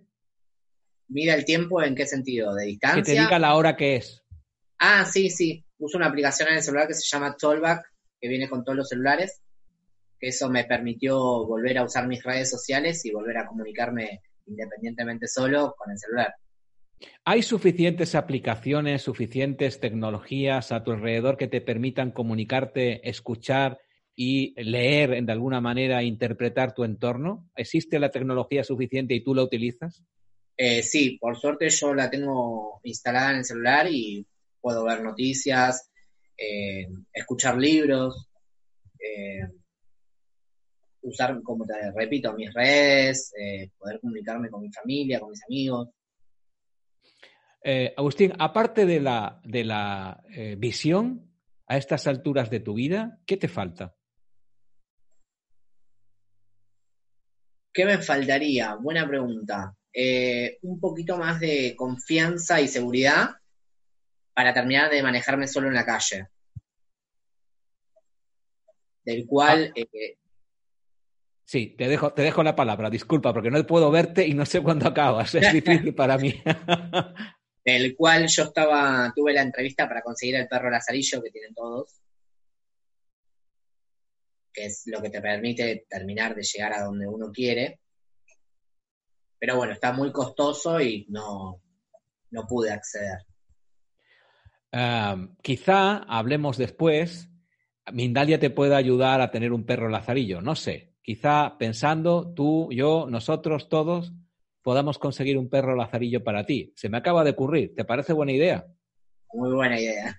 ¿Mida 1.08 1.36
el 1.36 1.46
tiempo 1.46 1.82
en 1.82 1.96
qué 1.96 2.06
sentido? 2.06 2.54
¿De 2.54 2.66
distancia? 2.66 3.04
Que 3.04 3.12
te 3.14 3.22
diga 3.22 3.40
la 3.40 3.56
hora 3.56 3.78
que 3.78 3.96
es. 3.96 4.24
Ah, 4.80 5.06
sí, 5.06 5.30
sí. 5.30 5.64
Uso 5.78 5.98
una 5.98 6.08
aplicación 6.08 6.50
en 6.50 6.56
el 6.56 6.64
celular 6.64 6.88
que 6.88 6.96
se 6.96 7.08
llama 7.08 7.36
Tollback, 7.38 7.86
que 8.20 8.28
viene 8.28 8.50
con 8.50 8.64
todos 8.64 8.76
los 8.76 8.90
celulares, 8.90 9.42
que 10.20 10.30
eso 10.30 10.50
me 10.50 10.66
permitió 10.66 11.46
volver 11.46 11.78
a 11.78 11.84
usar 11.84 12.08
mis 12.08 12.24
redes 12.24 12.50
sociales 12.50 13.06
y 13.06 13.12
volver 13.12 13.38
a 13.38 13.48
comunicarme 13.48 14.22
independientemente 14.46 15.28
solo 15.28 15.76
con 15.78 15.92
el 15.92 15.98
celular. 15.98 16.34
¿Hay 17.26 17.44
suficientes 17.44 18.16
aplicaciones, 18.16 19.04
suficientes 19.04 19.80
tecnologías 19.80 20.72
a 20.72 20.84
tu 20.84 20.92
alrededor 20.92 21.38
que 21.38 21.48
te 21.48 21.62
permitan 21.62 22.12
comunicarte, 22.12 23.08
escuchar 23.08 23.80
y 24.16 24.60
leer 24.62 25.24
de 25.24 25.32
alguna 25.32 25.62
manera, 25.62 26.02
interpretar 26.02 26.74
tu 26.74 26.84
entorno? 26.84 27.50
¿Existe 27.56 28.00
la 28.00 28.10
tecnología 28.10 28.64
suficiente 28.64 29.14
y 29.14 29.24
tú 29.24 29.36
la 29.36 29.44
utilizas? 29.44 30.04
Eh, 30.58 30.82
sí, 30.82 31.20
por 31.22 31.38
suerte 31.38 31.70
yo 31.70 31.94
la 31.94 32.10
tengo 32.10 32.80
instalada 32.84 33.32
en 33.32 33.38
el 33.38 33.46
celular 33.46 33.88
y 33.92 34.26
puedo 34.60 34.86
ver 34.86 35.04
noticias, 35.04 35.92
eh, 36.36 36.88
escuchar 37.14 37.58
libros, 37.58 38.28
eh, 39.00 39.42
usar, 41.08 41.42
como 41.42 41.66
te 41.66 41.92
repito, 41.92 42.34
mis 42.34 42.54
redes, 42.54 43.34
eh, 43.40 43.70
poder 43.78 44.00
comunicarme 44.00 44.50
con 44.50 44.62
mi 44.62 44.72
familia, 44.72 45.20
con 45.20 45.30
mis 45.30 45.44
amigos. 45.44 45.90
Agustín, 47.98 48.34
aparte 48.40 48.86
de 48.86 49.02
la, 49.02 49.42
de 49.44 49.66
la 49.66 50.24
visión 50.58 51.30
a 51.68 51.76
estas 51.76 52.08
alturas 52.08 52.50
de 52.50 52.62
tu 52.62 52.76
vida, 52.76 53.20
¿qué 53.26 53.36
te 53.36 53.50
falta? 53.50 53.94
¿Qué 57.74 57.84
me 57.84 57.98
faltaría? 57.98 58.76
Buena 58.76 59.06
pregunta. 59.06 59.76
un 60.62 60.80
poquito 60.80 61.18
más 61.18 61.42
de 61.42 61.76
confianza 61.76 62.62
y 62.62 62.70
seguridad 62.70 63.32
para 64.38 64.54
terminar 64.54 64.92
de 64.92 65.02
manejarme 65.02 65.48
solo 65.48 65.68
en 65.68 65.74
la 65.74 65.84
calle. 65.84 66.28
Del 69.04 69.26
cual... 69.26 69.74
Ah. 69.76 70.27
Sí, 71.48 71.76
te 71.78 71.88
dejo, 71.88 72.12
te 72.12 72.24
dejo 72.24 72.44
la 72.44 72.58
palabra, 72.58 72.90
disculpa, 72.90 73.32
porque 73.34 73.50
no 73.50 73.66
puedo 73.66 73.90
verte 73.90 74.28
y 74.28 74.34
no 74.34 74.46
sé 74.46 74.62
cuándo 74.62 74.86
acabas, 74.86 75.34
es 75.34 75.54
difícil 75.54 75.96
para 75.96 76.18
mí. 76.18 76.34
del 77.64 77.96
cual 77.96 78.28
yo 78.28 78.44
estaba, 78.44 79.14
tuve 79.16 79.34
la 79.34 79.44
entrevista 79.44 79.88
para 79.88 80.02
conseguir 80.02 80.36
el 80.36 80.48
perro 80.50 80.70
lazarillo 80.70 81.22
que 81.24 81.32
tienen 81.32 81.54
todos, 81.54 82.02
que 84.52 84.66
es 84.66 84.84
lo 84.88 85.02
que 85.02 85.10
te 85.10 85.22
permite 85.22 85.86
terminar 85.90 86.36
de 86.36 86.44
llegar 86.44 86.74
a 86.74 86.84
donde 86.84 87.08
uno 87.08 87.32
quiere. 87.32 87.80
Pero 89.40 89.56
bueno, 89.56 89.72
está 89.72 89.94
muy 89.94 90.12
costoso 90.12 90.82
y 90.82 91.06
no, 91.08 91.62
no 92.32 92.46
pude 92.46 92.72
acceder 92.72 93.20
quizá 95.42 95.98
hablemos 95.98 96.58
después, 96.58 97.30
Mindalia 97.92 98.40
te 98.40 98.50
pueda 98.50 98.78
ayudar 98.78 99.22
a 99.22 99.32
tener 99.32 99.54
un 99.54 99.66
perro 99.66 99.90
lazarillo, 99.90 100.42
no 100.42 100.56
sé. 100.56 100.87
Quizá 101.08 101.56
pensando, 101.58 102.34
tú, 102.34 102.68
yo, 102.70 103.08
nosotros, 103.10 103.70
todos, 103.70 104.12
podamos 104.62 105.00
conseguir 105.00 105.38
un 105.38 105.50
perro 105.50 105.74
lazarillo 105.74 106.22
para 106.22 106.46
ti. 106.46 106.74
Se 106.76 106.90
me 106.90 106.98
acaba 106.98 107.24
de 107.24 107.30
ocurrir. 107.30 107.74
¿Te 107.74 107.86
parece 107.86 108.12
buena 108.12 108.34
idea? 108.34 108.68
Muy 109.32 109.54
buena 109.54 109.80
idea. 109.80 110.18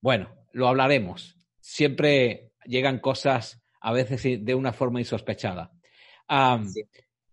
bueno, 0.00 0.28
lo 0.52 0.68
hablaremos. 0.68 1.36
Siempre 1.58 2.52
llegan 2.66 3.00
cosas 3.00 3.60
a 3.80 3.92
veces 3.92 4.44
de 4.44 4.54
una 4.54 4.72
forma 4.72 5.00
insospechada. 5.00 5.72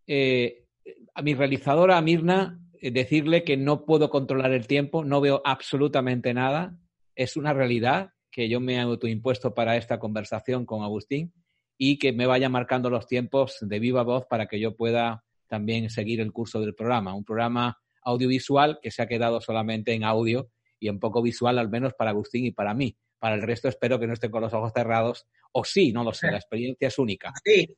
Eh, 0.07 0.65
a 1.13 1.21
mi 1.21 1.35
realizadora 1.35 2.01
Mirna 2.01 2.59
eh, 2.81 2.89
decirle 2.89 3.43
que 3.43 3.55
no 3.55 3.85
puedo 3.85 4.09
controlar 4.09 4.51
el 4.51 4.65
tiempo, 4.65 5.05
no 5.05 5.21
veo 5.21 5.43
absolutamente 5.45 6.33
nada. 6.33 6.75
Es 7.13 7.37
una 7.37 7.53
realidad 7.53 8.13
que 8.31 8.49
yo 8.49 8.59
me 8.59 8.77
he 8.77 8.79
autoimpuesto 8.79 9.53
para 9.53 9.77
esta 9.77 9.99
conversación 9.99 10.65
con 10.65 10.81
Agustín 10.81 11.31
y 11.77 11.97
que 11.97 12.13
me 12.13 12.25
vaya 12.25 12.49
marcando 12.49 12.89
los 12.89 13.07
tiempos 13.07 13.57
de 13.61 13.79
viva 13.79 14.03
voz 14.03 14.25
para 14.29 14.47
que 14.47 14.59
yo 14.59 14.75
pueda 14.75 15.23
también 15.47 15.89
seguir 15.89 16.21
el 16.21 16.31
curso 16.31 16.59
del 16.59 16.75
programa. 16.75 17.13
Un 17.13 17.25
programa 17.25 17.79
audiovisual 18.03 18.79
que 18.81 18.91
se 18.91 19.01
ha 19.01 19.07
quedado 19.07 19.41
solamente 19.41 19.93
en 19.93 20.03
audio 20.03 20.49
y 20.79 20.89
un 20.89 20.99
poco 20.99 21.21
visual, 21.21 21.57
al 21.59 21.69
menos 21.69 21.93
para 21.93 22.11
Agustín 22.11 22.45
y 22.45 22.51
para 22.51 22.73
mí. 22.73 22.97
Para 23.19 23.35
el 23.35 23.41
resto 23.41 23.67
espero 23.67 23.99
que 23.99 24.07
no 24.07 24.13
estén 24.13 24.31
con 24.31 24.41
los 24.41 24.53
ojos 24.53 24.71
cerrados, 24.73 25.25
o 25.51 25.63
sí, 25.63 25.91
no 25.91 26.03
lo 26.03 26.13
sé, 26.13 26.29
la 26.29 26.37
experiencia 26.37 26.87
es 26.87 26.99
única. 26.99 27.33
Sí, 27.43 27.75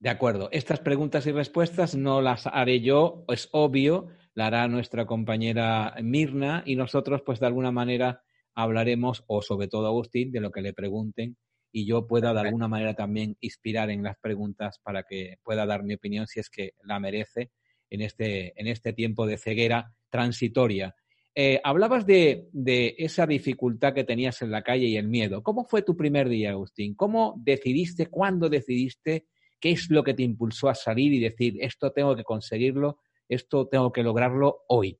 De 0.00 0.10
acuerdo. 0.10 0.48
Estas 0.52 0.78
preguntas 0.78 1.26
y 1.26 1.32
respuestas 1.32 1.96
no 1.96 2.22
las 2.22 2.46
haré 2.46 2.80
yo, 2.80 3.24
es 3.28 3.48
obvio, 3.50 4.08
la 4.34 4.46
hará 4.46 4.68
nuestra 4.68 5.06
compañera 5.06 5.94
Mirna 6.02 6.62
y 6.64 6.76
nosotros, 6.76 7.22
pues 7.26 7.40
de 7.40 7.46
alguna 7.46 7.72
manera, 7.72 8.22
hablaremos, 8.54 9.24
o 9.26 9.42
sobre 9.42 9.66
todo 9.66 9.88
Agustín, 9.88 10.30
de 10.30 10.40
lo 10.40 10.52
que 10.52 10.62
le 10.62 10.72
pregunten 10.72 11.36
y 11.72 11.86
yo 11.86 12.06
pueda 12.06 12.32
de 12.32 12.40
alguna 12.40 12.68
manera 12.68 12.94
también 12.94 13.36
inspirar 13.40 13.90
en 13.90 14.02
las 14.02 14.16
preguntas 14.18 14.78
para 14.82 15.02
que 15.02 15.36
pueda 15.42 15.66
dar 15.66 15.82
mi 15.82 15.94
opinión 15.94 16.26
si 16.26 16.40
es 16.40 16.48
que 16.48 16.72
la 16.82 16.98
merece 16.98 17.50
en 17.90 18.00
este, 18.00 18.58
en 18.60 18.68
este 18.68 18.92
tiempo 18.92 19.26
de 19.26 19.38
ceguera 19.38 19.92
transitoria. 20.10 20.94
Eh, 21.34 21.60
hablabas 21.62 22.06
de, 22.06 22.48
de, 22.52 22.94
esa 22.98 23.26
dificultad 23.26 23.94
que 23.94 24.04
tenías 24.04 24.42
en 24.42 24.50
la 24.50 24.62
calle 24.62 24.86
y 24.86 24.96
el 24.96 25.08
miedo. 25.08 25.42
¿Cómo 25.42 25.64
fue 25.64 25.82
tu 25.82 25.96
primer 25.96 26.28
día, 26.28 26.50
Agustín? 26.50 26.94
¿Cómo 26.94 27.34
decidiste, 27.38 28.06
cuándo 28.06 28.48
decidiste 28.48 29.26
¿Qué 29.60 29.72
es 29.72 29.90
lo 29.90 30.04
que 30.04 30.14
te 30.14 30.22
impulsó 30.22 30.68
a 30.68 30.74
salir 30.74 31.12
y 31.12 31.20
decir, 31.20 31.56
esto 31.60 31.92
tengo 31.92 32.14
que 32.14 32.24
conseguirlo, 32.24 32.98
esto 33.28 33.66
tengo 33.68 33.92
que 33.92 34.02
lograrlo 34.02 34.64
hoy? 34.68 34.98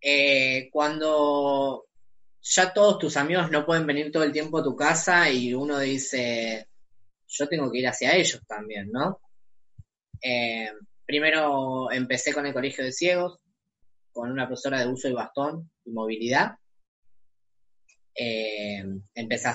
Eh, 0.00 0.68
cuando 0.72 1.86
ya 2.40 2.72
todos 2.72 2.98
tus 2.98 3.16
amigos 3.16 3.50
no 3.50 3.66
pueden 3.66 3.86
venir 3.86 4.12
todo 4.12 4.22
el 4.22 4.32
tiempo 4.32 4.58
a 4.58 4.62
tu 4.62 4.76
casa 4.76 5.30
y 5.30 5.52
uno 5.52 5.78
dice, 5.80 6.68
yo 7.26 7.48
tengo 7.48 7.70
que 7.70 7.78
ir 7.78 7.88
hacia 7.88 8.14
ellos 8.14 8.40
también, 8.46 8.90
¿no? 8.90 9.20
Eh, 10.22 10.70
primero 11.04 11.90
empecé 11.90 12.32
con 12.32 12.46
el 12.46 12.52
colegio 12.52 12.84
de 12.84 12.92
ciegos, 12.92 13.38
con 14.12 14.30
una 14.30 14.46
profesora 14.46 14.80
de 14.80 14.88
uso 14.88 15.08
y 15.08 15.12
bastón 15.12 15.70
y 15.84 15.90
movilidad. 15.90 16.52
Eh, 18.14 18.82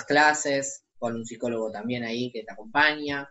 clases, 0.07 0.83
con 1.01 1.15
un 1.15 1.25
psicólogo 1.25 1.71
también 1.71 2.03
ahí 2.03 2.31
que 2.31 2.43
te 2.43 2.53
acompaña. 2.53 3.27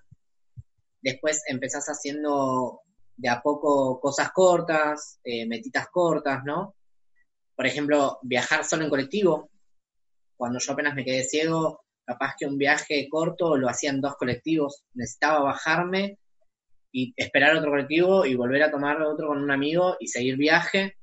Después 1.00 1.44
empezás 1.46 1.86
haciendo 1.86 2.80
de 3.16 3.28
a 3.28 3.40
poco 3.40 4.00
cosas 4.00 4.32
cortas, 4.32 5.20
eh, 5.22 5.46
metitas 5.46 5.86
cortas, 5.88 6.42
¿no? 6.44 6.74
Por 7.54 7.66
ejemplo, 7.66 8.18
viajar 8.22 8.64
solo 8.64 8.82
en 8.82 8.90
colectivo. 8.90 9.50
Cuando 10.36 10.58
yo 10.58 10.72
apenas 10.72 10.96
me 10.96 11.04
quedé 11.04 11.22
ciego, 11.22 11.84
capaz 12.04 12.34
que 12.36 12.46
un 12.46 12.58
viaje 12.58 13.08
corto 13.08 13.56
lo 13.56 13.68
hacían 13.68 14.00
dos 14.00 14.16
colectivos. 14.16 14.82
Necesitaba 14.94 15.38
bajarme 15.38 16.18
y 16.90 17.14
esperar 17.16 17.54
otro 17.54 17.70
colectivo 17.70 18.26
y 18.26 18.34
volver 18.34 18.64
a 18.64 18.72
tomar 18.72 19.00
otro 19.00 19.28
con 19.28 19.38
un 19.38 19.52
amigo 19.52 19.96
y 20.00 20.08
seguir 20.08 20.36
viaje. 20.36 20.96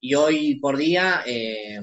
Y 0.00 0.14
hoy 0.14 0.60
por 0.60 0.76
día 0.76 1.24
eh, 1.26 1.80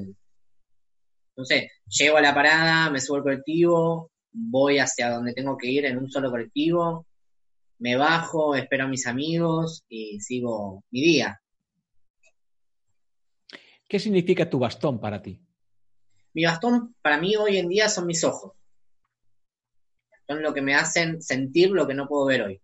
no 1.37 1.45
sé, 1.45 1.71
llego 1.87 2.17
a 2.17 2.21
la 2.21 2.33
parada, 2.33 2.89
me 2.89 2.99
subo 2.99 3.17
al 3.17 3.23
colectivo, 3.23 4.11
voy 4.31 4.79
hacia 4.79 5.11
donde 5.11 5.33
tengo 5.33 5.55
que 5.55 5.67
ir 5.67 5.85
en 5.85 5.99
un 5.99 6.09
solo 6.09 6.31
colectivo, 6.31 7.05
me 7.77 7.95
bajo, 7.95 8.55
espero 8.55 8.85
a 8.85 8.87
mis 8.87 9.05
amigos 9.05 9.85
y 9.87 10.19
sigo 10.19 10.83
mi 10.89 11.01
día. 11.01 11.39
¿Qué 13.87 13.99
significa 13.99 14.49
tu 14.49 14.57
bastón 14.57 14.99
para 14.99 15.21
ti? 15.21 15.39
Mi 16.33 16.43
bastón 16.43 16.95
para 17.01 17.19
mí 17.19 17.35
hoy 17.35 17.57
en 17.57 17.69
día 17.69 17.87
son 17.87 18.07
mis 18.07 18.23
ojos. 18.23 18.53
Son 20.27 20.41
lo 20.41 20.53
que 20.53 20.61
me 20.61 20.75
hacen 20.75 21.21
sentir 21.21 21.69
lo 21.69 21.87
que 21.87 21.93
no 21.93 22.07
puedo 22.07 22.25
ver 22.25 22.41
hoy. 22.41 22.61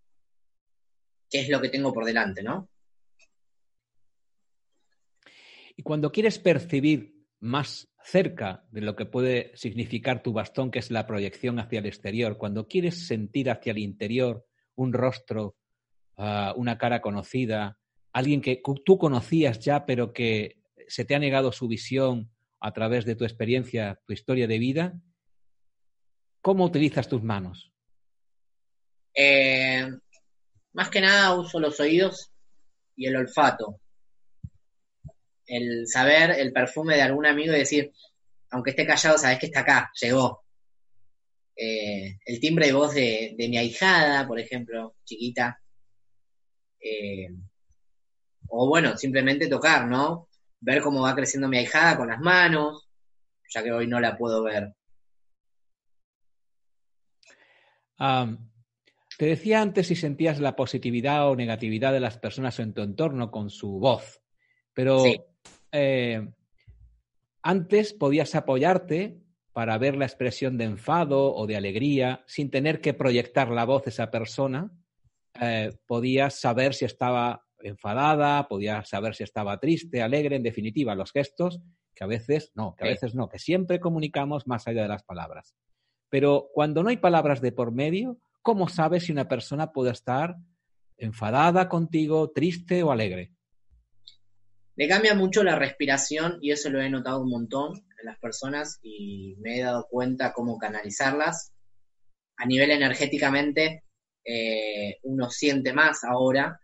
Que 1.30 1.40
es 1.40 1.48
lo 1.48 1.60
que 1.60 1.70
tengo 1.70 1.94
por 1.94 2.04
delante, 2.04 2.42
¿no? 2.42 2.68
Y 5.76 5.82
cuando 5.82 6.12
quieres 6.12 6.38
percibir 6.38 7.14
más 7.40 7.88
cerca 8.04 8.64
de 8.70 8.82
lo 8.82 8.94
que 8.94 9.06
puede 9.06 9.52
significar 9.56 10.22
tu 10.22 10.32
bastón, 10.32 10.70
que 10.70 10.78
es 10.78 10.90
la 10.90 11.06
proyección 11.06 11.58
hacia 11.58 11.78
el 11.78 11.86
exterior, 11.86 12.36
cuando 12.36 12.68
quieres 12.68 13.06
sentir 13.06 13.50
hacia 13.50 13.72
el 13.72 13.78
interior 13.78 14.44
un 14.76 14.92
rostro, 14.92 15.56
ah, 16.16 16.52
una 16.56 16.76
cara 16.76 17.00
conocida, 17.00 17.78
alguien 18.12 18.42
que 18.42 18.60
tú 18.84 18.98
conocías 18.98 19.58
ya, 19.58 19.86
pero 19.86 20.12
que 20.12 20.62
se 20.86 21.04
te 21.04 21.14
ha 21.14 21.18
negado 21.18 21.50
su 21.50 21.66
visión 21.66 22.30
a 22.60 22.72
través 22.72 23.04
de 23.06 23.16
tu 23.16 23.24
experiencia, 23.24 23.98
tu 24.06 24.12
historia 24.12 24.46
de 24.46 24.58
vida, 24.58 25.00
¿cómo 26.42 26.64
utilizas 26.64 27.08
tus 27.08 27.22
manos? 27.22 27.72
Eh, 29.14 29.88
más 30.72 30.90
que 30.90 31.00
nada 31.00 31.34
uso 31.34 31.58
los 31.58 31.80
oídos 31.80 32.30
y 32.96 33.06
el 33.06 33.16
olfato. 33.16 33.80
El 35.46 35.86
saber 35.86 36.30
el 36.32 36.52
perfume 36.52 36.96
de 36.96 37.02
algún 37.02 37.26
amigo 37.26 37.52
y 37.52 37.58
decir, 37.58 37.92
aunque 38.50 38.70
esté 38.70 38.86
callado, 38.86 39.18
sabes 39.18 39.38
que 39.38 39.46
está 39.46 39.60
acá, 39.60 39.90
llegó. 40.00 40.44
Eh, 41.56 42.18
el 42.24 42.40
timbre 42.40 42.66
de 42.66 42.72
voz 42.72 42.94
de, 42.94 43.34
mi 43.36 43.58
ahijada, 43.58 44.26
por 44.26 44.38
ejemplo, 44.38 44.96
chiquita. 45.04 45.60
Eh, 46.80 47.28
o 48.48 48.68
bueno, 48.68 48.96
simplemente 48.96 49.48
tocar, 49.48 49.86
¿no? 49.86 50.28
Ver 50.60 50.82
cómo 50.82 51.02
va 51.02 51.14
creciendo 51.14 51.48
mi 51.48 51.58
ahijada 51.58 51.96
con 51.96 52.08
las 52.08 52.20
manos, 52.20 52.88
ya 53.52 53.62
que 53.62 53.72
hoy 53.72 53.86
no 53.86 54.00
la 54.00 54.16
puedo 54.16 54.42
ver. 54.42 54.72
te 59.18 59.26
decía 59.26 59.62
antes 59.62 59.86
si 59.86 59.96
sentías 59.96 60.40
la 60.40 60.56
positividad 60.56 61.28
o 61.30 61.36
negatividad 61.36 61.92
de 61.92 62.00
las 62.00 62.18
personas 62.18 62.58
en 62.58 62.74
tu 62.74 62.82
entorno 62.82 63.30
con 63.30 63.50
su 63.50 63.78
voz, 63.78 64.20
pero 64.74 65.02
eh, 65.74 66.26
antes 67.42 67.92
podías 67.92 68.34
apoyarte 68.36 69.20
para 69.52 69.76
ver 69.76 69.96
la 69.96 70.06
expresión 70.06 70.56
de 70.56 70.64
enfado 70.64 71.34
o 71.34 71.46
de 71.46 71.56
alegría 71.56 72.24
sin 72.26 72.50
tener 72.50 72.80
que 72.80 72.94
proyectar 72.94 73.50
la 73.50 73.64
voz 73.64 73.84
de 73.84 73.90
esa 73.90 74.10
persona. 74.10 74.70
Eh, 75.40 75.72
podías 75.86 76.40
saber 76.40 76.74
si 76.74 76.84
estaba 76.84 77.44
enfadada, 77.58 78.46
podías 78.48 78.88
saber 78.88 79.14
si 79.14 79.24
estaba 79.24 79.58
triste, 79.58 80.00
alegre, 80.00 80.36
en 80.36 80.42
definitiva, 80.44 80.94
los 80.94 81.12
gestos, 81.12 81.60
que 81.94 82.04
a 82.04 82.06
veces 82.06 82.52
no, 82.54 82.74
que 82.76 82.84
a 82.84 82.88
veces 82.88 83.14
no, 83.14 83.28
que 83.28 83.38
siempre 83.38 83.80
comunicamos 83.80 84.46
más 84.46 84.68
allá 84.68 84.82
de 84.82 84.88
las 84.88 85.02
palabras. 85.02 85.54
Pero 86.08 86.50
cuando 86.52 86.82
no 86.82 86.90
hay 86.90 86.98
palabras 86.98 87.40
de 87.40 87.52
por 87.52 87.72
medio, 87.72 88.18
¿cómo 88.42 88.68
sabes 88.68 89.04
si 89.04 89.12
una 89.12 89.26
persona 89.26 89.72
puede 89.72 89.90
estar 89.90 90.36
enfadada 90.96 91.68
contigo, 91.68 92.30
triste 92.30 92.82
o 92.82 92.92
alegre? 92.92 93.32
Le 94.76 94.88
cambia 94.88 95.14
mucho 95.14 95.44
la 95.44 95.56
respiración 95.56 96.38
y 96.40 96.50
eso 96.50 96.68
lo 96.68 96.80
he 96.80 96.90
notado 96.90 97.22
un 97.22 97.30
montón 97.30 97.74
en 97.76 98.06
las 98.06 98.18
personas 98.18 98.80
y 98.82 99.36
me 99.38 99.58
he 99.58 99.62
dado 99.62 99.86
cuenta 99.88 100.32
cómo 100.32 100.58
canalizarlas. 100.58 101.52
A 102.36 102.46
nivel 102.46 102.72
energéticamente, 102.72 103.84
eh, 104.24 104.98
uno 105.02 105.30
siente 105.30 105.72
más 105.72 106.02
ahora, 106.02 106.60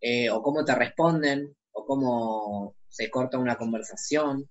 eh, 0.00 0.30
o 0.30 0.40
cómo 0.42 0.64
te 0.64 0.74
responden, 0.74 1.56
o 1.72 1.84
cómo 1.84 2.76
se 2.88 3.10
corta 3.10 3.38
una 3.38 3.56
conversación, 3.56 4.48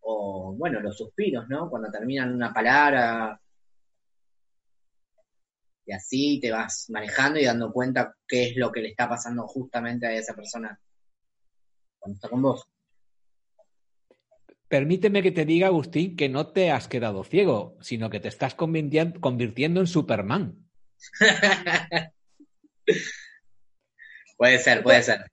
o 0.00 0.54
bueno, 0.56 0.80
los 0.80 0.96
suspiros, 0.96 1.46
¿no? 1.48 1.68
Cuando 1.68 1.90
terminan 1.90 2.32
una 2.32 2.52
palabra, 2.52 3.38
y 5.86 5.92
así 5.92 6.40
te 6.40 6.50
vas 6.50 6.86
manejando 6.88 7.38
y 7.38 7.44
dando 7.44 7.72
cuenta 7.72 8.16
qué 8.26 8.48
es 8.48 8.56
lo 8.56 8.72
que 8.72 8.80
le 8.80 8.88
está 8.88 9.08
pasando 9.08 9.46
justamente 9.46 10.06
a 10.06 10.12
esa 10.12 10.34
persona 10.34 10.78
cuando 11.98 12.16
está 12.16 12.28
con 12.28 12.42
vos. 12.42 12.66
Permíteme 14.68 15.22
que 15.22 15.30
te 15.30 15.44
diga, 15.44 15.68
Agustín, 15.68 16.16
que 16.16 16.28
no 16.28 16.48
te 16.48 16.70
has 16.70 16.88
quedado 16.88 17.22
ciego, 17.22 17.76
sino 17.80 18.10
que 18.10 18.18
te 18.18 18.28
estás 18.28 18.54
convirtiendo 18.54 19.80
en 19.80 19.86
Superman. 19.86 20.68
puede 24.36 24.58
ser, 24.58 24.82
puede 24.82 25.02
ser. 25.02 25.26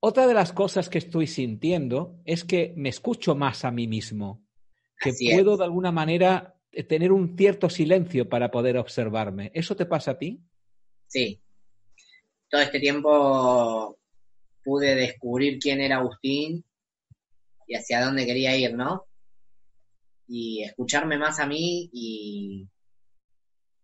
Otra 0.00 0.26
de 0.26 0.34
las 0.34 0.52
cosas 0.52 0.88
que 0.88 0.98
estoy 0.98 1.26
sintiendo 1.26 2.20
es 2.24 2.44
que 2.44 2.72
me 2.76 2.88
escucho 2.88 3.34
más 3.34 3.64
a 3.64 3.70
mí 3.70 3.88
mismo, 3.88 4.46
que 5.00 5.12
puedo 5.12 5.56
de 5.56 5.64
alguna 5.64 5.90
manera 5.90 6.55
tener 6.84 7.12
un 7.12 7.36
cierto 7.36 7.70
silencio 7.70 8.28
para 8.28 8.50
poder 8.50 8.76
observarme. 8.76 9.50
¿Eso 9.54 9.76
te 9.76 9.86
pasa 9.86 10.12
a 10.12 10.18
ti? 10.18 10.40
Sí. 11.06 11.40
Todo 12.48 12.60
este 12.60 12.80
tiempo 12.80 13.98
pude 14.64 14.94
descubrir 14.94 15.58
quién 15.58 15.80
era 15.80 15.96
Agustín 15.96 16.64
y 17.66 17.74
hacia 17.74 18.04
dónde 18.04 18.26
quería 18.26 18.56
ir, 18.56 18.74
¿no? 18.74 19.06
Y 20.28 20.62
escucharme 20.62 21.18
más 21.18 21.38
a 21.40 21.46
mí 21.46 21.88
y 21.92 22.68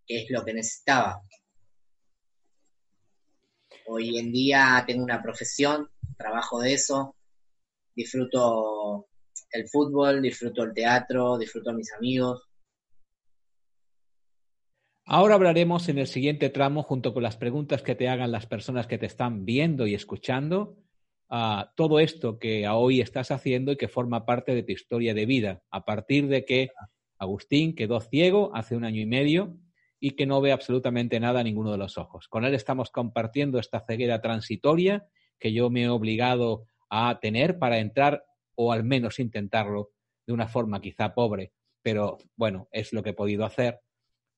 qué 0.07 0.23
es 0.23 0.31
lo 0.31 0.45
que 0.45 0.55
necesitaba. 0.55 1.23
Hoy 3.87 4.19
en 4.19 4.33
día 4.33 4.85
tengo 4.87 5.03
una 5.03 5.23
profesión, 5.23 5.91
trabajo 6.17 6.61
de 6.61 6.75
eso, 6.75 7.17
disfruto 7.95 9.07
el 9.51 9.69
fútbol, 9.69 10.23
disfruto 10.23 10.63
el 10.63 10.73
teatro, 10.73 11.39
disfruto 11.39 11.71
a 11.71 11.75
mis 11.75 11.93
amigos, 11.93 12.49
Ahora 15.05 15.35
hablaremos 15.35 15.89
en 15.89 15.99
el 15.99 16.07
siguiente 16.07 16.49
tramo, 16.49 16.85
junto 16.85 17.13
con 17.13 17.25
las 17.25 17.37
preguntas 17.37 17.83
que 17.83 17.97
te 17.97 18.09
hagan 18.09 18.31
las 18.31 18.47
personas 18.47 18.87
que 18.87 18.99
te 18.99 19.07
están 19.07 19.45
viendo 19.45 19.87
y 19.87 19.95
escuchando, 19.95 20.77
a 21.29 21.73
todo 21.77 21.99
esto 21.99 22.39
que 22.39 22.69
hoy 22.69 23.01
estás 23.01 23.31
haciendo 23.31 23.73
y 23.73 23.77
que 23.77 23.89
forma 23.89 24.25
parte 24.27 24.55
de 24.55 24.63
tu 24.63 24.73
historia 24.73 25.13
de 25.13 25.27
vida, 25.27 25.63
a 25.71 25.85
partir 25.85 26.29
de 26.29 26.45
que 26.45 26.71
Agustín 27.19 27.75
quedó 27.75 28.01
ciego 28.01 28.53
hace 28.55 28.77
un 28.77 28.85
año 28.85 29.01
y 29.01 29.07
medio 29.07 29.57
y 29.99 30.13
que 30.13 30.27
no 30.27 30.41
ve 30.41 30.53
absolutamente 30.53 31.19
nada 31.19 31.41
a 31.41 31.45
ninguno 31.45 31.73
de 31.73 31.79
los 31.79 31.99
ojos. 31.99 32.29
Con 32.29 32.45
él 32.45 32.55
estamos 32.55 32.91
compartiendo 32.91 33.59
esta 33.59 33.81
ceguera 33.81 34.21
transitoria 34.21 35.07
que 35.39 35.53
yo 35.53 35.71
me 35.71 35.85
he 35.85 35.89
obligado 35.89 36.67
a 36.91 37.19
tener 37.19 37.59
para 37.59 37.79
entrar 37.79 38.25
o 38.55 38.73
al 38.73 38.85
menos 38.85 39.19
intentarlo 39.19 39.91
de 40.27 40.33
una 40.33 40.49
forma 40.49 40.81
quizá 40.81 41.15
pobre, 41.15 41.53
pero 41.83 42.19
bueno, 42.37 42.69
es 42.71 42.93
lo 42.93 43.03
que 43.03 43.11
he 43.11 43.15
podido 43.15 43.45
hacer 43.45 43.81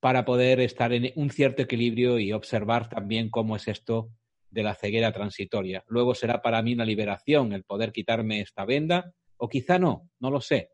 para 0.04 0.26
poder 0.26 0.60
estar 0.60 0.92
en 0.92 1.12
un 1.16 1.30
cierto 1.30 1.62
equilibrio 1.62 2.18
y 2.18 2.30
observar 2.34 2.90
también 2.90 3.30
cómo 3.30 3.56
es 3.56 3.68
esto 3.68 4.10
de 4.50 4.62
la 4.62 4.74
ceguera 4.74 5.12
transitoria. 5.12 5.82
Luego 5.88 6.14
será 6.14 6.42
para 6.42 6.60
mí 6.60 6.74
una 6.74 6.84
liberación 6.84 7.54
el 7.54 7.64
poder 7.64 7.90
quitarme 7.90 8.42
esta 8.42 8.66
venda, 8.66 9.14
o 9.38 9.48
quizá 9.48 9.78
no, 9.78 10.10
no 10.20 10.30
lo 10.30 10.42
sé, 10.42 10.72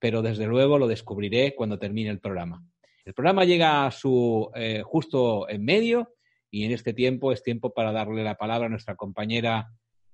pero 0.00 0.20
desde 0.20 0.48
luego 0.48 0.78
lo 0.78 0.88
descubriré 0.88 1.54
cuando 1.54 1.78
termine 1.78 2.10
el 2.10 2.18
programa. 2.18 2.60
El 3.04 3.14
programa 3.14 3.44
llega 3.44 3.86
a 3.86 3.92
su 3.92 4.50
eh, 4.56 4.82
justo 4.84 5.48
en 5.48 5.64
medio 5.64 6.16
y 6.50 6.64
en 6.64 6.72
este 6.72 6.92
tiempo 6.92 7.30
es 7.30 7.40
tiempo 7.40 7.72
para 7.72 7.92
darle 7.92 8.24
la 8.24 8.34
palabra 8.34 8.66
a 8.66 8.70
nuestra 8.70 8.96
compañera 8.96 9.68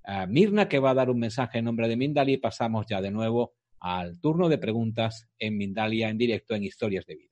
eh, 0.05 0.27
Mirna, 0.27 0.69
que 0.69 0.77
va 0.77 0.91
a 0.91 0.93
dar 0.93 1.09
un 1.09 1.17
mensaje 1.17 1.57
en 1.57 1.65
nombre 1.65 1.87
de 1.87 1.97
Mindali 1.97 2.33
y 2.33 2.37
pasamos 2.37 2.85
ya 2.87 3.01
de 3.01 3.09
nuevo 3.09 3.55
al 3.79 4.19
turno 4.21 4.47
de 4.47 4.59
preguntas 4.59 5.27
en 5.39 5.57
Mindalia 5.57 6.09
en 6.09 6.19
directo 6.19 6.53
en 6.53 6.65
Historias 6.65 7.07
de 7.07 7.15
Vida. 7.15 7.28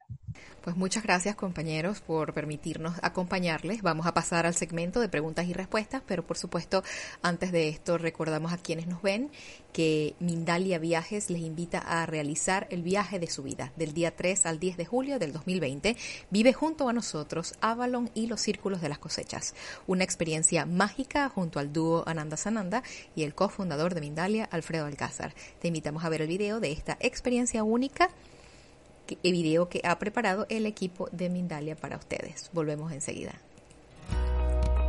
Pues 0.68 0.76
muchas 0.76 1.04
gracias 1.04 1.38
compañeros 1.38 2.02
por 2.02 2.34
permitirnos 2.34 2.96
acompañarles. 3.02 3.82
Vamos 3.84 4.06
a 4.06 4.14
pasar 4.14 4.46
al 4.46 4.54
segmento 4.54 5.00
de 5.00 5.08
preguntas 5.08 5.48
y 5.48 5.54
respuestas, 5.54 6.02
pero 6.06 6.28
por 6.28 6.38
supuesto 6.38 6.84
antes 7.22 7.54
de 7.54 7.70
esto 7.70 7.98
recordamos 7.98 8.52
a 8.52 8.58
quienes 8.58 8.86
nos 8.86 9.02
ven 9.02 9.32
que 9.72 10.16
Mindalia 10.20 10.78
Viajes 10.78 11.30
les 11.30 11.42
invita 11.42 11.78
a 11.78 12.06
realizar 12.06 12.68
el 12.70 12.84
viaje 12.84 13.18
de 13.18 13.28
su 13.28 13.44
vida 13.44 13.72
del 13.78 13.94
día 13.94 14.14
3 14.14 14.46
al 14.46 14.60
10 14.60 14.76
de 14.76 14.86
julio 14.86 15.20
del 15.20 15.32
2020. 15.32 15.96
Vive 16.32 16.52
junto 16.52 16.90
a 16.90 16.94
nosotros 16.94 17.54
Avalon 17.62 18.10
y 18.14 18.28
los 18.28 18.42
Círculos 18.42 18.82
de 18.82 18.90
las 18.90 19.00
Cosechas, 19.00 19.56
una 19.88 20.04
experiencia 20.04 20.66
mágica 20.66 21.30
junto 21.30 21.60
al 21.60 21.72
dúo 21.72 22.04
Ananda 22.06 22.36
Sananda 22.36 22.84
y 23.16 23.24
el 23.24 23.34
cofundador 23.34 23.94
de 23.94 24.02
Mindalia, 24.02 24.44
Alfredo 24.52 24.86
Alcázar. 24.86 25.34
Te 25.62 25.70
invitamos 25.70 26.04
a 26.04 26.10
ver 26.10 26.24
el 26.24 26.28
video 26.28 26.60
de 26.60 26.74
esta 26.74 26.98
experiencia 27.00 27.64
única 27.64 28.10
video 29.24 29.70
que 29.70 29.82
ha 29.84 29.98
preparado 30.00 30.46
el 30.50 30.66
equipo 30.66 31.10
de 31.12 31.30
Mindalia 31.30 31.76
para 31.76 31.98
ustedes. 31.98 32.50
Volvemos 32.54 32.92
enseguida. 32.92 33.34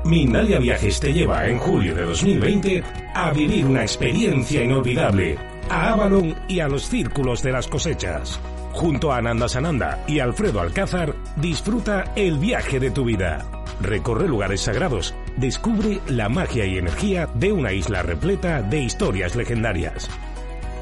Mindalia 0.05 0.59
Viajes 0.59 1.01
te 1.01 1.13
lleva 1.13 1.47
en 1.47 1.59
julio 1.59 1.95
de 1.95 2.03
2020 2.03 2.85
a 3.15 3.31
vivir 3.33 3.67
una 3.67 3.83
experiencia 3.83 4.63
inolvidable 4.63 5.37
a 5.69 5.93
Avalon 5.93 6.35
y 6.49 6.61
a 6.61 6.69
los 6.69 6.89
círculos 6.89 7.43
de 7.43 7.53
las 7.53 7.69
cosechas. 7.69 8.41
Junto 8.73 9.13
a 9.13 9.19
Ananda 9.19 9.49
Sananda 9.49 10.05
y 10.07 10.21
Alfredo 10.21 10.61
Alcázar, 10.61 11.15
disfruta 11.37 12.13
el 12.15 12.39
viaje 12.39 12.79
de 12.79 12.91
tu 12.91 13.05
vida. 13.05 13.45
Recorre 13.81 14.29
lugares 14.29 14.63
sagrados, 14.63 15.15
descubre 15.37 16.01
la 16.09 16.29
magia 16.29 16.65
y 16.65 16.79
energía 16.79 17.29
de 17.35 17.53
una 17.53 17.73
isla 17.73 18.03
repleta 18.03 18.63
de 18.63 18.81
historias 18.81 19.37
legendarias. 19.37 20.09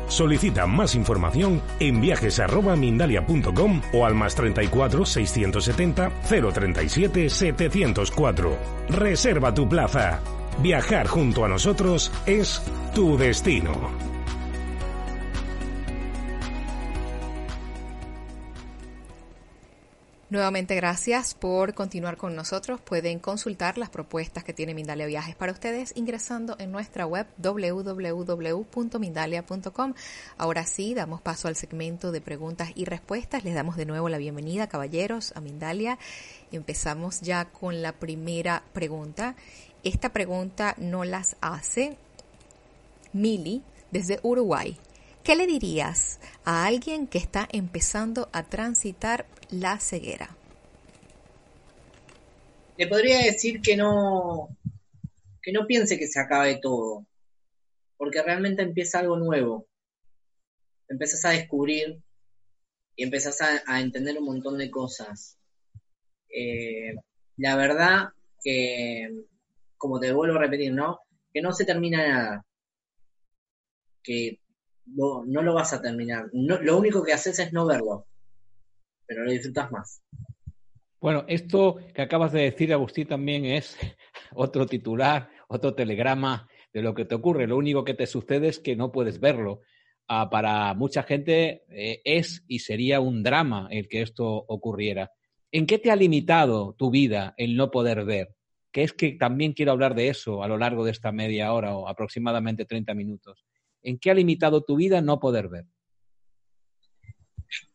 Solicita 0.08 0.66
más 0.66 0.94
información 0.94 1.60
en 1.80 2.00
viajes@mindalia.com 2.00 3.82
o 3.92 4.06
al 4.06 4.14
más 4.14 4.34
34 4.34 5.04
670 5.04 6.10
037 6.52 7.30
704. 7.30 8.58
Reserva 8.88 9.52
tu 9.52 9.68
plaza. 9.68 10.20
Viajar 10.62 11.06
junto 11.06 11.44
a 11.44 11.48
nosotros 11.48 12.10
es 12.26 12.62
tu 12.94 13.18
destino. 13.18 14.15
Nuevamente 20.28 20.74
gracias 20.74 21.34
por 21.34 21.74
continuar 21.74 22.16
con 22.16 22.34
nosotros. 22.34 22.80
Pueden 22.80 23.20
consultar 23.20 23.78
las 23.78 23.90
propuestas 23.90 24.42
que 24.42 24.52
tiene 24.52 24.74
Mindalia 24.74 25.06
Viajes 25.06 25.36
para 25.36 25.52
ustedes 25.52 25.92
ingresando 25.94 26.56
en 26.58 26.72
nuestra 26.72 27.06
web 27.06 27.28
www.mindalia.com. 27.38 29.94
Ahora 30.36 30.66
sí, 30.66 30.94
damos 30.94 31.22
paso 31.22 31.46
al 31.46 31.54
segmento 31.54 32.10
de 32.10 32.20
preguntas 32.20 32.72
y 32.74 32.86
respuestas. 32.86 33.44
Les 33.44 33.54
damos 33.54 33.76
de 33.76 33.86
nuevo 33.86 34.08
la 34.08 34.18
bienvenida, 34.18 34.66
caballeros, 34.66 35.32
a 35.36 35.40
Mindalia. 35.40 35.96
Empezamos 36.50 37.20
ya 37.20 37.44
con 37.44 37.80
la 37.80 37.92
primera 37.92 38.64
pregunta. 38.72 39.36
Esta 39.84 40.12
pregunta 40.12 40.74
no 40.76 41.04
las 41.04 41.36
hace 41.40 41.98
Mili 43.12 43.62
desde 43.92 44.18
Uruguay. 44.24 44.76
¿Qué 45.26 45.34
le 45.34 45.48
dirías 45.48 46.20
a 46.44 46.66
alguien 46.66 47.08
que 47.08 47.18
está 47.18 47.48
empezando 47.50 48.28
a 48.32 48.44
transitar 48.44 49.26
la 49.50 49.80
ceguera? 49.80 50.36
Le 52.76 52.86
podría 52.86 53.18
decir 53.22 53.60
que 53.60 53.76
no, 53.76 54.56
que 55.42 55.50
no 55.50 55.66
piense 55.66 55.98
que 55.98 56.06
se 56.06 56.20
acabe 56.20 56.60
todo, 56.62 57.08
porque 57.96 58.22
realmente 58.22 58.62
empieza 58.62 59.00
algo 59.00 59.16
nuevo. 59.16 59.66
Empezás 60.88 61.24
a 61.24 61.30
descubrir 61.30 62.00
y 62.94 63.02
empezás 63.02 63.40
a, 63.42 63.80
entender 63.80 64.16
un 64.18 64.26
montón 64.26 64.58
de 64.58 64.70
cosas. 64.70 65.40
Eh, 66.28 66.94
la 67.38 67.56
verdad 67.56 68.10
que, 68.44 69.10
como 69.76 69.98
te 69.98 70.12
vuelvo 70.12 70.36
a 70.36 70.42
repetir, 70.42 70.72
¿no? 70.72 71.00
Que 71.32 71.42
no 71.42 71.52
se 71.52 71.64
termina 71.64 72.06
nada. 72.06 72.46
Que 74.04 74.38
no, 74.86 75.24
no 75.24 75.42
lo 75.42 75.54
vas 75.54 75.72
a 75.72 75.82
terminar. 75.82 76.30
lo 76.32 76.78
único 76.78 77.02
que 77.02 77.12
haces 77.12 77.38
es 77.38 77.52
no 77.52 77.66
verlo, 77.66 78.06
pero 79.06 79.24
lo 79.24 79.30
disfrutas 79.30 79.70
más. 79.70 80.02
Bueno, 81.00 81.24
esto 81.28 81.76
que 81.94 82.02
acabas 82.02 82.32
de 82.32 82.42
decir, 82.42 82.72
Agustín, 82.72 83.06
también 83.06 83.44
es 83.44 83.76
otro 84.34 84.66
titular, 84.66 85.30
otro 85.48 85.74
telegrama 85.74 86.48
de 86.72 86.82
lo 86.82 86.94
que 86.94 87.04
te 87.04 87.14
ocurre. 87.14 87.46
Lo 87.46 87.56
único 87.56 87.84
que 87.84 87.94
te 87.94 88.06
sucede 88.06 88.48
es 88.48 88.58
que 88.58 88.76
no 88.76 88.92
puedes 88.92 89.20
verlo. 89.20 89.60
Ah, 90.08 90.30
para 90.30 90.72
mucha 90.74 91.02
gente 91.02 91.64
eh, 91.68 92.00
es 92.04 92.44
y 92.46 92.60
sería 92.60 93.00
un 93.00 93.22
drama 93.22 93.68
el 93.70 93.88
que 93.88 94.02
esto 94.02 94.26
ocurriera. 94.26 95.12
¿En 95.52 95.66
qué 95.66 95.78
te 95.78 95.90
ha 95.90 95.96
limitado 95.96 96.74
tu 96.74 96.90
vida 96.90 97.34
el 97.36 97.56
no 97.56 97.70
poder 97.70 98.04
ver? 98.04 98.34
Que 98.72 98.82
es 98.82 98.92
que 98.92 99.12
también 99.12 99.52
quiero 99.52 99.72
hablar 99.72 99.94
de 99.94 100.08
eso 100.08 100.42
a 100.42 100.48
lo 100.48 100.58
largo 100.58 100.84
de 100.84 100.92
esta 100.92 101.12
media 101.12 101.52
hora 101.52 101.76
o 101.76 101.88
aproximadamente 101.88 102.64
30 102.64 102.94
minutos. 102.94 103.46
¿En 103.86 104.00
qué 104.00 104.10
ha 104.10 104.14
limitado 104.14 104.64
tu 104.64 104.74
vida 104.74 105.00
no 105.00 105.20
poder 105.20 105.48
ver? 105.48 105.64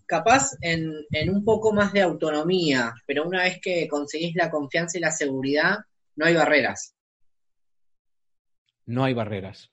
Capaz 0.06 0.58
en, 0.60 0.92
un 1.30 1.46
poco 1.46 1.72
más 1.72 1.94
de 1.94 2.02
autonomía, 2.02 2.94
pero 3.08 3.26
una 3.26 3.44
vez 3.44 3.62
que 3.62 3.88
conseguís 3.88 4.36
la 4.36 4.52
confianza 4.52 4.98
y 4.98 5.02
la 5.02 5.12
seguridad, 5.12 5.78
no 6.18 6.26
hay 6.26 6.36
barreras. 6.36 6.98
No 8.86 9.06
hay 9.06 9.14
barreras. 9.14 9.72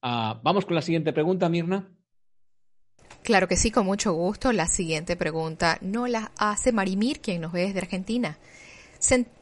Ah, 0.00 0.40
Vamos 0.44 0.64
con 0.64 0.76
la 0.76 0.82
siguiente 0.82 1.12
pregunta, 1.12 1.48
Mirna. 1.48 1.92
Claro 3.24 3.48
que 3.48 3.56
sí, 3.56 3.72
con 3.72 3.84
mucho 3.84 4.12
gusto. 4.12 4.52
La 4.52 4.68
siguiente 4.68 5.16
pregunta 5.16 5.78
no 5.80 6.06
la 6.06 6.30
hace 6.38 6.70
Marimir, 6.70 7.20
quien 7.20 7.40
nos 7.40 7.50
ve 7.50 7.62
desde 7.62 7.80
Argentina. 7.80 8.38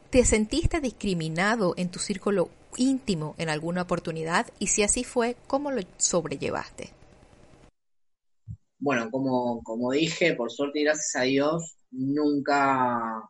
¿Te 0.09 0.25
sentiste 0.25 0.81
discriminado 0.81 1.75
en 1.77 1.91
tu 1.91 1.99
círculo 1.99 2.49
íntimo 2.77 3.35
en 3.37 3.49
alguna 3.49 3.81
oportunidad? 3.81 4.47
Y 4.59 4.67
si 4.67 4.83
así 4.83 5.03
fue, 5.03 5.35
¿cómo 5.47 5.71
lo 5.71 5.81
sobrellevaste? 5.97 6.91
Bueno, 8.79 9.09
como, 9.11 9.61
como 9.63 9.91
dije, 9.91 10.35
por 10.35 10.51
suerte 10.51 10.79
y 10.79 10.83
gracias 10.83 11.15
a 11.15 11.23
Dios, 11.23 11.77
nunca 11.91 13.29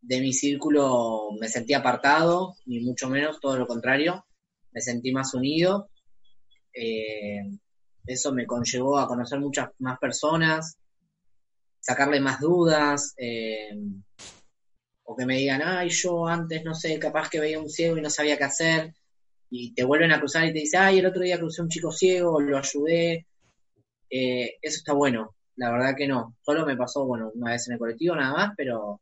de 0.00 0.20
mi 0.20 0.32
círculo 0.32 1.30
me 1.40 1.48
sentí 1.48 1.72
apartado, 1.72 2.56
ni 2.66 2.80
mucho 2.80 3.08
menos, 3.08 3.40
todo 3.40 3.56
lo 3.56 3.66
contrario, 3.66 4.26
me 4.72 4.80
sentí 4.80 5.12
más 5.12 5.32
unido. 5.34 5.88
Eh, 6.74 7.40
eso 8.06 8.32
me 8.34 8.46
conllevó 8.46 8.98
a 8.98 9.06
conocer 9.06 9.40
muchas 9.40 9.70
más 9.78 9.98
personas, 9.98 10.76
sacarle 11.80 12.20
más 12.20 12.40
dudas, 12.40 13.14
eh, 13.16 13.70
o 15.04 15.16
que 15.16 15.26
me 15.26 15.36
digan, 15.36 15.62
ay, 15.62 15.90
yo 15.90 16.26
antes, 16.26 16.64
no 16.64 16.74
sé, 16.74 16.98
capaz 16.98 17.28
que 17.28 17.40
veía 17.40 17.60
un 17.60 17.68
ciego 17.68 17.96
y 17.96 18.00
no 18.00 18.10
sabía 18.10 18.36
qué 18.36 18.44
hacer, 18.44 18.94
y 19.50 19.72
te 19.72 19.84
vuelven 19.84 20.12
a 20.12 20.18
cruzar 20.18 20.44
y 20.44 20.52
te 20.52 20.60
dicen, 20.60 20.80
ay, 20.80 20.98
el 20.98 21.06
otro 21.06 21.22
día 21.22 21.38
crucé 21.38 21.62
un 21.62 21.68
chico 21.68 21.92
ciego, 21.92 22.40
lo 22.40 22.58
ayudé. 22.58 23.26
Eh, 24.10 24.56
eso 24.60 24.78
está 24.78 24.92
bueno, 24.92 25.36
la 25.56 25.70
verdad 25.70 25.94
que 25.96 26.08
no. 26.08 26.36
Solo 26.42 26.66
me 26.66 26.76
pasó, 26.76 27.06
bueno, 27.06 27.30
una 27.34 27.52
vez 27.52 27.68
en 27.68 27.74
el 27.74 27.78
colectivo 27.78 28.16
nada 28.16 28.32
más, 28.32 28.54
pero 28.56 29.00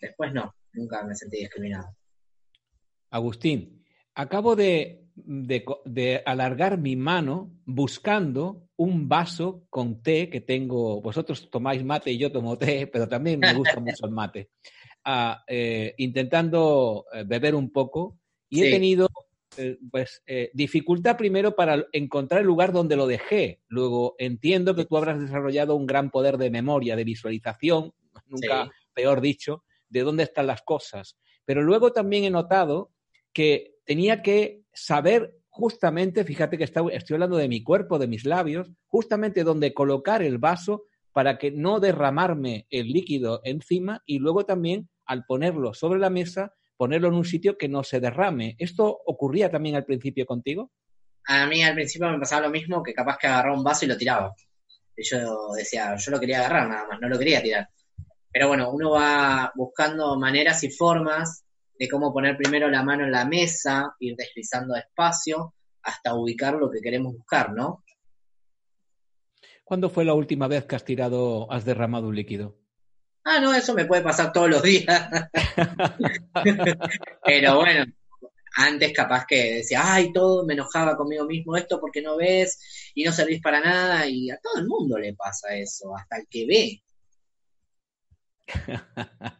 después 0.00 0.32
no, 0.32 0.54
nunca 0.74 1.02
me 1.04 1.16
sentí 1.16 1.38
discriminado. 1.38 1.88
Agustín, 3.10 3.84
acabo 4.14 4.54
de, 4.54 5.08
de, 5.16 6.22
alargar 6.24 6.78
mi 6.78 6.96
mano 6.96 7.50
buscando 7.64 8.68
un 8.76 9.08
vaso 9.08 9.66
con 9.70 10.02
té 10.02 10.28
que 10.30 10.40
tengo. 10.40 11.00
Vosotros 11.00 11.50
tomáis 11.50 11.84
mate 11.84 12.12
y 12.12 12.18
yo 12.18 12.30
tomo 12.30 12.58
té, 12.58 12.86
pero 12.86 13.08
también 13.08 13.40
me 13.40 13.54
gusta 13.54 13.80
mucho 13.80 14.06
el 14.06 14.12
mate. 14.12 14.50
Eh, 15.06 15.94
intentando 15.98 17.04
eh, 17.12 17.24
beber 17.26 17.54
un 17.54 17.70
poco 17.70 18.18
y 18.48 18.62
he 18.62 18.70
tenido 18.70 19.06
eh, 19.58 19.78
pues 19.90 20.22
dificultad 20.54 21.18
primero 21.18 21.54
para 21.54 21.84
encontrar 21.92 22.40
el 22.40 22.46
lugar 22.46 22.72
donde 22.72 22.96
lo 22.96 23.06
dejé. 23.06 23.60
Luego 23.68 24.14
entiendo 24.18 24.74
que 24.74 24.86
tú 24.86 24.96
habrás 24.96 25.20
desarrollado 25.20 25.76
un 25.76 25.86
gran 25.86 26.10
poder 26.10 26.38
de 26.38 26.50
memoria, 26.50 26.96
de 26.96 27.04
visualización, 27.04 27.92
nunca 28.28 28.70
peor 28.94 29.20
dicho, 29.20 29.64
de 29.90 30.02
dónde 30.02 30.22
están 30.22 30.46
las 30.46 30.62
cosas. 30.62 31.18
Pero 31.44 31.62
luego 31.62 31.92
también 31.92 32.24
he 32.24 32.30
notado 32.30 32.92
que 33.34 33.74
tenía 33.84 34.22
que 34.22 34.62
saber 34.72 35.34
justamente, 35.48 36.24
fíjate 36.24 36.56
que 36.56 36.64
estoy 36.64 36.92
hablando 37.10 37.36
de 37.36 37.48
mi 37.48 37.62
cuerpo, 37.62 37.98
de 37.98 38.08
mis 38.08 38.24
labios, 38.24 38.72
justamente 38.86 39.44
donde 39.44 39.74
colocar 39.74 40.22
el 40.22 40.38
vaso 40.38 40.84
para 41.12 41.38
que 41.38 41.50
no 41.50 41.78
derramarme 41.78 42.66
el 42.70 42.88
líquido 42.88 43.40
encima 43.44 44.02
y 44.06 44.18
luego 44.18 44.46
también 44.46 44.88
al 45.06 45.24
ponerlo 45.24 45.74
sobre 45.74 46.00
la 46.00 46.10
mesa, 46.10 46.52
ponerlo 46.76 47.08
en 47.08 47.14
un 47.14 47.24
sitio 47.24 47.56
que 47.56 47.68
no 47.68 47.82
se 47.82 48.00
derrame. 48.00 48.56
¿Esto 48.58 48.86
ocurría 49.06 49.50
también 49.50 49.76
al 49.76 49.84
principio 49.84 50.26
contigo? 50.26 50.72
A 51.26 51.46
mí 51.46 51.62
al 51.62 51.74
principio 51.74 52.10
me 52.10 52.18
pasaba 52.18 52.46
lo 52.46 52.50
mismo, 52.50 52.82
que 52.82 52.92
capaz 52.92 53.18
que 53.18 53.26
agarraba 53.26 53.56
un 53.56 53.64
vaso 53.64 53.84
y 53.84 53.88
lo 53.88 53.96
tiraba. 53.96 54.34
Y 54.96 55.02
yo 55.04 55.52
decía, 55.56 55.96
yo 55.96 56.10
lo 56.10 56.20
quería 56.20 56.40
agarrar 56.40 56.68
nada 56.68 56.86
más, 56.86 57.00
no 57.00 57.08
lo 57.08 57.18
quería 57.18 57.42
tirar. 57.42 57.68
Pero 58.30 58.48
bueno, 58.48 58.70
uno 58.70 58.90
va 58.90 59.52
buscando 59.54 60.18
maneras 60.18 60.62
y 60.64 60.70
formas 60.70 61.44
de 61.78 61.88
cómo 61.88 62.12
poner 62.12 62.36
primero 62.36 62.68
la 62.68 62.82
mano 62.82 63.04
en 63.04 63.12
la 63.12 63.24
mesa, 63.24 63.94
ir 64.00 64.16
deslizando 64.16 64.74
despacio 64.74 65.54
hasta 65.82 66.14
ubicar 66.14 66.54
lo 66.54 66.70
que 66.70 66.80
queremos 66.80 67.14
buscar, 67.14 67.52
¿no? 67.52 67.84
¿Cuándo 69.64 69.88
fue 69.88 70.04
la 70.04 70.14
última 70.14 70.46
vez 70.46 70.64
que 70.66 70.76
has 70.76 70.84
tirado, 70.84 71.50
has 71.50 71.64
derramado 71.64 72.08
un 72.08 72.16
líquido? 72.16 72.63
Ah, 73.24 73.40
no, 73.40 73.54
eso 73.54 73.74
me 73.74 73.86
puede 73.86 74.02
pasar 74.02 74.32
todos 74.32 74.50
los 74.50 74.62
días. 74.62 75.08
Pero 77.24 77.56
bueno, 77.56 77.86
antes 78.56 78.92
capaz 78.92 79.24
que 79.26 79.54
decía, 79.54 79.80
ay, 79.82 80.12
todo 80.12 80.44
me 80.44 80.54
enojaba 80.54 80.96
conmigo 80.96 81.24
mismo, 81.24 81.56
esto 81.56 81.80
porque 81.80 82.02
no 82.02 82.16
ves 82.16 82.92
y 82.94 83.02
no 83.02 83.12
servís 83.12 83.40
para 83.40 83.60
nada, 83.60 84.06
y 84.06 84.30
a 84.30 84.38
todo 84.38 84.60
el 84.60 84.68
mundo 84.68 84.98
le 84.98 85.14
pasa 85.14 85.56
eso, 85.56 85.96
hasta 85.96 86.18
el 86.18 86.26
que 86.28 86.46
ve. 86.46 86.82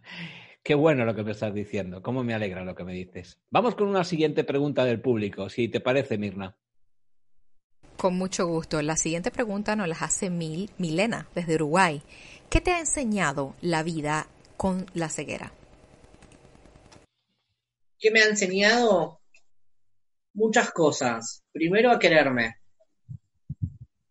Qué 0.63 0.75
bueno 0.75 1.05
lo 1.05 1.15
que 1.15 1.23
me 1.23 1.33
estás 1.33 1.53
diciendo, 1.53 2.03
cómo 2.03 2.25
me 2.25 2.33
alegra 2.33 2.65
lo 2.65 2.75
que 2.75 2.85
me 2.85 2.95
dices. 2.95 3.39
Vamos 3.51 3.75
con 3.75 3.87
una 3.87 4.03
siguiente 4.03 4.45
pregunta 4.45 4.87
del 4.87 5.03
público, 5.03 5.51
si 5.51 5.69
te 5.69 5.81
parece, 5.81 6.17
Mirna. 6.17 6.57
Con 7.97 8.17
mucho 8.17 8.47
gusto. 8.47 8.83
La 8.83 8.97
siguiente 8.97 9.31
pregunta 9.31 9.77
nos 9.77 9.89
la 9.89 9.95
hace 9.95 10.31
Mil, 10.31 10.71
Milena, 10.79 11.29
desde 11.35 11.55
Uruguay. 11.55 12.03
¿Qué 12.55 12.61
te 12.61 12.71
ha 12.71 12.79
enseñado 12.79 13.57
la 13.63 13.83
vida 13.83 14.29
con 14.57 14.87
la 14.95 15.09
ceguera? 15.09 15.53
¿Qué 17.99 18.13
me 18.13 18.21
ha 18.21 18.27
enseñado? 18.27 19.21
Muchas 20.35 20.71
cosas. 20.71 21.43
Primero 21.51 21.91
a 21.91 21.99
quererme, 21.99 22.59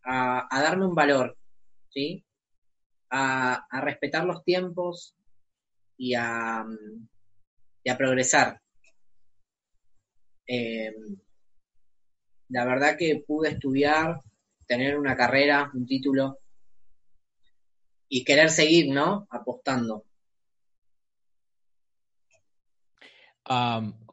a, 0.04 0.46
darme 0.52 0.86
un 0.88 0.94
valor, 0.94 1.38
¿sí? 1.90 2.26
A, 3.12 3.66
respetar 3.82 4.26
los 4.26 4.44
tiempos 4.44 5.16
y 5.96 6.14
a, 6.14 6.66
progresar. 7.98 8.60
Em, 10.46 11.16
la 12.50 12.66
verdad 12.66 12.98
que 12.98 13.24
pude 13.26 13.52
estudiar, 13.52 14.20
tener 14.68 15.00
una 15.00 15.16
carrera, 15.16 15.72
un 15.74 15.86
título, 15.86 16.43
y 18.10 18.24
querer 18.24 18.50
seguir, 18.50 18.94
¿no? 18.94 19.28
Apostando. 19.30 20.06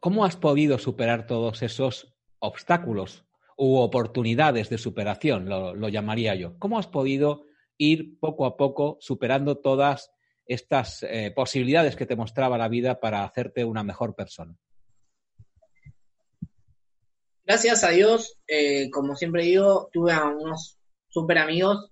¿cómo 0.00 0.24
has 0.24 0.36
podido 0.36 0.78
superar 0.78 1.26
todos 1.26 1.62
esos 1.62 2.12
obstáculos 2.40 3.24
u 3.56 3.76
oportunidades 3.76 4.70
de 4.70 4.78
superación, 4.78 5.48
lo, 5.48 5.88
llamaría 5.88 6.34
yo? 6.34 6.58
¿Cómo 6.58 6.78
has 6.78 6.86
podido 6.86 7.46
ir 7.78 8.18
poco 8.18 8.46
a 8.46 8.56
poco 8.56 8.98
superando 9.00 9.58
todas 9.58 10.10
estas 10.46 11.04
eh, 11.04 11.32
posibilidades 11.34 11.94
que 11.94 12.06
te 12.06 12.16
mostraba 12.16 12.58
la 12.58 12.68
vida 12.68 12.98
para 12.98 13.24
hacerte 13.24 13.64
una 13.64 13.84
mejor 13.84 14.14
persona? 14.14 14.56
Gracias 17.44 17.84
a 17.84 17.90
Dios, 17.90 18.38
eh, 18.46 18.90
como 18.90 19.16
siempre 19.16 19.44
digo, 19.44 19.90
tuve 19.92 20.12
a 20.12 20.24
unos 20.24 20.78
super 21.08 21.38
amigos 21.38 21.89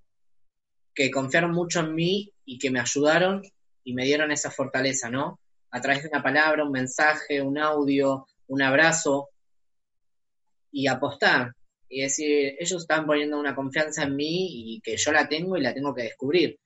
que 0.99 1.13
confiaron 1.13 1.53
mucho 1.53 1.79
en 1.79 1.95
mí 1.95 2.33
y 2.45 2.59
que 2.59 2.73
me 2.73 2.81
ayudaron 2.81 3.41
y 3.85 3.95
me 3.95 4.05
dieron 4.05 4.33
esa 4.33 4.51
fortaleza, 4.51 5.09
¿no? 5.09 5.39
A 5.71 5.81
través 5.81 6.03
de 6.03 6.09
una 6.09 6.25
palabra, 6.25 6.65
un 6.65 6.73
mensaje, 6.73 7.41
un 7.41 7.57
audio, 7.57 8.27
un 8.49 8.63
abrazo 8.63 9.29
y 10.73 10.89
apostar. 10.89 11.53
Y 11.89 12.01
decir, 12.01 12.57
ellos 12.59 12.83
están 12.83 13.07
poniendo 13.07 13.39
una 13.39 13.55
confianza 13.55 14.03
en 14.03 14.17
mí 14.17 14.49
y 14.51 14.81
que 14.81 14.97
yo 14.97 15.13
la 15.13 15.29
tengo 15.29 15.57
y 15.57 15.61
la 15.61 15.73
tengo 15.73 15.95
que 15.95 16.03
descubrir. 16.03 16.59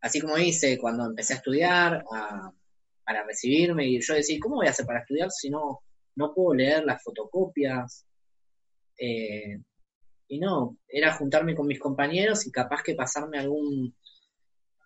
Así 0.00 0.18
como 0.18 0.38
hice 0.38 0.78
cuando 0.78 1.04
empecé 1.04 1.34
a 1.34 1.36
estudiar, 1.36 2.02
para 3.04 3.22
recibirme, 3.26 3.86
y 3.86 4.00
yo 4.00 4.14
decía, 4.14 4.38
¿cómo 4.40 4.56
voy 4.56 4.66
a 4.66 4.70
hacer 4.70 4.86
para 4.86 5.00
estudiar 5.00 5.30
si 5.30 5.50
no, 5.50 5.82
no 6.16 6.32
puedo 6.32 6.54
leer 6.54 6.86
las 6.86 7.02
fotocopias? 7.02 8.06
Eh, 8.98 9.58
y 10.28 10.38
no, 10.38 10.78
era 10.88 11.14
juntarme 11.14 11.54
con 11.54 11.66
mis 11.66 11.78
compañeros 11.78 12.46
y 12.46 12.50
capaz 12.50 12.82
que 12.82 12.94
pasarme 12.94 13.38
algún, 13.38 13.94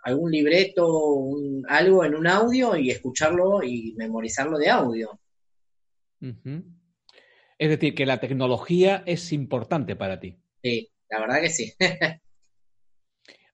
algún 0.02 0.30
libreto, 0.30 1.30
algo 1.68 2.04
en 2.04 2.14
un 2.14 2.26
audio 2.26 2.76
y 2.76 2.90
escucharlo 2.90 3.62
y 3.62 3.94
memorizarlo 3.96 4.58
de 4.58 4.70
audio. 4.70 5.20
Es 6.20 7.70
decir, 7.70 7.94
que 7.94 8.06
la 8.06 8.20
tecnología 8.20 9.02
es 9.06 9.32
importante 9.32 9.96
para 9.96 10.20
ti. 10.20 10.38
Sí, 10.62 10.90
la 11.08 11.20
verdad 11.20 11.40
que 11.40 11.50
sí. 11.50 11.72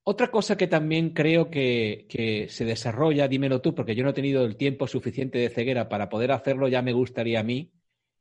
Otra 0.07 0.31
cosa 0.31 0.57
que 0.59 0.67
también 0.67 1.11
creo 1.11 1.51
que, 1.51 2.07
que, 2.11 2.49
se 2.51 2.67
desarrolla, 2.67 3.27
dímelo 3.27 3.63
tú, 3.63 3.75
porque 3.75 3.95
yo 3.95 4.05
no 4.05 4.11
he 4.11 4.15
tenido 4.15 4.45
el 4.45 4.57
tiempo 4.57 4.87
suficiente 4.87 5.39
de 5.39 5.49
ceguera 5.49 5.89
para 5.89 6.11
poder 6.11 6.31
hacerlo, 6.33 6.69
ya 6.69 6.83
me 6.83 6.93
gustaría 6.93 7.41
a 7.41 7.43
mí, 7.43 7.73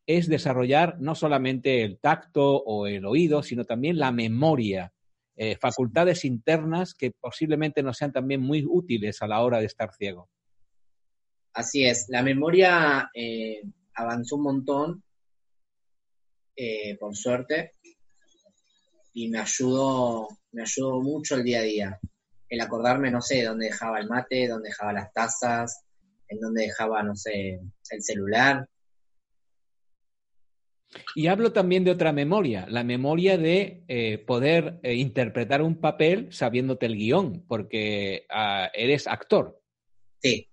es 0.06 0.28
desarrollar 0.28 1.00
no 1.00 1.16
solamente 1.16 1.84
el 1.84 2.00
tacto 2.00 2.58
o 2.58 2.88
el 2.88 3.06
oído, 3.06 3.44
sino 3.44 3.66
también 3.66 3.98
la 3.98 4.12
memoria, 4.12 4.94
eh, 5.36 5.58
facultades 5.58 6.26
internas 6.26 6.94
que 6.94 7.12
posiblemente 7.12 7.82
no 7.82 7.94
sean 7.94 8.12
también 8.12 8.42
muy 8.42 8.66
útiles 8.68 9.22
a 9.22 9.28
la 9.28 9.42
hora 9.42 9.60
de 9.60 9.66
estar 9.66 9.94
ciego. 9.94 10.30
Así 11.54 11.86
es, 11.86 12.06
la 12.10 12.24
memoria 12.24 13.10
eh, 13.14 13.62
avanzó 13.96 14.38
un 14.38 14.44
montón, 14.44 15.04
eh, 16.56 16.98
por 16.98 17.16
suerte, 17.16 17.74
y 19.14 19.30
me 19.30 19.40
ayudó, 19.40 20.28
me 20.52 20.64
ayudó 20.64 21.02
mucho 21.02 21.36
el 21.36 21.44
día 21.44 21.60
a 21.60 21.64
día. 21.64 22.00
El 22.50 22.62
acordarme, 22.62 23.10
no 23.12 23.22
sé, 23.22 23.44
dónde 23.44 23.68
dejaba 23.68 24.00
el 24.00 24.08
mate, 24.08 24.48
dónde 24.48 24.70
dejaba 24.70 24.94
las 24.94 25.14
tazas, 25.14 25.84
en 26.28 26.40
dónde 26.40 26.64
dejaba, 26.64 27.04
no 27.04 27.16
sé, 27.16 27.60
el 27.90 28.04
celular. 28.04 28.68
Y 31.16 31.28
hablo 31.28 31.52
también 31.54 31.84
de 31.84 31.92
otra 31.92 32.12
memoria, 32.12 32.66
la 32.70 32.84
memoria 32.84 33.38
de 33.38 33.84
eh, 33.88 34.18
poder 34.20 34.80
eh, 34.84 34.96
interpretar 34.96 35.62
un 35.62 35.80
papel 35.80 36.32
sabiéndote 36.32 36.86
el 36.86 36.96
guion, 36.96 37.46
porque 37.48 38.26
ah, 38.30 38.70
eres 38.74 39.08
actor. 39.08 39.60
Sí. 40.22 40.48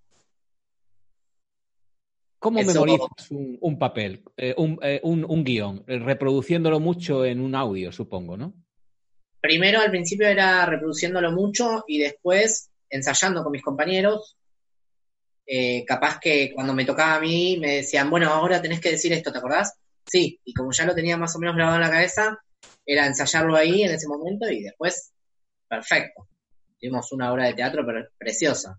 ¿Cómo 2.39 2.63
memorizas 2.63 3.07
un, 3.29 3.77
papel, 3.77 4.23
eh, 4.35 4.55
un, 4.57 4.79
un, 5.03 5.43
guion? 5.43 5.83
Reproduciéndolo 5.85 6.79
mucho 6.79 7.23
en 7.23 7.39
un 7.39 7.53
audio, 7.53 7.91
supongo, 7.91 8.35
¿no? 8.35 8.53
Primero, 9.39 9.79
al 9.79 9.91
principio 9.91 10.27
era 10.27 10.65
reproduciéndolo 10.65 11.31
mucho 11.31 11.83
y 11.87 11.99
después 11.99 12.71
ensayando 12.89 13.43
con 13.43 13.51
mis 13.51 13.61
compañeros. 13.61 14.37
capaz 15.85 16.19
que 16.19 16.51
cuando 16.53 16.73
me 16.73 16.85
tocaba 16.85 17.15
a 17.15 17.21
mí 17.21 17.57
me 17.59 17.75
decían, 17.75 18.09
bueno, 18.09 18.29
ahora 18.31 18.59
tenés 18.59 18.79
que 18.79 18.91
decir 18.91 19.13
esto, 19.13 19.31
¿te 19.31 19.37
acordás? 19.37 19.80
Sí, 20.11 20.41
y 20.43 20.53
como 20.53 20.73
ya 20.73 20.85
lo 20.85 20.93
tenía 20.93 21.15
más 21.15 21.33
o 21.37 21.39
menos 21.39 21.55
grabado 21.55 21.77
en 21.77 21.83
la 21.83 21.89
cabeza, 21.89 22.37
era 22.85 23.07
ensayarlo 23.07 23.55
ahí 23.55 23.83
en 23.83 23.91
ese 23.91 24.09
momento 24.09 24.49
y 24.51 24.63
después, 24.63 25.13
perfecto. 25.69 26.27
Tuvimos 26.77 27.13
una 27.13 27.31
obra 27.31 27.45
de 27.45 27.53
teatro 27.53 27.85
preciosa. 28.17 28.77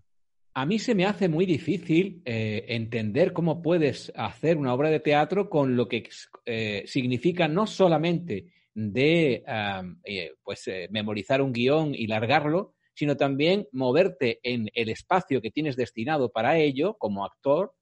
A 0.53 0.67
mí 0.67 0.77
se 0.77 0.93
me 0.93 1.07
hace 1.07 1.29
muy 1.29 1.47
difícil 1.47 2.21
eh, 2.23 2.65
entender 2.67 3.33
cómo 3.33 3.63
puedes 3.63 4.13
hacer 4.15 4.57
una 4.57 4.75
obra 4.75 4.91
de 4.91 4.99
teatro 4.99 5.49
con 5.49 5.75
lo 5.75 5.87
que 5.87 6.07
eh, 6.45 6.83
significa 6.85 7.47
no 7.47 7.65
solamente 7.65 8.53
de 8.75 9.43
eh, 10.03 10.33
pues, 10.43 10.69
memorizar 10.91 11.41
un 11.41 11.51
guion 11.51 11.95
y 11.95 12.05
largarlo, 12.05 12.75
sino 12.93 13.17
también 13.17 13.67
moverte 13.71 14.39
en 14.43 14.69
el 14.75 14.89
espacio 14.89 15.41
que 15.41 15.49
tienes 15.49 15.75
destinado 15.77 16.31
para 16.31 16.59
ello 16.59 16.95
como 16.99 17.25
actor 17.25 17.73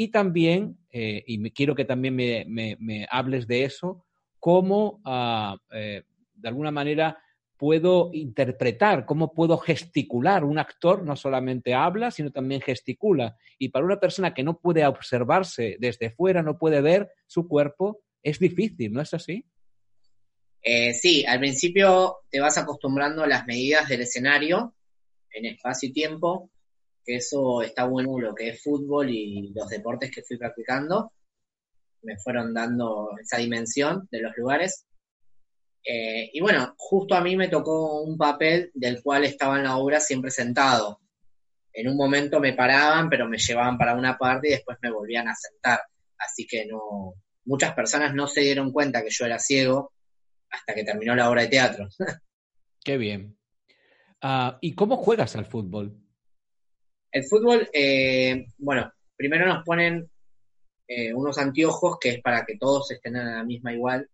y 0.00 0.08
también, 0.12 0.78
eh, 0.92 1.24
y 1.26 1.38
me, 1.38 1.52
quiero 1.52 1.74
que 1.74 1.84
también 1.84 2.14
me, 2.14 3.06
hables 3.10 3.48
de 3.48 3.64
eso, 3.64 4.06
cómo 4.38 5.00
ah, 5.04 5.56
eh, 5.72 6.04
de 6.34 6.48
alguna 6.48 6.70
manera 6.70 7.18
puedo 7.56 8.10
interpretar, 8.12 9.04
cómo 9.04 9.34
puedo 9.34 9.58
gesticular. 9.58 10.44
Un 10.44 10.60
actor 10.60 11.02
no 11.02 11.16
solamente 11.16 11.74
habla, 11.74 12.12
sino 12.12 12.30
también 12.30 12.60
gesticula. 12.60 13.36
Y 13.58 13.70
para 13.70 13.84
una 13.84 13.98
persona 13.98 14.32
que 14.32 14.44
no 14.44 14.60
puede 14.60 14.86
observarse 14.86 15.76
desde 15.80 16.10
fuera, 16.10 16.44
no 16.44 16.58
puede 16.58 16.80
ver 16.80 17.10
su 17.26 17.48
cuerpo, 17.48 18.04
es 18.22 18.38
difícil, 18.38 18.92
¿no 18.92 19.00
es 19.00 19.12
así? 19.12 19.44
Eh, 20.62 20.94
sí, 20.94 21.26
al 21.26 21.40
principio 21.40 22.18
te 22.30 22.38
vas 22.38 22.56
acostumbrando 22.56 23.24
a 23.24 23.26
las 23.26 23.46
medidas 23.48 23.88
del 23.88 24.02
escenario 24.02 24.76
en 25.32 25.46
espacio 25.46 25.88
y 25.88 25.92
tiempo, 25.92 26.52
eso 27.16 27.62
está 27.62 27.84
bueno 27.84 28.18
lo 28.18 28.34
que 28.34 28.50
es 28.50 28.62
fútbol 28.62 29.10
y 29.10 29.52
los 29.54 29.68
deportes 29.68 30.10
que 30.10 30.22
fui 30.22 30.36
practicando. 30.36 31.12
Me 32.02 32.16
fueron 32.18 32.54
dando 32.54 33.10
esa 33.20 33.38
dimensión 33.38 34.08
de 34.10 34.20
los 34.20 34.36
lugares. 34.36 34.86
Eh, 35.84 36.30
y 36.32 36.40
bueno, 36.40 36.74
justo 36.76 37.14
a 37.14 37.20
mí 37.20 37.36
me 37.36 37.48
tocó 37.48 38.02
un 38.02 38.16
papel 38.16 38.70
del 38.74 39.02
cual 39.02 39.24
estaba 39.24 39.56
en 39.56 39.64
la 39.64 39.76
obra 39.76 40.00
siempre 40.00 40.30
sentado. 40.30 41.00
En 41.72 41.88
un 41.88 41.96
momento 41.96 42.40
me 42.40 42.52
paraban, 42.52 43.08
pero 43.08 43.28
me 43.28 43.38
llevaban 43.38 43.78
para 43.78 43.94
una 43.94 44.18
parte 44.18 44.48
y 44.48 44.52
después 44.52 44.78
me 44.82 44.90
volvían 44.90 45.28
a 45.28 45.34
sentar. 45.34 45.80
Así 46.18 46.46
que 46.46 46.66
no, 46.66 47.14
muchas 47.44 47.74
personas 47.74 48.14
no 48.14 48.26
se 48.26 48.42
dieron 48.42 48.72
cuenta 48.72 49.02
que 49.02 49.10
yo 49.10 49.24
era 49.24 49.38
ciego 49.38 49.92
hasta 50.50 50.74
que 50.74 50.84
terminó 50.84 51.14
la 51.14 51.30
obra 51.30 51.42
de 51.42 51.48
teatro. 51.48 51.88
Qué 52.84 52.96
bien. 52.96 53.38
Ah, 54.20 54.58
¿Y 54.60 54.74
cómo 54.74 54.96
juegas 54.96 55.36
al 55.36 55.46
fútbol? 55.46 55.96
El 57.10 57.24
fútbol, 57.24 57.68
eh, 57.72 58.46
bueno, 58.58 58.92
primero 59.16 59.46
nos 59.46 59.64
ponen 59.64 60.08
eh, 60.86 61.12
unos 61.12 61.38
anteojos 61.38 61.98
que 62.00 62.10
es 62.10 62.22
para 62.22 62.44
que 62.44 62.56
todos 62.56 62.90
estén 62.90 63.16
a 63.16 63.36
la 63.36 63.44
misma 63.44 63.72
igual, 63.72 64.08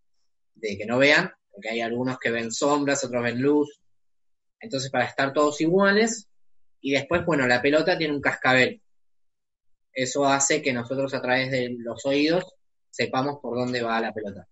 de 0.55 0.77
que 0.77 0.85
no 0.85 0.97
vean, 0.97 1.31
porque 1.51 1.69
hay 1.69 1.81
algunos 1.81 2.17
que 2.19 2.31
ven 2.31 2.51
sombras, 2.51 3.03
otros 3.03 3.23
ven 3.23 3.41
luz. 3.41 3.79
Entonces, 4.59 4.89
para 4.89 5.05
estar 5.05 5.33
todos 5.33 5.59
iguales, 5.61 6.27
y 6.81 6.91
después, 6.91 7.25
bueno, 7.25 7.47
la 7.47 7.61
pelota 7.61 7.97
tiene 7.97 8.13
un 8.13 8.21
cascabel. 8.21 8.81
Eso 9.91 10.25
hace 10.25 10.61
que 10.61 10.73
nosotros 10.73 11.13
a 11.13 11.21
través 11.21 11.49
de 11.49 11.75
los 11.79 12.05
oídos 12.05 12.53
sepamos 12.91 13.39
por 13.41 13.57
dónde 13.57 13.81
va 13.81 13.99
la 13.99 14.13
pelota. 14.13 14.47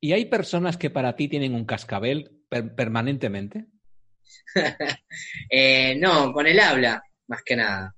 ¿Y 0.00 0.12
hay 0.12 0.24
personas 0.26 0.76
que 0.76 0.90
para 0.90 1.14
ti 1.16 1.28
tienen 1.28 1.54
un 1.54 1.64
cascabel 1.64 2.30
permanentemente? 2.48 3.66
Eh, 5.50 5.96
no, 5.96 6.32
con 6.32 6.46
el 6.46 6.58
habla, 6.60 7.02
más 7.26 7.42
que 7.42 7.56
nada. 7.56 7.94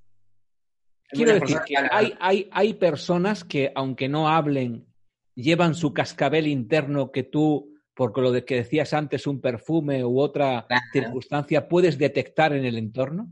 Quiero 1.08 1.34
decir 1.34 1.58
que 1.66 1.74
hay, 1.76 2.14
hay, 2.18 2.48
hay 2.50 2.74
personas 2.74 3.44
que, 3.44 3.70
aunque 3.74 4.08
no 4.08 4.28
hablen, 4.28 4.86
llevan 5.34 5.74
su 5.74 5.92
cascabel 5.92 6.46
interno 6.46 7.10
que 7.12 7.22
tú, 7.22 7.74
por 7.94 8.18
lo 8.18 8.32
de 8.32 8.44
que 8.44 8.56
decías 8.56 8.92
antes, 8.92 9.26
un 9.26 9.40
perfume 9.40 10.04
u 10.04 10.20
otra 10.20 10.66
circunstancia, 10.92 11.68
puedes 11.68 11.98
detectar 11.98 12.54
en 12.54 12.64
el 12.64 12.78
entorno. 12.78 13.30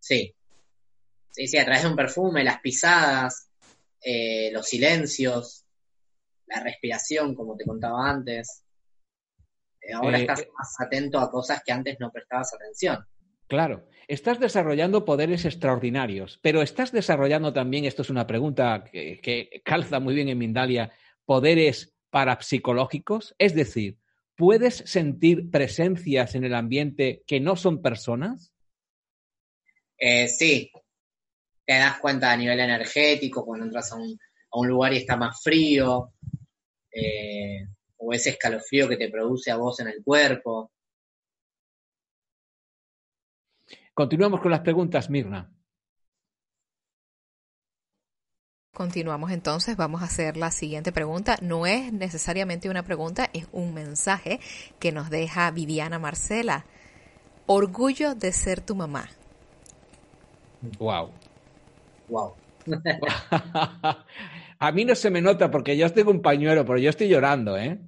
Sí. 0.00 0.34
Sí, 1.30 1.48
sí, 1.48 1.58
a 1.58 1.64
través 1.64 1.82
de 1.82 1.88
un 1.88 1.96
perfume, 1.96 2.44
las 2.44 2.60
pisadas, 2.60 3.48
eh, 4.00 4.50
los 4.52 4.66
silencios, 4.66 5.64
la 6.46 6.62
respiración, 6.62 7.34
como 7.34 7.56
te 7.56 7.64
contaba 7.64 8.08
antes. 8.08 8.63
Eh, 9.86 9.92
ahora 9.92 10.18
eh, 10.18 10.22
estás 10.22 10.40
eh, 10.40 10.48
más 10.56 10.74
atento 10.80 11.18
a 11.18 11.30
cosas 11.30 11.62
que 11.64 11.72
antes 11.72 11.96
no 12.00 12.10
prestabas 12.10 12.54
atención. 12.54 13.04
Claro, 13.46 13.86
estás 14.08 14.40
desarrollando 14.40 15.04
poderes 15.04 15.44
extraordinarios, 15.44 16.38
pero 16.42 16.62
estás 16.62 16.92
desarrollando 16.92 17.52
también, 17.52 17.84
esto 17.84 18.02
es 18.02 18.10
una 18.10 18.26
pregunta 18.26 18.84
que, 18.90 19.62
calza 19.64 20.00
muy 20.00 20.14
bien 20.14 20.28
en 20.28 20.38
Mindalia, 20.38 20.92
poderes 21.24 21.94
parapsicológicos, 22.10 23.34
es 23.38 23.54
decir, 23.54 23.98
¿puedes 24.34 24.76
sentir 24.86 25.50
presencias 25.50 26.34
en 26.34 26.44
el 26.44 26.54
ambiente 26.54 27.22
que 27.26 27.40
no 27.40 27.56
son 27.56 27.82
personas? 27.82 28.50
sí, 30.26 30.70
te 31.64 31.78
das 31.78 31.98
cuenta 31.98 32.30
a 32.30 32.36
nivel 32.36 32.60
energético 32.60 33.44
cuando 33.44 33.64
entras 33.64 33.90
a 33.92 33.96
un, 33.96 34.18
a 34.50 34.58
un 34.58 34.68
lugar 34.68 34.92
y 34.92 34.98
está 34.98 35.16
más 35.16 35.42
frío, 35.42 36.12
eh, 36.94 37.66
o 38.04 38.12
ese 38.12 38.30
escalofrío 38.30 38.88
que 38.88 38.96
te 38.96 39.08
produce 39.08 39.50
a 39.50 39.56
vos 39.56 39.80
en 39.80 39.88
el 39.88 40.02
cuerpo. 40.02 40.70
Continuamos 43.94 44.40
con 44.40 44.50
las 44.50 44.60
preguntas, 44.60 45.08
Mirna. 45.08 45.50
Continuamos 48.72 49.30
entonces, 49.30 49.76
vamos 49.76 50.02
a 50.02 50.06
hacer 50.06 50.36
la 50.36 50.50
siguiente 50.50 50.90
pregunta. 50.90 51.36
No 51.40 51.64
es 51.64 51.92
necesariamente 51.92 52.68
una 52.68 52.82
pregunta, 52.82 53.30
es 53.32 53.46
un 53.52 53.72
mensaje 53.72 54.40
que 54.80 54.90
nos 54.90 55.10
deja 55.10 55.50
Viviana 55.52 56.00
Marcela. 56.00 56.66
Orgullo 57.46 58.16
de 58.16 58.32
ser 58.32 58.60
tu 58.60 58.74
mamá. 58.74 59.08
Wow. 60.78 61.12
Wow. 62.08 62.34
a 64.58 64.72
mí 64.72 64.84
no 64.84 64.94
se 64.96 65.10
me 65.10 65.20
nota 65.20 65.52
porque 65.52 65.76
yo 65.76 65.86
estoy 65.86 66.02
con 66.02 66.16
un 66.16 66.22
pañuelo, 66.22 66.64
pero 66.64 66.78
yo 66.78 66.90
estoy 66.90 67.08
llorando, 67.08 67.56
¿eh? 67.56 67.78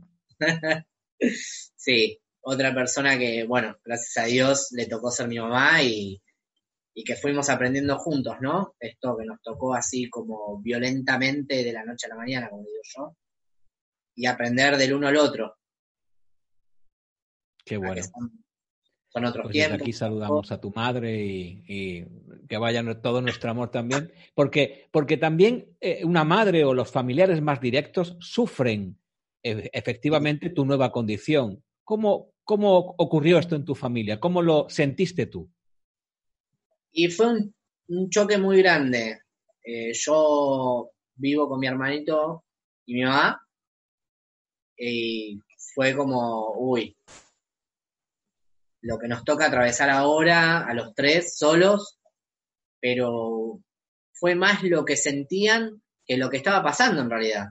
sí, 1.18 2.18
otra 2.40 2.74
persona 2.74 3.18
que, 3.18 3.44
bueno, 3.44 3.76
gracias 3.84 4.24
a 4.24 4.28
Dios 4.28 4.68
le 4.72 4.86
tocó 4.86 5.10
ser 5.10 5.28
mi 5.28 5.38
mamá 5.38 5.82
y, 5.82 6.22
y 6.94 7.04
que 7.04 7.14
fuimos 7.14 7.50
aprendiendo 7.50 7.98
juntos, 7.98 8.36
¿no? 8.40 8.74
Esto 8.80 9.16
que 9.18 9.26
nos 9.26 9.42
tocó 9.42 9.74
así 9.74 10.08
como 10.08 10.58
violentamente 10.62 11.62
de 11.62 11.72
la 11.72 11.84
noche 11.84 12.06
a 12.06 12.10
la 12.10 12.16
mañana, 12.16 12.48
como 12.48 12.62
digo 12.62 12.80
yo, 12.96 13.16
y 14.14 14.24
aprender 14.24 14.78
del 14.78 14.94
uno 14.94 15.08
al 15.08 15.16
otro. 15.18 15.56
Qué 17.64 17.76
bueno. 17.76 18.02
Son, 18.02 19.24
otros 19.24 19.44
pues 19.44 19.52
tiempos. 19.52 19.82
Aquí 19.82 19.92
saludamos 19.92 20.50
a 20.52 20.60
tu 20.60 20.70
madre 20.70 21.18
y, 21.18 22.04
que 22.48 22.56
vaya 22.56 22.82
todo 23.02 23.20
nuestro 23.20 23.50
amor 23.50 23.70
también, 23.70 24.12
porque, 24.34 24.88
porque 24.90 25.16
también 25.16 25.76
eh, 25.80 26.02
una 26.04 26.24
madre 26.24 26.64
o 26.64 26.72
los 26.72 26.90
familiares 26.90 27.42
más 27.42 27.60
directos 27.60 28.16
sufren 28.20 28.98
efectivamente 29.72 30.50
tu 30.50 30.64
nueva 30.64 30.90
condición. 30.90 31.62
¿Cómo, 31.84 32.32
¿Cómo 32.44 32.94
ocurrió 32.98 33.38
esto 33.38 33.54
en 33.54 33.64
tu 33.64 33.74
familia? 33.74 34.18
¿Cómo 34.18 34.42
lo 34.42 34.68
sentiste 34.68 35.26
tú? 35.26 35.50
Y 36.92 37.08
fue 37.08 37.26
un, 37.88 38.10
choque 38.10 38.38
muy 38.38 38.58
grande. 38.58 39.20
Eh, 39.62 39.92
yo 39.92 40.90
vivo 41.14 41.48
con 41.48 41.60
mi 41.60 41.66
hermanito 41.66 42.44
y 42.86 42.94
mi 42.94 43.04
mamá. 43.04 43.40
Y 44.76 45.40
fue 45.74 45.94
como, 45.94 46.52
uy, 46.56 46.96
lo 48.82 48.98
que 48.98 49.08
nos 49.08 49.24
toca 49.24 49.46
atravesar 49.46 49.90
ahora 49.90 50.66
a 50.66 50.74
los 50.74 50.94
tres 50.94 51.36
solos, 51.36 51.98
pero 52.80 53.60
fue 54.12 54.34
más 54.34 54.62
lo 54.62 54.84
que 54.84 54.96
sentían 54.96 55.82
que 56.04 56.16
lo 56.16 56.30
que 56.30 56.36
estaba 56.38 56.62
pasando 56.62 57.02
en 57.02 57.10
realidad. 57.10 57.46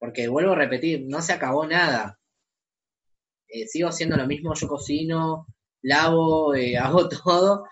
Porque 0.00 0.26
vuelvo 0.26 0.52
a 0.52 0.56
repetir, 0.56 1.04
no 1.06 1.22
se 1.22 1.34
acabó 1.34 1.64
nada. 1.64 2.18
Eh, 3.46 3.68
sigo 3.68 3.88
haciendo 3.88 4.16
lo 4.16 4.26
mismo, 4.26 4.54
yo 4.54 4.66
cocino, 4.66 5.46
lavo, 5.82 6.54
eh, 6.56 6.76
hago 6.78 7.08
todo, 7.08 7.64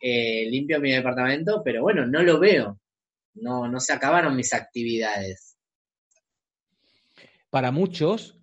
eh, 0.00 0.48
limpio 0.48 0.80
mi 0.80 0.92
departamento, 0.92 1.62
pero 1.62 1.82
bueno, 1.82 2.06
no 2.06 2.22
lo 2.22 2.40
veo. 2.40 2.80
No, 3.34 3.68
no 3.68 3.80
se 3.80 3.92
acabaron 3.92 4.34
mis 4.34 4.54
actividades. 4.54 5.58
Para 7.50 7.70
muchos, 7.70 8.38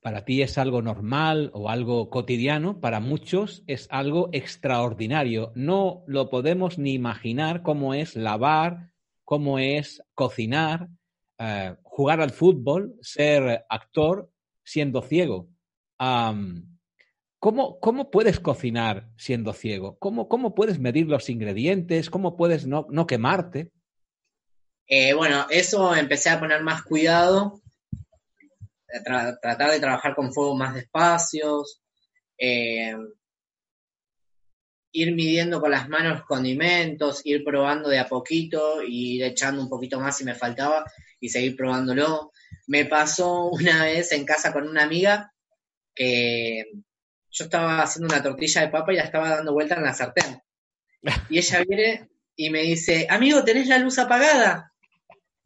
para 0.00 0.24
ti 0.24 0.42
es 0.42 0.58
algo 0.58 0.82
normal 0.82 1.50
o 1.52 1.68
algo 1.68 2.10
cotidiano, 2.10 2.80
para 2.80 3.00
muchos 3.00 3.64
es 3.66 3.88
algo 3.90 4.28
extraordinario. 4.32 5.52
No 5.54 6.04
lo 6.06 6.30
podemos 6.30 6.78
ni 6.78 6.92
imaginar 6.92 7.62
cómo 7.62 7.94
es 7.94 8.16
lavar, 8.16 8.92
cómo 9.24 9.58
es 9.58 10.02
cocinar, 10.14 10.88
eh, 11.38 11.74
jugar 12.00 12.22
al 12.22 12.30
fútbol, 12.30 12.94
ser 13.02 13.66
actor 13.68 14.30
siendo 14.64 15.02
ciego. 15.02 15.50
¿cómo, 17.38 17.78
¿Cómo 17.78 18.10
puedes 18.10 18.40
cocinar 18.40 19.10
siendo 19.18 19.52
ciego? 19.52 19.98
¿Cómo, 19.98 20.26
cómo 20.26 20.54
puedes 20.54 20.78
medir 20.78 21.08
los 21.08 21.28
ingredientes? 21.28 22.08
¿Cómo 22.08 22.38
puedes 22.38 22.66
no, 22.66 22.86
no 22.88 23.06
quemarte? 23.06 23.70
Eh, 24.86 25.12
bueno, 25.12 25.44
eso 25.50 25.94
empecé 25.94 26.30
a 26.30 26.40
poner 26.40 26.62
más 26.62 26.84
cuidado, 26.84 27.60
tratar 29.42 29.70
de 29.70 29.80
trabajar 29.80 30.14
con 30.14 30.32
fuego 30.32 30.56
más 30.56 30.72
despacios, 30.72 31.82
eh, 32.38 32.96
ir 34.92 35.14
midiendo 35.14 35.60
con 35.60 35.70
las 35.70 35.86
manos 35.86 36.22
condimentos, 36.22 37.20
ir 37.24 37.44
probando 37.44 37.90
de 37.90 37.98
a 37.98 38.08
poquito, 38.08 38.82
ir 38.82 39.22
echando 39.22 39.60
un 39.60 39.68
poquito 39.68 40.00
más 40.00 40.16
si 40.16 40.24
me 40.24 40.34
faltaba 40.34 40.82
y 41.20 41.28
seguir 41.28 41.56
probándolo. 41.56 42.32
Me 42.66 42.86
pasó 42.86 43.48
una 43.50 43.84
vez 43.84 44.12
en 44.12 44.24
casa 44.24 44.52
con 44.52 44.66
una 44.68 44.82
amiga 44.82 45.32
que 45.94 46.64
yo 47.30 47.44
estaba 47.44 47.82
haciendo 47.82 48.12
una 48.12 48.22
tortilla 48.22 48.62
de 48.62 48.68
papa 48.68 48.92
y 48.92 48.96
la 48.96 49.04
estaba 49.04 49.36
dando 49.36 49.52
vuelta 49.52 49.76
en 49.76 49.84
la 49.84 49.94
sartén. 49.94 50.40
Y 51.28 51.38
ella 51.38 51.64
viene 51.66 52.08
y 52.36 52.50
me 52.50 52.62
dice, 52.62 53.06
amigo, 53.08 53.44
¿tenés 53.44 53.68
la 53.68 53.78
luz 53.78 53.98
apagada? 53.98 54.72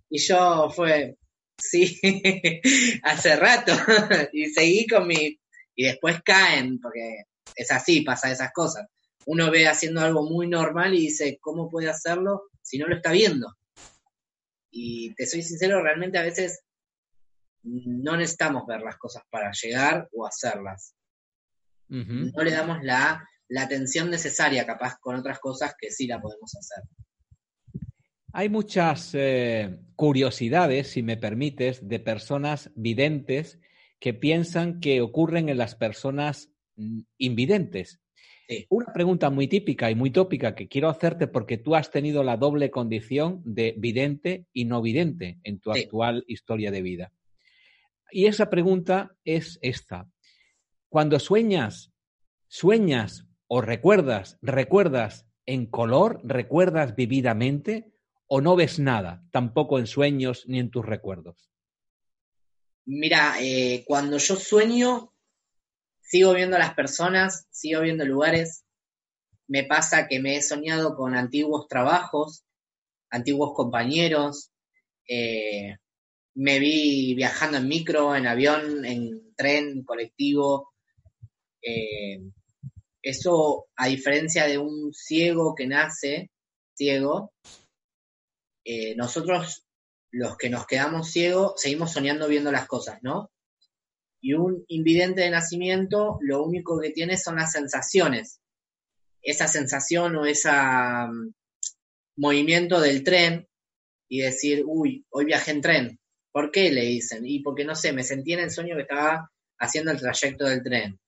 Y 0.09 0.19
yo 0.19 0.71
fue, 0.71 1.17
sí, 1.59 2.01
hace 3.03 3.37
rato. 3.37 3.73
y 4.33 4.47
seguí 4.47 4.87
con 4.87 5.07
mi... 5.07 5.39
Y 5.77 5.85
después 5.85 6.23
caen, 6.25 6.79
porque 6.81 7.25
es 7.57 7.71
así, 7.73 8.03
pasa 8.03 8.31
esas 8.31 8.53
cosas. 8.53 8.87
Uno 9.27 9.51
ve 9.51 9.67
haciendo 9.67 10.01
algo 10.01 10.23
muy 10.23 10.47
normal 10.47 10.95
y 10.95 11.01
dice, 11.01 11.39
¿cómo 11.41 11.69
puede 11.69 11.89
hacerlo 11.89 12.45
si 12.63 12.79
no 12.79 12.87
lo 12.87 12.97
está 12.97 13.11
viendo? 13.11 13.57
Y 14.77 15.15
te 15.15 15.25
soy 15.25 15.43
sincero, 15.43 15.81
realmente 15.81 16.19
a 16.19 16.23
veces 16.23 16.65
no 17.63 18.17
necesitamos 18.17 18.67
ver 18.67 18.81
las 18.81 18.97
cosas 18.97 19.23
para 19.31 19.53
llegar 19.53 20.09
o 20.13 20.27
hacerlas. 20.27 20.97
No 21.89 22.43
le 22.43 22.51
damos 22.51 22.83
la, 22.83 23.25
atención 23.57 24.11
necesaria, 24.11 24.67
capaz 24.67 24.99
con 24.99 25.15
otras 25.15 25.39
cosas 25.39 25.75
que 25.79 25.93
sí 25.93 26.09
la 26.09 26.21
podemos 26.21 26.53
hacer. 26.57 26.83
Hay 28.33 28.49
muchas 28.49 29.15
eh, 29.15 29.79
curiosidades, 29.95 30.89
si 30.89 31.05
me 31.05 31.17
permites, 31.17 31.87
de 31.87 32.01
personas 32.01 32.73
videntes 32.75 33.61
que 34.01 34.13
piensan 34.13 34.81
que 34.81 35.01
ocurren 35.03 35.49
en 35.49 35.59
las 35.59 35.77
personas 35.77 36.51
mm, 36.75 37.03
Una 38.69 38.93
pregunta 38.93 39.31
muy 39.31 39.49
típica 39.49 39.91
y 39.91 39.95
muy 39.95 40.11
tópica 40.11 40.55
que 40.55 40.69
quiero 40.69 40.89
hacerte 40.89 41.27
porque 41.27 41.57
tú 41.57 41.75
has 41.75 41.91
tenido 41.91 42.23
la 42.23 42.37
doble 42.37 42.71
condición 42.71 43.41
de 43.45 43.75
vidente 43.79 44.47
y 44.53 44.67
no 44.67 44.83
vidente 44.83 45.39
en 45.45 45.61
tu 45.61 45.73
actual 45.73 46.25
historia 46.29 46.71
de 46.71 46.83
vida. 46.83 47.13
Y 48.11 48.27
esa 48.27 48.51
pregunta 48.51 49.17
es 49.25 49.59
esta. 49.63 50.09
Cuando 50.89 51.19
sueñas, 51.19 51.93
sueñas 52.49 53.27
o 53.47 53.61
recuerdas, 53.61 54.39
recuerdas 54.43 55.27
en 55.47 55.67
color, 55.67 56.21
recuerdas 56.23 56.95
vividamente 56.95 57.93
o 58.27 58.41
no 58.41 58.57
ves 58.57 58.79
nada, 58.79 59.25
tampoco 59.31 59.79
en 59.79 59.87
sueños 59.87 60.45
ni 60.47 60.59
en 60.59 60.71
tus 60.71 60.85
recuerdos. 60.85 61.51
Mira, 62.87 63.37
eh, 63.41 63.85
cuando 63.87 64.19
yo 64.19 64.37
sueño, 64.37 65.14
sigo 66.15 66.33
viendo 66.33 66.57
las 66.57 66.75
personas, 66.75 67.49
sigo 67.51 67.81
viendo 67.81 68.05
lugares. 68.05 68.65
Me 69.49 69.65
pasa 69.65 70.07
que 70.07 70.21
me 70.21 70.37
he 70.37 70.43
soñado 70.43 70.95
con 70.95 71.17
antiguos 71.17 71.67
trabajos, 71.67 72.45
antiguos 73.11 73.53
compañeros. 73.53 74.53
Eh, 75.09 75.75
me 76.35 76.61
vi 76.61 77.17
viajando 77.17 77.59
en 77.59 77.67
micro, 77.67 78.15
en 78.15 78.29
avión, 78.29 78.85
en 78.85 79.35
tren, 79.35 79.83
colectivo. 79.83 80.73
Eh, 81.61 82.23
eso, 83.03 83.67
a 83.75 83.89
diferencia 83.89 84.47
de 84.47 84.59
un 84.59 84.95
ciego 84.95 85.57
que 85.57 85.67
nace 85.67 86.31
ciego, 86.77 87.33
eh, 88.65 88.95
nosotros, 88.95 89.67
los 90.13 90.37
que 90.37 90.49
nos 90.49 90.65
quedamos 90.69 91.11
ciegos, 91.11 91.55
seguimos 91.57 91.91
soñando 91.91 92.29
viendo 92.29 92.53
las 92.53 92.69
cosas, 92.69 93.01
¿no? 93.03 93.33
Y 94.25 94.33
un 94.33 94.65
invidente 94.69 95.21
de 95.21 95.29
nacimiento 95.29 96.17
lo 96.23 96.43
único 96.43 96.81
que 96.81 96.93
tiene 96.93 97.19
son 97.19 97.37
las 97.37 97.53
sensaciones. 97.53 98.41
Esa 99.21 99.49
sensación 99.49 100.17
o 100.17 100.25
ese 100.25 100.51
mm, 100.51 101.31
movimiento 102.17 102.81
del 102.81 103.05
tren 103.05 103.47
y 104.09 104.21
decir, 104.21 104.63
uy, 104.67 105.05
hoy 105.11 105.27
viajé 105.27 105.51
en 105.51 105.61
tren. 105.61 106.01
¿Por 106.33 106.51
qué 106.51 106.73
le 106.73 106.87
dicen? 106.87 107.27
Y 107.27 107.41
porque 107.41 107.67
no 107.67 107.75
sé, 107.77 107.93
me 107.93 108.03
sentí 108.03 108.33
en 108.33 108.41
el 108.41 108.51
sueño 108.51 108.77
que 108.77 108.83
estaba 108.83 109.31
haciendo 109.59 109.91
el 109.91 110.01
trayecto 110.01 110.47
del 110.47 110.63
tren. 110.63 110.99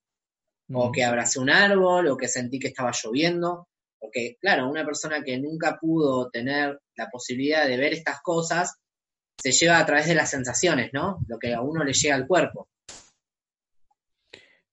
O 0.75 0.93
que 0.93 1.03
abracé 1.03 1.41
un 1.41 1.49
árbol, 1.49 2.09
o 2.09 2.19
que 2.19 2.29
sentí 2.29 2.59
que 2.59 2.69
estaba 2.69 2.93
lloviendo. 2.93 3.67
Porque, 3.99 4.37
claro, 4.43 4.69
una 4.69 4.85
persona 4.85 5.25
que 5.25 5.39
nunca 5.39 5.79
pudo 5.81 6.29
tener 6.29 6.79
la 6.95 7.09
posibilidad 7.09 7.67
de 7.67 7.79
ver 7.79 7.95
estas 7.95 8.21
cosas, 8.21 8.75
se 9.43 9.53
lleva 9.53 9.79
a 9.79 9.87
través 9.87 10.07
de 10.07 10.17
las 10.17 10.29
sensaciones, 10.29 10.91
¿no? 10.93 11.21
Lo 11.29 11.39
que 11.39 11.55
a 11.55 11.63
uno 11.63 11.83
le 11.83 11.95
llega 11.95 12.15
al 12.15 12.27
cuerpo. 12.27 12.69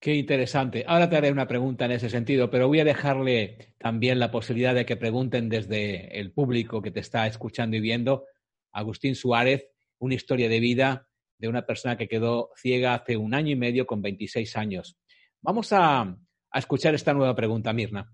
Qué 0.03 0.15
interesante. 0.15 0.83
Ahora 0.85 1.09
te 1.09 1.15
haré 1.15 1.31
una 1.31 1.47
pregunta 1.47 1.85
en 1.85 1.91
ese 1.91 2.09
sentido, 2.09 2.49
pero 2.49 2.67
voy 2.67 2.81
a 2.81 2.83
dejarle 2.83 3.73
también 3.77 4.19
la 4.19 4.31
posibilidad 4.31 4.75
de 4.75 4.85
que 4.85 4.97
pregunten 4.97 5.47
desde 5.47 6.19
el 6.19 6.33
público 6.33 6.81
que 6.81 6.91
te 6.91 6.99
está 6.99 7.25
escuchando 7.25 7.77
y 7.77 7.79
viendo. 7.79 8.25
Agustín 8.73 9.15
Suárez, 9.15 9.65
una 9.99 10.15
historia 10.15 10.49
de 10.49 10.59
vida 10.59 11.07
de 11.37 11.47
una 11.47 11.65
persona 11.65 11.95
que 11.95 12.09
quedó 12.09 12.49
ciega 12.57 12.95
hace 12.95 13.15
un 13.15 13.33
año 13.33 13.51
y 13.51 13.55
medio 13.55 13.87
con 13.87 14.01
26 14.01 14.57
años. 14.57 14.97
Vamos 15.41 15.71
a, 15.71 16.01
a 16.01 16.59
escuchar 16.59 16.93
esta 16.95 17.13
nueva 17.13 17.33
pregunta, 17.33 17.71
Mirna. 17.71 18.13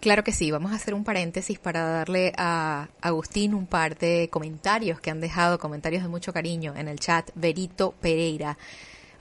Claro 0.00 0.22
que 0.22 0.32
sí, 0.32 0.50
vamos 0.50 0.72
a 0.72 0.74
hacer 0.74 0.92
un 0.92 1.04
paréntesis 1.04 1.58
para 1.58 1.84
darle 1.84 2.34
a 2.36 2.90
Agustín 3.00 3.54
un 3.54 3.66
par 3.66 3.96
de 3.96 4.28
comentarios 4.30 5.00
que 5.00 5.10
han 5.10 5.22
dejado, 5.22 5.58
comentarios 5.58 6.02
de 6.02 6.10
mucho 6.10 6.34
cariño 6.34 6.74
en 6.76 6.86
el 6.86 7.00
chat. 7.00 7.30
Berito 7.34 7.94
Pereira 7.98 8.58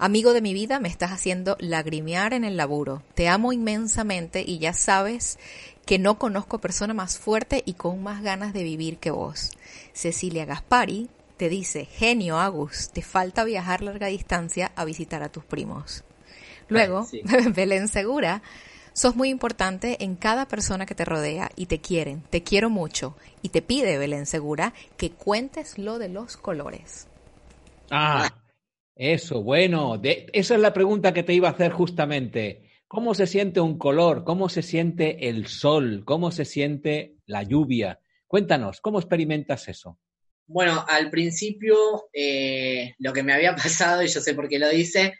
Amigo 0.01 0.31
de 0.31 0.39
mi 0.39 0.53
vida, 0.53 0.79
me 0.79 0.87
estás 0.87 1.11
haciendo 1.11 1.57
lagrimear 1.59 2.33
en 2.33 2.45
el 2.45 2.55
laburo. 2.55 3.03
Te 3.15 3.27
amo 3.27 3.51
inmensamente 3.51 4.41
y 4.47 4.57
ya 4.57 4.71
sabes 4.71 5.37
que 5.85 5.99
no 5.99 6.17
conozco 6.17 6.59
persona 6.59 6.93
más 6.93 7.17
fuerte 7.19 7.63
y 7.65 7.73
con 7.73 8.01
más 8.01 8.23
ganas 8.23 8.53
de 8.53 8.63
vivir 8.63 8.97
que 8.97 9.11
vos. 9.11 9.57
Cecilia 9.91 10.45
Gaspari 10.45 11.09
te 11.35 11.49
dice, 11.49 11.83
genio 11.83 12.39
Agus, 12.39 12.91
te 12.91 13.01
falta 13.01 13.43
viajar 13.43 13.81
larga 13.81 14.07
distancia 14.07 14.71
a 14.77 14.85
visitar 14.85 15.21
a 15.21 15.33
tus 15.33 15.43
primos. 15.43 16.05
Luego, 16.69 17.05
Belén 17.53 17.89
Segura, 17.89 18.41
sos 18.93 19.17
muy 19.17 19.27
importante 19.27 20.01
en 20.01 20.15
cada 20.15 20.47
persona 20.47 20.85
que 20.85 20.95
te 20.95 21.03
rodea 21.03 21.51
y 21.57 21.65
te 21.65 21.81
quieren, 21.81 22.21
te 22.29 22.41
quiero 22.41 22.69
mucho. 22.69 23.17
Y 23.41 23.49
te 23.49 23.61
pide, 23.61 23.97
Belén 23.97 24.27
Segura, 24.27 24.73
que 24.95 25.11
cuentes 25.11 25.77
lo 25.77 25.99
de 25.99 26.07
los 26.07 26.37
colores. 26.37 27.07
Ah, 27.91 28.31
eso, 29.01 29.41
bueno, 29.41 29.97
esa 30.03 30.55
es 30.55 30.59
la 30.59 30.73
pregunta 30.73 31.13
que 31.13 31.23
te 31.23 31.33
iba 31.33 31.47
a 31.47 31.51
hacer 31.51 31.71
justamente. 31.71 32.69
¿Cómo 32.85 33.13
se 33.13 33.27
siente 33.27 33.61
un 33.61 33.77
color? 33.77 34.25
¿Cómo 34.25 34.49
se 34.49 34.61
siente 34.61 35.29
el 35.29 35.47
sol? 35.47 36.03
¿Cómo 36.03 36.31
se 36.31 36.43
siente 36.43 37.15
la 37.25 37.43
lluvia? 37.43 38.01
Cuéntanos, 38.27 38.81
¿cómo 38.81 38.99
experimentas 38.99 39.69
eso? 39.69 39.97
Bueno, 40.47 40.83
al 40.85 41.09
principio 41.09 42.09
eh, 42.11 42.93
lo 42.97 43.13
que 43.13 43.23
me 43.23 43.31
había 43.31 43.55
pasado, 43.55 44.03
y 44.03 44.07
yo 44.07 44.19
sé 44.19 44.33
por 44.33 44.49
qué 44.49 44.59
lo 44.59 44.67
dice, 44.67 45.13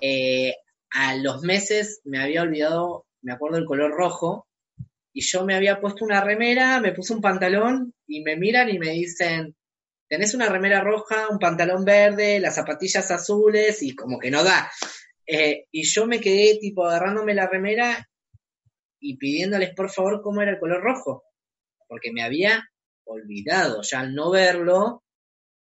eh, 0.00 0.56
a 0.90 1.14
los 1.14 1.42
meses 1.42 2.00
me 2.02 2.20
había 2.20 2.42
olvidado, 2.42 3.06
me 3.22 3.32
acuerdo 3.32 3.58
el 3.58 3.64
color 3.64 3.92
rojo, 3.92 4.48
y 5.12 5.20
yo 5.20 5.44
me 5.44 5.54
había 5.54 5.80
puesto 5.80 6.04
una 6.04 6.20
remera, 6.20 6.80
me 6.80 6.90
puse 6.90 7.14
un 7.14 7.20
pantalón 7.20 7.94
y 8.08 8.22
me 8.22 8.34
miran 8.34 8.70
y 8.70 8.80
me 8.80 8.90
dicen, 8.90 9.54
tenés 10.08 10.34
una 10.34 10.48
remera 10.48 10.80
roja, 10.80 11.28
un 11.28 11.38
pantalón 11.38 11.84
verde, 11.84 12.40
las 12.40 12.54
zapatillas 12.54 13.10
azules 13.10 13.82
y 13.82 13.94
como 13.94 14.18
que 14.18 14.30
no 14.30 14.44
da. 14.44 14.70
Eh, 15.26 15.66
y 15.70 15.84
yo 15.84 16.06
me 16.06 16.20
quedé 16.20 16.58
tipo 16.58 16.84
agarrándome 16.84 17.34
la 17.34 17.46
remera 17.46 18.08
y 19.00 19.16
pidiéndoles 19.16 19.74
por 19.74 19.90
favor 19.90 20.22
cómo 20.22 20.42
era 20.42 20.52
el 20.52 20.58
color 20.58 20.82
rojo, 20.82 21.24
porque 21.88 22.12
me 22.12 22.22
había 22.22 22.68
olvidado, 23.04 23.82
ya 23.82 24.00
al 24.00 24.14
no 24.14 24.30
verlo, 24.30 25.02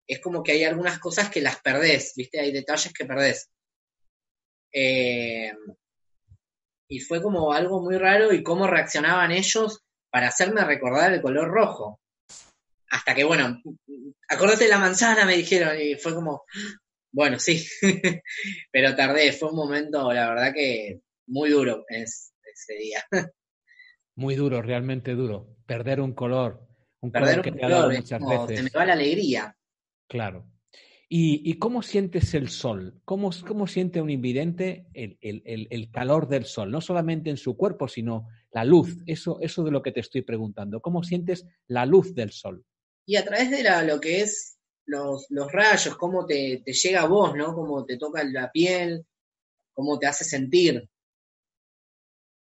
es 0.07 0.20
como 0.20 0.43
que 0.43 0.53
hay 0.53 0.64
algunas 0.64 0.99
cosas 0.99 1.30
que 1.30 1.41
las 1.41 1.61
perdés, 1.61 2.14
¿viste? 2.16 2.41
Hay 2.41 2.53
detalles 2.53 2.93
que 2.93 3.05
perdés. 3.05 3.49
Eh, 4.72 5.53
y 6.88 7.01
fue 7.01 7.22
como 7.22 7.53
algo 7.53 7.80
muy 7.80 7.97
raro 7.97 8.32
y 8.32 8.43
cómo 8.43 8.66
reaccionaban 8.66 9.30
ellos 9.30 9.84
para 10.11 10.28
hacerme 10.28 10.64
recordar 10.64 11.12
el 11.12 11.22
color 11.22 11.49
rojo. 11.49 12.01
Hasta 12.91 13.14
que, 13.14 13.24
bueno, 13.24 13.62
acordate 14.28 14.64
de 14.64 14.70
la 14.70 14.78
manzana, 14.78 15.24
me 15.24 15.36
dijeron, 15.36 15.80
y 15.80 15.95
fue 15.95 16.14
como, 16.14 16.45
bueno, 17.12 17.38
sí, 17.38 17.64
pero 18.72 18.95
tardé, 18.95 19.32
fue 19.32 19.51
un 19.51 19.57
momento, 19.57 20.12
la 20.12 20.28
verdad 20.28 20.53
que 20.53 21.01
muy 21.26 21.51
duro 21.51 21.84
ese 21.88 22.74
día. 22.78 23.05
Muy 24.16 24.34
duro, 24.34 24.61
realmente 24.61 25.14
duro. 25.14 25.57
Perder 25.66 26.01
un 26.01 26.12
color, 26.12 26.66
un 27.01 27.11
color 27.11 27.43
que 27.43 27.53
te 27.53 27.64
ha 27.64 27.68
dado 27.68 27.91
muchas 27.91 28.20
veces. 28.20 28.59
Se 28.59 28.62
me 28.64 28.70
va 28.70 28.84
la 28.84 28.93
alegría. 28.93 29.57
Claro. 30.09 30.47
¿Y, 31.12 31.55
cómo 31.55 31.82
sientes 31.82 32.34
el 32.34 32.51
sol? 32.51 33.01
¿Cómo, 33.05 33.30
cómo 33.45 33.66
siente 33.66 34.01
un 34.01 34.11
invidente 34.11 34.86
el, 34.95 35.18
el, 35.20 35.91
calor 35.91 36.28
del 36.28 36.45
sol? 36.45 36.70
No 36.70 36.80
solamente 36.80 37.30
en 37.30 37.36
su 37.36 37.57
cuerpo, 37.57 37.88
sino 37.88 38.28
la 38.53 38.64
luz. 38.64 39.03
Eso, 39.07 39.38
eso 39.41 39.64
de 39.64 39.72
lo 39.72 39.82
que 39.82 39.91
te 39.91 39.99
estoy 39.99 40.22
preguntando. 40.22 40.80
¿Cómo 40.80 41.03
sientes 41.03 41.49
la 41.66 41.84
luz 41.84 42.14
del 42.14 42.30
sol? 42.30 42.64
Y 43.07 43.16
a 43.16 43.24
través 43.24 43.51
de 43.51 43.64
lo 43.84 44.01
que 44.01 44.20
es 44.20 44.59
los, 44.86 45.26
rayos, 45.53 45.96
cómo 45.96 46.26
te, 46.26 46.62
llega 46.64 47.03
a 47.03 47.07
vos, 47.07 47.34
¿no? 47.34 47.55
Cómo 47.55 47.84
te 47.84 47.96
toca 47.96 48.24
la 48.24 48.51
piel, 48.51 49.07
cómo 49.72 49.98
te 49.98 50.07
hace 50.07 50.24
sentir, 50.24 50.88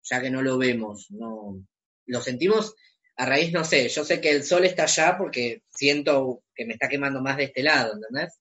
ya 0.04 0.22
que 0.22 0.30
no 0.30 0.42
lo 0.42 0.58
vemos, 0.58 1.08
no 1.12 1.66
lo 2.08 2.22
sentimos 2.22 2.76
a 3.18 3.26
raíz, 3.26 3.54
no 3.54 3.64
sé, 3.64 3.88
yo 3.88 4.04
sé 4.04 4.20
que 4.20 4.30
el 4.30 4.44
sol 4.44 4.66
está 4.66 4.84
allá 4.84 5.18
porque 5.18 5.64
siento 5.70 6.44
que 6.54 6.66
me 6.66 6.74
está 6.74 6.90
quemando 6.90 7.22
más 7.22 7.38
de 7.38 7.46
este 7.46 7.64
lado, 7.64 7.94
¿entendés? 7.94 8.38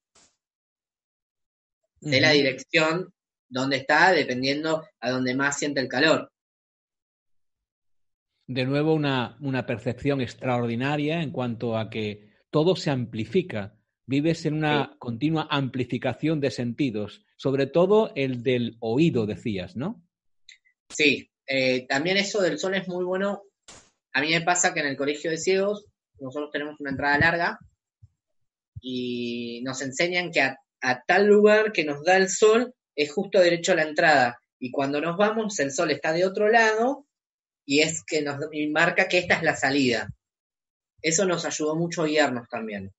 De 2.01 2.21
la 2.21 2.33
dirección 2.33 3.15
donde 3.49 3.77
está, 3.77 4.13
dependiendo 4.13 4.87
a 5.01 5.11
donde 5.11 5.35
más 5.35 5.57
siente 5.59 5.81
el 5.81 5.89
calor 5.89 6.34
de 8.47 8.65
nuevo 8.65 8.95
una, 8.95 9.67
percepción 9.67 10.21
extraordinaria 10.21 11.23
en 11.23 11.31
cuanto 11.31 11.77
a 11.77 11.91
que 11.91 12.29
todo 12.51 12.77
se 12.77 12.91
amplifica. 12.91 13.77
Vives 14.07 14.45
en 14.45 14.55
una 14.55 14.97
continua 14.99 15.49
amplificación 15.51 16.41
de 16.41 16.51
sentidos, 16.51 17.25
sobre 17.37 17.67
todo 17.67 18.13
el 18.15 18.43
del 18.43 18.77
oído, 18.81 19.25
decías, 19.25 19.77
¿no? 19.77 20.03
Sí, 20.91 21.31
eh, 21.47 21.87
también 21.89 22.19
eso 22.19 22.43
del 22.43 22.59
sol 22.59 22.75
es 22.75 22.87
muy 22.87 23.05
bueno. 23.05 23.43
A 24.13 24.21
mí 24.21 24.31
me 24.31 24.43
pasa 24.43 24.75
que 24.75 24.81
en 24.81 24.87
el 24.87 24.97
colegio 24.97 25.31
de 25.31 25.39
ciegos 25.39 25.87
nosotros 26.21 26.51
tenemos 26.53 26.79
una 26.81 26.91
entrada 26.91 27.19
larga 27.19 27.59
y 28.81 29.63
nos 29.65 29.81
enseñan 29.81 30.31
que 30.31 30.43
a, 30.43 30.59
a 30.83 31.03
tal 31.03 31.27
lugar 31.27 31.73
que 31.73 31.85
nos 31.85 32.05
da 32.05 32.19
el 32.19 32.29
sol 32.29 32.75
es 32.95 33.11
justo 33.11 33.41
derecho 33.41 33.73
a 33.73 33.77
la 33.77 33.85
entrada. 33.85 34.39
Y 34.59 34.71
cuando 34.71 35.01
nos 35.01 35.17
vamos, 35.17 35.59
el 35.61 35.73
sol 35.73 35.91
está 35.91 36.13
de 36.13 36.27
otro 36.27 36.51
lado 36.51 37.04
y 37.65 37.81
es 37.81 38.05
que 38.05 38.23
nos 38.23 38.39
marca 38.71 39.09
que 39.09 39.19
esta 39.19 39.35
es 39.35 39.43
la 39.43 39.57
salida. 39.57 40.09
Eso 41.01 41.25
nos 41.27 41.45
ayudó 41.45 41.77
mucho 41.77 42.03
a 42.03 42.07
guiarnos 42.07 42.49
también. 42.49 42.93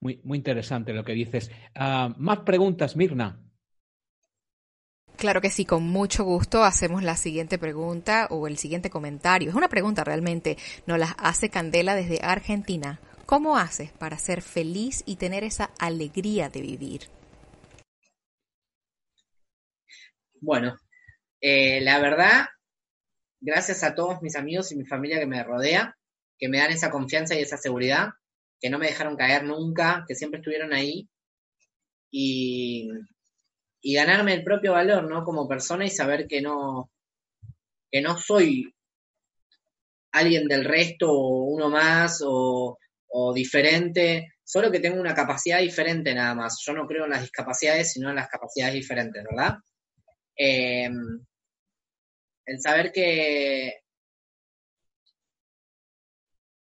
Muy, 0.00 0.20
muy 0.24 0.38
interesante 0.38 0.92
lo 0.92 1.04
que 1.04 1.12
dices. 1.12 1.50
Ah, 1.74 2.12
más 2.18 2.40
preguntas, 2.40 2.96
Mirna. 2.96 3.38
Claro 5.16 5.40
que 5.40 5.50
sí, 5.50 5.64
con 5.64 5.84
mucho 5.84 6.24
gusto 6.24 6.64
hacemos 6.64 7.04
la 7.04 7.16
siguiente 7.16 7.56
pregunta 7.58 8.26
o 8.30 8.48
el 8.48 8.56
siguiente 8.56 8.90
comentario. 8.90 9.50
Es 9.50 9.54
una 9.54 9.68
pregunta 9.68 10.02
realmente, 10.02 10.56
nos 10.86 10.98
la 10.98 11.10
hace 11.18 11.48
Candela 11.48 11.94
desde 11.94 12.18
Argentina. 12.22 12.98
¿Cómo 13.26 13.56
haces 13.56 13.92
para 13.92 14.18
ser 14.18 14.42
feliz 14.42 15.04
y 15.06 15.16
tener 15.16 15.44
esa 15.44 15.70
alegría 15.78 16.48
de 16.48 16.60
vivir? 16.60 17.02
Bueno, 20.40 20.76
eh, 21.42 21.80
la 21.80 21.98
verdad, 21.98 22.46
gracias 23.40 23.82
a 23.82 23.96
todos 23.96 24.22
mis 24.22 24.36
amigos 24.36 24.70
y 24.70 24.76
mi 24.76 24.86
familia 24.86 25.18
que 25.18 25.26
me 25.26 25.42
rodea, 25.42 25.98
que 26.38 26.48
me 26.48 26.58
dan 26.58 26.70
esa 26.70 26.88
confianza 26.88 27.34
y 27.34 27.42
esa 27.42 27.56
seguridad, 27.56 28.10
que 28.60 28.70
no 28.70 28.78
me 28.78 28.86
dejaron 28.86 29.16
caer 29.16 29.42
nunca, 29.42 30.04
que 30.06 30.14
siempre 30.14 30.38
estuvieron 30.38 30.72
ahí. 30.72 31.08
Y, 32.12 32.88
ganarme 33.82 34.34
el 34.34 34.44
propio 34.44 34.72
valor, 34.72 35.10
¿no? 35.10 35.24
Como 35.24 35.48
persona 35.48 35.84
y 35.84 35.90
saber 35.90 36.28
que 36.28 36.40
no, 36.40 36.92
que 37.90 38.00
no 38.00 38.16
soy 38.16 38.72
alguien 40.12 40.46
del 40.46 40.64
resto 40.64 41.10
o 41.10 41.44
uno 41.46 41.68
más 41.68 42.22
o, 42.24 42.78
diferente, 43.34 44.34
solo 44.44 44.70
que 44.70 44.78
tengo 44.78 45.00
una 45.00 45.14
capacidad 45.14 45.58
diferente 45.58 46.14
nada 46.14 46.34
más. 46.36 46.62
Yo 46.64 46.72
no 46.72 46.86
creo 46.86 47.04
en 47.04 47.10
las 47.10 47.22
discapacidades, 47.22 47.92
sino 47.92 48.10
en 48.10 48.16
las 48.16 48.28
capacidades 48.28 48.74
diferentes, 48.74 49.24
¿verdad? 49.24 49.56
Eh, 50.36 50.88
el 52.46 52.60
saber 52.60 52.92
que 52.92 53.82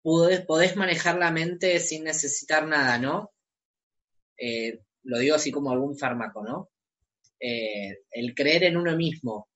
podés, 0.03 0.77
manejar 0.77 1.19
la 1.19 1.33
mente 1.33 1.81
sin 1.81 2.05
necesitar 2.05 2.67
nada, 2.67 2.99
¿no? 2.99 3.33
Eh, 4.39 4.81
lo 5.03 5.19
digo 5.19 5.35
así 5.35 5.51
como 5.51 5.71
algún 5.71 5.99
fármaco, 5.99 6.45
¿no? 6.45 6.71
Eh, 7.41 7.99
el 8.13 8.35
creer 8.35 8.65
en 8.65 8.77
uno 8.77 8.97
mismo. 8.97 9.49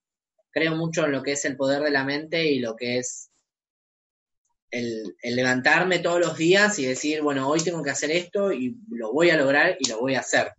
Creo 0.51 0.75
mucho 0.75 1.05
en 1.05 1.13
lo 1.13 1.23
que 1.23 1.33
es 1.33 1.45
el 1.45 1.57
poder 1.57 1.83
de 1.83 1.91
la 1.93 2.05
mente 2.05 2.45
y 2.51 2.59
lo 2.59 2.75
que 2.75 2.99
es 2.99 3.31
el, 4.71 5.17
levantarme 5.23 6.01
todos 6.01 6.21
los 6.21 6.37
días 6.37 6.79
y 6.79 6.87
decir, 6.87 7.23
bueno, 7.23 7.49
hoy 7.49 7.63
tengo 7.63 7.83
que 7.83 7.91
hacer 7.91 8.11
esto 8.11 8.53
y 8.53 8.77
lo 8.89 9.13
voy 9.13 9.31
a 9.31 9.37
lograr 9.37 9.77
y 9.79 9.89
lo 9.89 10.01
voy 10.01 10.17
a 10.17 10.21
hacer. 10.21 10.53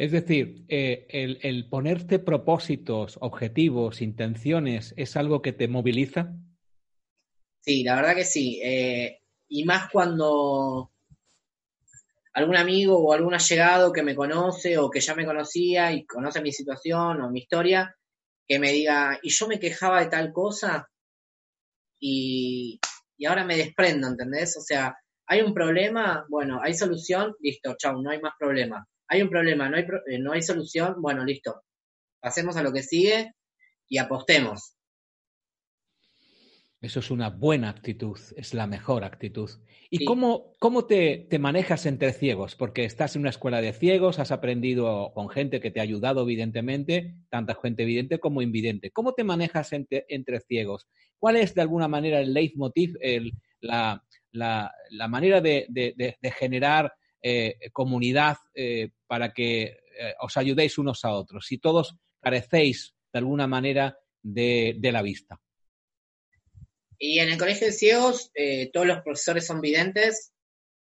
Es 0.00 0.12
decir, 0.12 0.64
eh, 0.68 1.06
el, 1.42 1.68
ponerte 1.68 2.18
propósitos, 2.18 3.18
objetivos, 3.20 4.00
intenciones, 4.00 4.94
¿es 4.96 5.14
algo 5.14 5.42
que 5.42 5.52
te 5.52 5.68
moviliza? 5.68 6.32
Sí, 7.60 7.82
la 7.82 7.96
verdad 7.96 8.14
que 8.14 8.24
sí. 8.24 8.62
Eh, 8.64 9.20
y 9.48 9.64
más 9.64 9.90
cuando 9.90 10.90
algún 12.32 12.56
amigo 12.56 12.96
o 12.96 13.12
algún 13.12 13.34
allegado 13.34 13.92
que 13.92 14.02
me 14.02 14.14
conoce 14.14 14.78
o 14.78 14.88
que 14.88 15.00
ya 15.00 15.14
me 15.14 15.26
conocía 15.26 15.92
y 15.92 16.06
conoce 16.06 16.40
mi 16.40 16.52
situación 16.52 17.20
o 17.20 17.30
mi 17.30 17.40
historia, 17.40 17.94
que 18.48 18.58
me 18.58 18.72
diga, 18.72 19.18
y 19.22 19.28
yo 19.28 19.48
me 19.48 19.60
quejaba 19.60 20.00
de 20.00 20.08
tal 20.08 20.32
cosa 20.32 20.88
y, 22.00 22.80
y 23.18 23.26
ahora 23.26 23.44
me 23.44 23.58
desprendo, 23.58 24.08
¿entendés? 24.08 24.56
O 24.56 24.62
sea, 24.62 24.96
hay 25.26 25.42
un 25.42 25.52
problema, 25.52 26.24
bueno, 26.30 26.58
hay 26.62 26.72
solución, 26.72 27.36
listo, 27.40 27.74
chau, 27.76 28.00
no 28.00 28.08
hay 28.08 28.20
más 28.22 28.32
problema. 28.38 28.88
Hay 29.12 29.22
un 29.22 29.28
problema, 29.28 29.68
no 29.68 29.76
hay, 29.76 29.84
eh, 30.06 30.18
no 30.20 30.32
hay 30.32 30.40
solución, 30.40 31.02
bueno, 31.02 31.24
listo. 31.24 31.64
Pasemos 32.20 32.56
a 32.56 32.62
lo 32.62 32.72
que 32.72 32.84
sigue 32.84 33.34
y 33.88 33.98
apostemos. 33.98 34.76
Eso 36.80 37.00
es 37.00 37.10
una 37.10 37.28
buena 37.28 37.70
actitud, 37.70 38.18
es 38.36 38.54
la 38.54 38.68
mejor 38.68 39.02
actitud. 39.02 39.50
¿Y 39.90 40.04
cómo, 40.04 40.52
cómo 40.60 40.86
te, 40.86 41.26
te, 41.28 41.40
manejas 41.40 41.86
entre 41.86 42.12
ciegos? 42.12 42.54
Porque 42.54 42.84
estás 42.84 43.16
en 43.16 43.22
una 43.22 43.30
escuela 43.30 43.60
de 43.60 43.72
ciegos, 43.72 44.20
has 44.20 44.30
aprendido 44.30 45.12
con 45.12 45.28
gente 45.28 45.60
que 45.60 45.72
te 45.72 45.80
ha 45.80 45.82
ayudado, 45.82 46.22
evidentemente, 46.22 47.16
tanta 47.30 47.56
gente 47.60 47.82
evidente 47.82 48.20
como 48.20 48.42
invidente. 48.42 48.92
¿Cómo 48.92 49.12
te 49.12 49.24
manejas 49.24 49.72
entre, 49.72 50.06
entre 50.08 50.38
ciegos? 50.40 50.88
¿Cuál 51.18 51.34
es, 51.36 51.52
de 51.56 51.62
alguna 51.62 51.88
manera, 51.88 52.20
el 52.20 52.32
leitmotiv, 52.32 52.96
el, 53.00 53.32
la, 53.60 54.04
la, 54.30 54.72
la, 54.90 55.08
manera 55.08 55.40
de, 55.40 55.66
de, 55.68 55.94
de 55.96 56.30
generar 56.30 56.94
eh, 57.22 57.58
comunidad 57.72 58.38
eh, 58.54 58.90
para 59.06 59.32
que 59.32 59.62
eh, 59.62 60.14
os 60.20 60.36
ayudéis 60.36 60.78
unos 60.78 61.04
a 61.04 61.12
otros? 61.12 61.46
Si 61.46 61.58
todos 61.58 61.96
carecéis, 62.20 62.94
de 63.12 63.18
alguna 63.18 63.46
manera, 63.46 63.98
de, 64.22 64.76
de 64.78 64.92
la 64.92 65.02
vista. 65.02 65.40
Y 66.98 67.18
en 67.18 67.30
el 67.30 67.38
colegio 67.38 67.66
de 67.66 67.72
ciegos, 67.72 68.30
eh, 68.34 68.70
todos 68.72 68.86
los 68.86 69.00
profesores 69.00 69.46
son 69.46 69.60
videntes, 69.62 70.32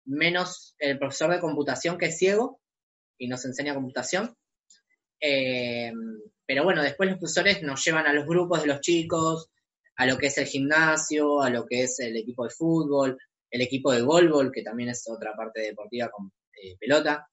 menos 0.04 0.74
el 0.78 0.98
profesor 0.98 1.30
de 1.30 1.40
computación 1.40 1.96
que 1.96 2.06
es 2.06 2.18
ciego 2.18 2.60
y 3.16 3.26
nos 3.26 3.44
enseña 3.46 3.74
computación. 3.74 4.36
Eh, 5.18 5.92
pero 6.44 6.62
bueno, 6.62 6.82
después 6.82 7.08
los 7.08 7.18
profesores 7.18 7.62
nos 7.62 7.82
llevan 7.82 8.06
a 8.06 8.12
los 8.12 8.26
grupos 8.26 8.60
de 8.60 8.66
los 8.66 8.80
chicos, 8.80 9.48
a 9.96 10.04
lo 10.04 10.18
que 10.18 10.26
es 10.26 10.36
el 10.36 10.46
gimnasio, 10.46 11.40
a 11.40 11.48
lo 11.48 11.64
que 11.64 11.84
es 11.84 11.98
el 12.00 12.16
equipo 12.16 12.44
de 12.44 12.50
fútbol, 12.50 13.18
el 13.54 13.62
equipo 13.62 13.92
de 13.92 14.02
golbol, 14.02 14.50
que 14.50 14.62
también 14.62 14.88
es 14.88 15.08
otra 15.08 15.32
parte 15.36 15.60
deportiva 15.60 16.10
con 16.10 16.32
eh, 16.60 16.76
pelota. 16.76 17.28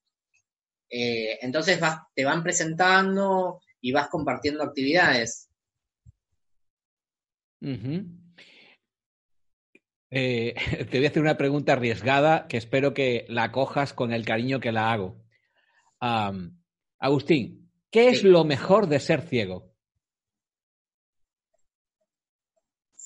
Eh, 0.88 1.40
entonces 1.42 1.80
vas, 1.80 1.98
te 2.14 2.24
van 2.24 2.44
presentando 2.44 3.60
y 3.82 3.92
vas 3.92 4.08
compartiendo 4.08 4.64
actividades. 4.64 5.50
Eh, 10.12 10.54
te 10.92 10.98
voy 10.98 11.06
a 11.06 11.10
hacer 11.10 11.24
una 11.24 11.38
pregunta 11.38 11.74
arriesgada 11.74 12.48
que 12.48 12.58
espero 12.58 12.94
que 12.94 13.26
la 13.28 13.52
cojas 13.52 13.94
con 13.94 14.14
el 14.14 14.24
cariño 14.24 14.60
que 14.60 14.72
la 14.72 14.92
hago. 14.92 15.24
Agustín, 17.00 17.72
¿qué 17.90 18.10
es 18.10 18.24
lo 18.24 18.44
mejor 18.44 18.86
de 18.88 19.00
ser 19.00 19.24
ciego? 19.24 19.71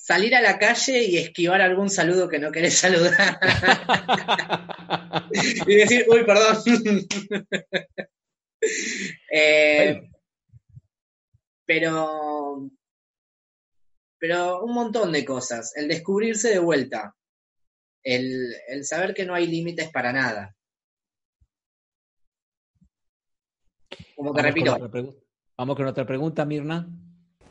Salir 0.06 0.36
a 0.36 0.40
la 0.40 0.56
calle 0.56 1.02
y 1.02 1.16
esquivar 1.16 1.60
algún 1.60 1.90
saludo 1.90 2.28
que 2.28 2.38
no 2.38 2.52
querés 2.52 2.78
saludar. 2.78 3.40
y 5.66 5.74
decir, 5.74 6.06
uy, 6.08 6.24
perdón. 6.24 6.56
Eh, 9.30 10.08
pero 11.66 12.70
pero 14.18 14.64
un 14.64 14.74
montón 14.74 15.12
de 15.12 15.24
cosas. 15.24 15.76
El 15.76 15.88
descubrirse 15.88 16.50
de 16.50 16.58
vuelta. 16.58 17.14
El, 18.02 18.54
el 18.68 18.84
saber 18.84 19.12
que 19.12 19.26
no 19.26 19.34
hay 19.34 19.46
límites 19.46 19.90
para 19.90 20.12
nada. 20.12 20.56
Como 24.14 24.32
te 24.32 24.42
repito. 24.42 24.90
Vamos 25.56 25.76
con 25.76 25.86
otra 25.86 26.06
pregunta, 26.06 26.44
Mirna. 26.44 26.88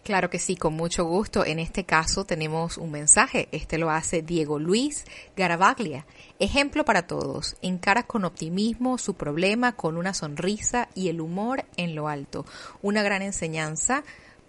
Claro 0.06 0.30
que 0.30 0.38
sí, 0.38 0.56
con 0.56 0.76
mucho 0.76 1.04
gusto. 1.06 1.44
En 1.44 1.58
este 1.58 1.84
caso 1.84 2.26
tenemos 2.26 2.78
un 2.78 2.92
mensaje. 2.92 3.50
Este 3.52 3.80
lo 3.80 3.90
hace 3.90 4.22
Diego 4.22 4.60
Luis 4.60 5.04
Garavaglia. 5.36 6.06
Ejemplo 6.38 6.86
para 6.86 7.08
todos. 7.08 7.58
Encara 7.64 8.04
con 8.04 8.24
optimismo 8.24 9.00
su 9.00 9.16
problema 9.16 9.76
con 9.76 9.98
una 9.98 10.14
sonrisa 10.14 10.90
y 10.94 11.10
el 11.10 11.22
humor 11.22 11.66
en 11.76 11.96
lo 11.96 12.08
alto. 12.08 12.46
Una 12.84 13.02
gran 13.02 13.24
enseñanza 13.24 14.04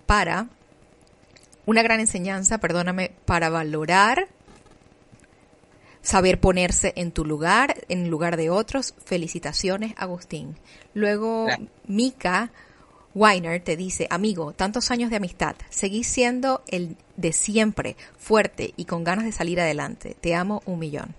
para 0.05 0.51
una 1.65 1.83
gran 1.83 2.01
enseñanza, 2.01 2.59
perdóname, 2.59 3.13
para 3.25 3.49
valorar, 3.49 4.29
saber 6.03 6.39
ponerse 6.39 6.93
en 6.97 7.13
tu 7.13 7.25
lugar, 7.25 7.77
en 7.89 8.11
lugar 8.11 8.37
de 8.37 8.51
otros. 8.51 8.95
Felicitaciones, 9.07 9.95
Agustín. 9.97 10.59
Luego, 10.93 11.47
Mika 11.87 12.53
Weiner 13.17 13.61
te 13.61 13.77
dice, 13.77 14.07
amigo, 14.11 14.53
tantos 14.53 14.93
años 14.93 15.11
de 15.11 15.17
amistad, 15.17 15.57
seguís 15.71 16.07
siendo 16.07 16.63
el 16.69 16.97
de 17.17 17.33
siempre, 17.33 17.97
fuerte 18.17 18.75
y 18.77 18.85
con 18.85 19.03
ganas 19.03 19.25
de 19.25 19.33
salir 19.33 19.59
adelante. 19.59 20.15
Te 20.21 20.35
amo 20.35 20.63
un 20.67 20.79
millón. 20.79 21.15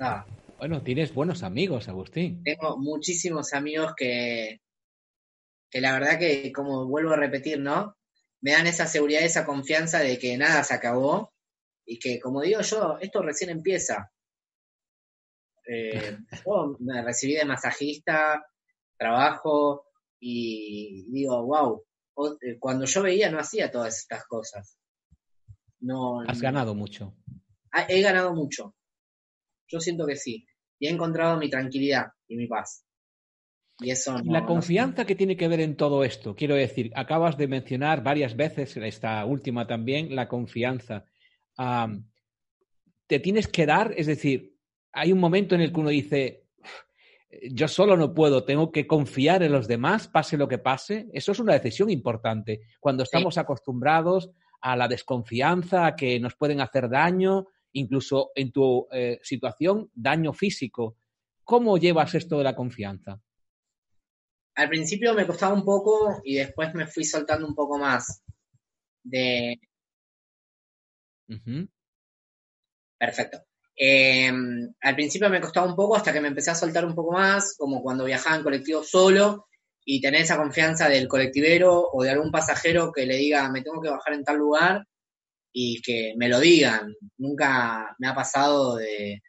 Ah. 0.00 0.26
Bueno, 0.58 0.82
tienes 0.82 1.12
buenos 1.12 1.42
amigos, 1.42 1.88
Agustín. 1.88 2.42
Tengo 2.44 2.78
muchísimos 2.78 3.52
amigos 3.52 3.94
que, 3.96 4.60
que 5.68 5.80
la 5.80 5.92
verdad 5.92 6.20
que, 6.20 6.52
como 6.52 6.86
vuelvo 6.86 7.12
a 7.12 7.16
repetir, 7.16 7.58
¿no? 7.58 7.96
me 8.42 8.52
dan 8.52 8.66
esa 8.66 8.86
seguridad, 8.86 9.22
esa 9.22 9.46
confianza 9.46 10.00
de 10.00 10.18
que 10.18 10.36
nada 10.36 10.62
se 10.64 10.74
acabó 10.74 11.32
y 11.86 11.98
que, 11.98 12.20
como 12.20 12.42
digo 12.42 12.60
yo, 12.60 12.98
esto 13.00 13.22
recién 13.22 13.50
empieza. 13.50 14.12
Eh, 15.66 16.18
yo 16.46 16.76
me 16.80 17.02
recibí 17.02 17.34
de 17.34 17.44
masajista, 17.44 18.44
trabajo 18.98 19.86
y 20.24 21.04
digo, 21.10 21.44
wow, 21.44 21.84
eh, 22.40 22.58
cuando 22.58 22.84
yo 22.84 23.02
veía 23.02 23.30
no 23.30 23.38
hacía 23.38 23.70
todas 23.70 23.98
estas 23.98 24.24
cosas. 24.26 24.78
No, 25.80 26.20
Has 26.20 26.40
ganado 26.40 26.74
mucho. 26.74 27.16
He 27.88 28.00
ganado 28.02 28.34
mucho. 28.34 28.76
Yo 29.68 29.80
siento 29.80 30.06
que 30.06 30.16
sí. 30.16 30.46
Y 30.78 30.86
he 30.86 30.90
encontrado 30.90 31.38
mi 31.38 31.50
tranquilidad 31.50 32.06
y 32.28 32.36
mi 32.36 32.46
paz 32.46 32.84
la 34.24 34.46
confianza 34.46 35.04
que 35.04 35.14
tiene 35.14 35.36
que 35.36 35.48
ver 35.48 35.60
en 35.60 35.76
todo 35.76 36.04
esto, 36.04 36.34
quiero 36.34 36.54
decir, 36.54 36.92
acabas 36.94 37.36
de 37.36 37.48
mencionar 37.48 38.02
varias 38.02 38.36
veces, 38.36 38.76
esta 38.76 39.24
última 39.24 39.66
también, 39.66 40.14
la 40.14 40.28
confianza. 40.28 41.04
te 43.06 43.20
tienes 43.20 43.48
que 43.48 43.66
dar, 43.66 43.92
es 43.96 44.06
decir, 44.06 44.56
hay 44.92 45.12
un 45.12 45.18
momento 45.18 45.54
en 45.54 45.62
el 45.62 45.72
que 45.72 45.80
uno 45.80 45.90
dice, 45.90 46.41
yo 47.50 47.68
solo 47.68 47.96
no 47.96 48.14
puedo, 48.14 48.44
tengo 48.44 48.70
que 48.70 48.86
confiar 48.86 49.42
en 49.42 49.52
los 49.52 49.68
demás, 49.68 50.08
pase 50.08 50.36
lo 50.36 50.48
que 50.48 50.58
pase. 50.58 51.08
Eso 51.12 51.32
es 51.32 51.38
una 51.38 51.54
decisión 51.54 51.90
importante. 51.90 52.62
Cuando 52.80 53.02
estamos 53.02 53.38
acostumbrados 53.38 54.30
a 54.60 54.76
la 54.76 54.88
desconfianza, 54.88 55.86
a 55.86 55.96
que 55.96 56.20
nos 56.20 56.34
pueden 56.34 56.60
hacer 56.60 56.88
daño, 56.88 57.46
incluso 57.72 58.30
en 58.34 58.52
tu 58.52 58.86
eh, 58.92 59.18
situación, 59.22 59.90
daño 59.94 60.32
físico. 60.32 60.96
¿Cómo 61.44 61.78
llevas 61.78 62.14
esto 62.14 62.38
de 62.38 62.44
la 62.44 62.54
confianza? 62.54 63.20
al 64.54 64.68
principio 64.68 65.14
me 65.14 65.26
costaba 65.26 65.54
un 65.54 65.64
poco 65.64 66.20
y 66.24 66.36
después 66.36 66.74
me 66.74 66.86
fui 66.86 67.04
soltando 67.04 67.46
un 67.46 67.54
poco 67.54 67.78
más. 67.78 68.22
De. 69.02 69.58
Perfecto. 72.98 73.38
Em, 73.84 74.72
al 74.80 74.94
principio 74.94 75.28
me 75.28 75.40
costaba 75.40 75.66
un 75.66 75.74
poco 75.74 75.96
hasta 75.96 76.12
que 76.12 76.20
me 76.20 76.28
empecé 76.28 76.52
a 76.52 76.54
soltar 76.54 76.84
un 76.86 76.94
poco 76.94 77.10
más, 77.14 77.56
como 77.58 77.82
cuando 77.82 78.04
viajaba 78.04 78.36
en 78.36 78.44
colectivo 78.44 78.84
solo 78.84 79.48
y 79.84 80.00
tener 80.00 80.20
esa 80.20 80.36
confianza 80.36 80.88
del 80.88 81.08
colectivero 81.08 81.90
o 81.92 82.04
de 82.04 82.10
algún 82.10 82.30
pasajero 82.30 82.92
que 82.92 83.06
le 83.06 83.16
diga 83.16 83.50
me 83.50 83.60
tengo 83.60 83.82
que 83.82 83.90
bajar 83.90 84.14
en 84.14 84.22
tal 84.22 84.36
lugar 84.36 84.86
y 85.52 85.82
que 85.82 86.14
me 86.16 86.28
lo 86.28 86.38
digan. 86.38 86.94
Nunca 87.18 87.96
me 87.98 88.06
ha 88.06 88.14
pasado 88.14 88.76
de, 88.76 89.20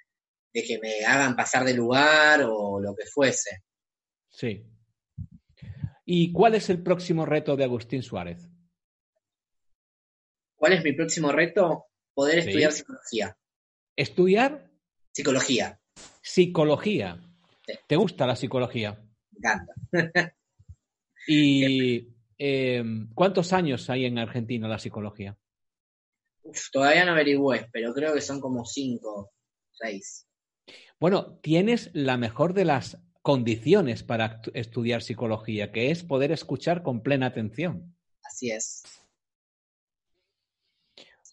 de 0.54 0.64
que 0.64 0.78
me 0.78 1.04
hagan 1.04 1.36
pasar 1.36 1.66
de 1.66 1.74
lugar 1.74 2.44
o 2.48 2.80
lo 2.80 2.94
que 2.94 3.08
fuese. 3.08 3.64
Sí. 4.30 4.64
¿Y 6.06 6.32
cuál 6.32 6.54
es 6.54 6.70
el 6.70 6.84
próximo 6.84 7.26
reto 7.26 7.56
de 7.56 7.64
Agustín 7.64 8.04
Suárez? 8.04 8.48
¿Cuál 10.56 10.74
es 10.74 10.84
mi 10.84 10.94
próximo 10.94 11.32
reto? 11.32 11.88
Poder 12.14 12.38
estudiar 12.38 12.72
psicología. 12.72 13.36
¿Estudiar? 13.96 14.72
Psicología. 15.12 15.80
Psicología. 16.22 17.20
¿Te 17.88 17.96
gusta 17.96 18.26
la 18.26 18.36
psicología? 18.36 19.00
Me 19.32 19.38
encanta. 19.38 19.74
¿Y 21.28 22.08
em, 22.38 23.14
cuántos 23.14 23.54
años 23.54 23.90
hay 23.90 24.06
en 24.06 24.18
Argentina 24.18 24.68
la 24.68 24.80
psicología? 24.80 25.38
todavía 26.72 27.06
no 27.06 27.14
averigüé, 27.14 27.70
pero 27.72 27.94
creo 27.94 28.14
que 28.14 28.22
son 28.22 28.42
como 28.42 28.66
cinco, 28.66 29.32
seis. 29.72 30.28
Bueno, 31.00 31.40
tienes 31.42 31.90
la 31.94 32.18
mejor 32.18 32.54
de 32.54 32.66
las 32.66 32.98
condiciones 33.22 34.04
para 34.04 34.42
estudiar 34.54 35.02
psicología, 35.02 35.72
que 35.72 35.92
es 35.92 36.04
poder 36.04 36.32
escuchar 36.32 36.84
con 36.84 37.02
plena 37.02 37.28
atención. 37.28 37.96
Así 38.24 38.52
es. 38.52 38.84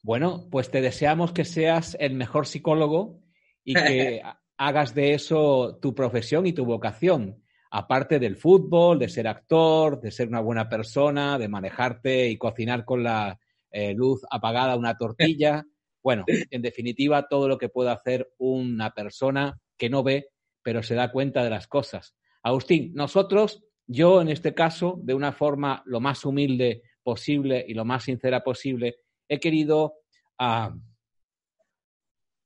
Bueno, 0.03 0.49
pues 0.51 0.71
te 0.71 0.81
deseamos 0.81 1.33
que 1.33 1.45
seas 1.45 1.97
el 2.01 2.15
mejor 2.15 2.47
psicólogo 2.47 3.21
y 3.65 3.75
que 3.75 4.23
hagas 4.57 4.95
de 4.95 5.15
eso 5.15 5.79
tu 5.81 5.95
profesión 5.95 6.47
y 6.47 6.53
tu 6.53 6.65
vocación, 6.65 7.43
aparte 7.71 8.19
del 8.19 8.37
fútbol, 8.37 8.99
de 8.99 9.09
ser 9.09 9.29
actor, 9.29 10.01
de 10.01 10.11
ser 10.11 10.29
una 10.29 10.41
buena 10.41 10.69
persona, 10.69 11.39
de 11.39 11.49
manejarte 11.49 12.29
y 12.29 12.39
cocinar 12.39 12.85
con 12.85 13.03
la 13.03 13.39
eh, 13.71 13.95
luz 13.95 14.23
apagada 14.31 14.77
una 14.77 14.97
tortilla. 14.97 15.65
Bueno, 16.03 16.25
en 16.27 16.63
definitiva, 16.63 17.29
todo 17.29 17.47
lo 17.47 17.59
que 17.59 17.69
puede 17.69 17.91
hacer 17.91 18.33
una 18.39 18.95
persona 18.95 19.61
que 19.77 19.91
no 19.91 20.03
ve, 20.03 20.31
pero 20.63 20.83
se 20.83 20.95
da 20.95 21.13
cuenta 21.13 21.45
de 21.45 21.51
las 21.51 21.67
cosas. 21.67 22.15
Agustín, 22.43 22.95
nosotros, 22.95 23.63
yo 23.87 24.23
en 24.23 24.29
este 24.29 24.55
caso, 24.55 24.99
de 25.03 25.13
una 25.13 25.33
forma 25.33 25.83
lo 25.85 26.01
más 26.01 26.25
humilde 26.25 26.85
posible 27.03 27.63
y 27.69 27.75
lo 27.75 27.85
más 27.85 28.05
sincera 28.05 28.43
posible, 28.43 28.97
he 29.31 29.39
querido, 29.39 29.95
ah, 30.39 30.75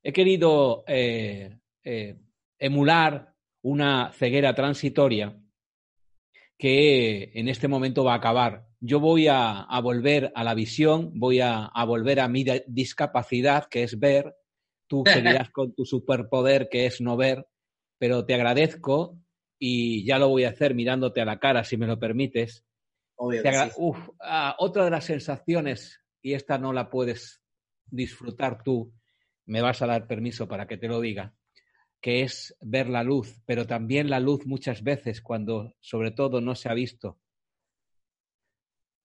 he 0.03 0.13
querido 0.13 0.85
eh, 0.87 1.59
eh, 1.83 2.19
emular 2.59 3.35
una 3.63 4.13
ceguera 4.13 4.55
transitoria 4.55 5.35
que 6.59 7.33
en 7.35 7.49
este 7.49 7.69
momento 7.69 8.05
va 8.05 8.13
a 8.13 8.17
acabar. 8.17 8.67
Yo 8.81 9.01
voy 9.01 9.29
a, 9.29 9.67
volver 9.83 10.31
a 10.35 10.45
la 10.45 10.55
visión, 10.55 11.19
voy 11.19 11.41
a, 11.41 11.71
volver 11.87 12.21
a 12.21 12.29
mi 12.29 12.45
discapacidad, 12.67 13.67
que 13.71 13.83
es 13.83 13.99
ver, 13.99 14.37
tú 14.87 15.05
seguirás 15.41 15.51
con 15.51 15.75
tu 15.75 15.87
superpoder, 15.87 16.69
que 16.71 16.85
es 16.85 17.01
no 17.01 17.17
ver, 17.17 17.47
pero 17.99 18.27
te 18.27 18.35
agradezco 18.35 19.19
y 19.59 20.05
ya 20.05 20.19
lo 20.19 20.29
voy 20.29 20.45
a 20.45 20.51
hacer 20.51 20.75
mirándote 20.75 21.23
a 21.23 21.25
la 21.25 21.39
cara, 21.39 21.65
si 21.65 21.79
me 21.79 21.87
lo 21.87 21.99
permites. 21.99 22.67
Ah, 24.21 24.55
otra 24.59 24.85
de 24.85 24.91
las 24.91 25.05
sensaciones, 25.05 26.04
y 26.25 26.33
esta 26.35 26.59
no 26.59 26.73
la 26.73 26.91
puedes 26.91 27.43
disfrutar 27.87 28.63
tú, 28.65 28.93
me 29.47 29.61
vas 29.61 29.83
a 29.83 29.87
dar 29.87 30.07
permiso 30.07 30.49
para 30.49 30.67
que 30.67 30.79
te 30.79 30.89
lo 30.89 31.01
diga, 31.01 31.35
que 32.01 32.23
es 32.23 32.57
ver 32.61 32.89
la 32.89 33.05
luz, 33.05 33.41
pero 33.45 33.67
también 33.67 34.09
la 34.09 34.21
luz 34.21 34.47
muchas 34.47 34.83
veces 34.83 35.21
cuando 35.21 35.77
sobre 35.81 36.11
todo 36.11 36.41
no 36.41 36.55
se 36.55 36.69
ha 36.69 36.75
visto 36.75 37.21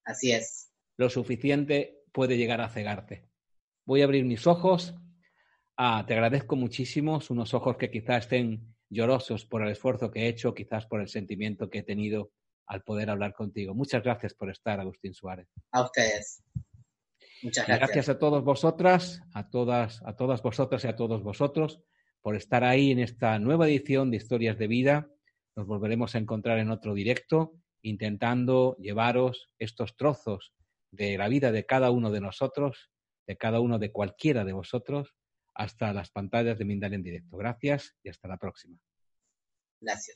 Así 0.10 0.32
es. 0.32 0.72
Lo 0.98 1.08
suficiente 1.12 2.02
puede 2.12 2.36
llegar 2.36 2.62
a 2.62 2.70
cegarte. 2.70 3.30
Voy 3.86 4.02
a 4.02 4.06
abrir 4.06 4.26
mis 4.26 4.48
ojos. 4.48 4.96
Ah, 5.78 6.04
te 6.08 6.16
agradezco 6.16 6.56
muchísimo. 6.56 7.20
Unos 7.30 7.54
ojos 7.54 7.78
que 7.78 7.92
quizás 7.92 8.24
estén 8.24 8.76
llorosos 8.90 9.46
por 9.46 9.62
el 9.62 9.70
esfuerzo 9.70 10.10
que 10.10 10.22
he 10.22 10.28
hecho, 10.28 10.56
quizás 10.56 10.88
por 10.88 11.00
el 11.00 11.10
sentimiento 11.10 11.70
que 11.70 11.80
he 11.80 11.84
tenido 11.84 12.32
al 12.66 12.82
poder 12.82 13.12
hablar 13.12 13.34
contigo. 13.34 13.76
Muchas 13.76 14.02
gracias 14.02 14.34
por 14.34 14.50
estar, 14.50 14.80
Agustín 14.80 15.14
Suárez. 15.14 15.48
A 15.72 15.84
ustedes. 15.84 16.42
Muchas 17.42 17.68
gracias. 17.68 17.80
gracias 17.80 18.10
a 18.10 18.20
todos 18.20 18.44
vosotras, 18.44 19.22
a 19.34 19.50
todas, 19.50 20.02
a 20.06 20.16
todas 20.16 20.42
vosotras 20.42 20.84
y 20.84 20.88
a 20.88 20.96
todos 20.96 21.24
vosotros 21.24 21.82
por 22.22 22.36
estar 22.36 22.64
ahí 22.64 22.92
en 22.92 23.00
esta 23.00 23.40
nueva 23.40 23.68
edición 23.68 24.12
de 24.12 24.18
Historias 24.18 24.58
de 24.58 24.68
Vida. 24.68 25.10
Nos 25.56 25.68
volveremos 25.68 26.16
a 26.16 26.18
encontrar 26.18 26.60
en 26.60 26.70
otro 26.70 26.94
directo 26.94 27.54
intentando 27.82 28.76
llevaros 28.78 29.50
estos 29.58 29.96
trozos 29.96 30.54
de 30.92 31.18
la 31.18 31.28
vida 31.28 31.52
de 31.52 31.66
cada 31.66 31.92
uno 31.92 32.12
de 32.12 32.22
nosotros, 32.22 32.90
de 33.28 33.38
cada 33.38 33.60
uno 33.60 33.80
de 33.80 33.92
cualquiera 33.92 34.44
de 34.44 34.54
vosotros, 34.54 35.16
hasta 35.54 35.94
las 35.94 36.10
pantallas 36.10 36.58
de 36.58 36.66
Mindal 36.66 36.94
en 36.94 37.04
directo. 37.04 37.38
Gracias 37.38 37.96
y 38.04 38.10
hasta 38.10 38.28
la 38.28 38.38
próxima. 38.38 38.78
Gracias. 39.82 40.16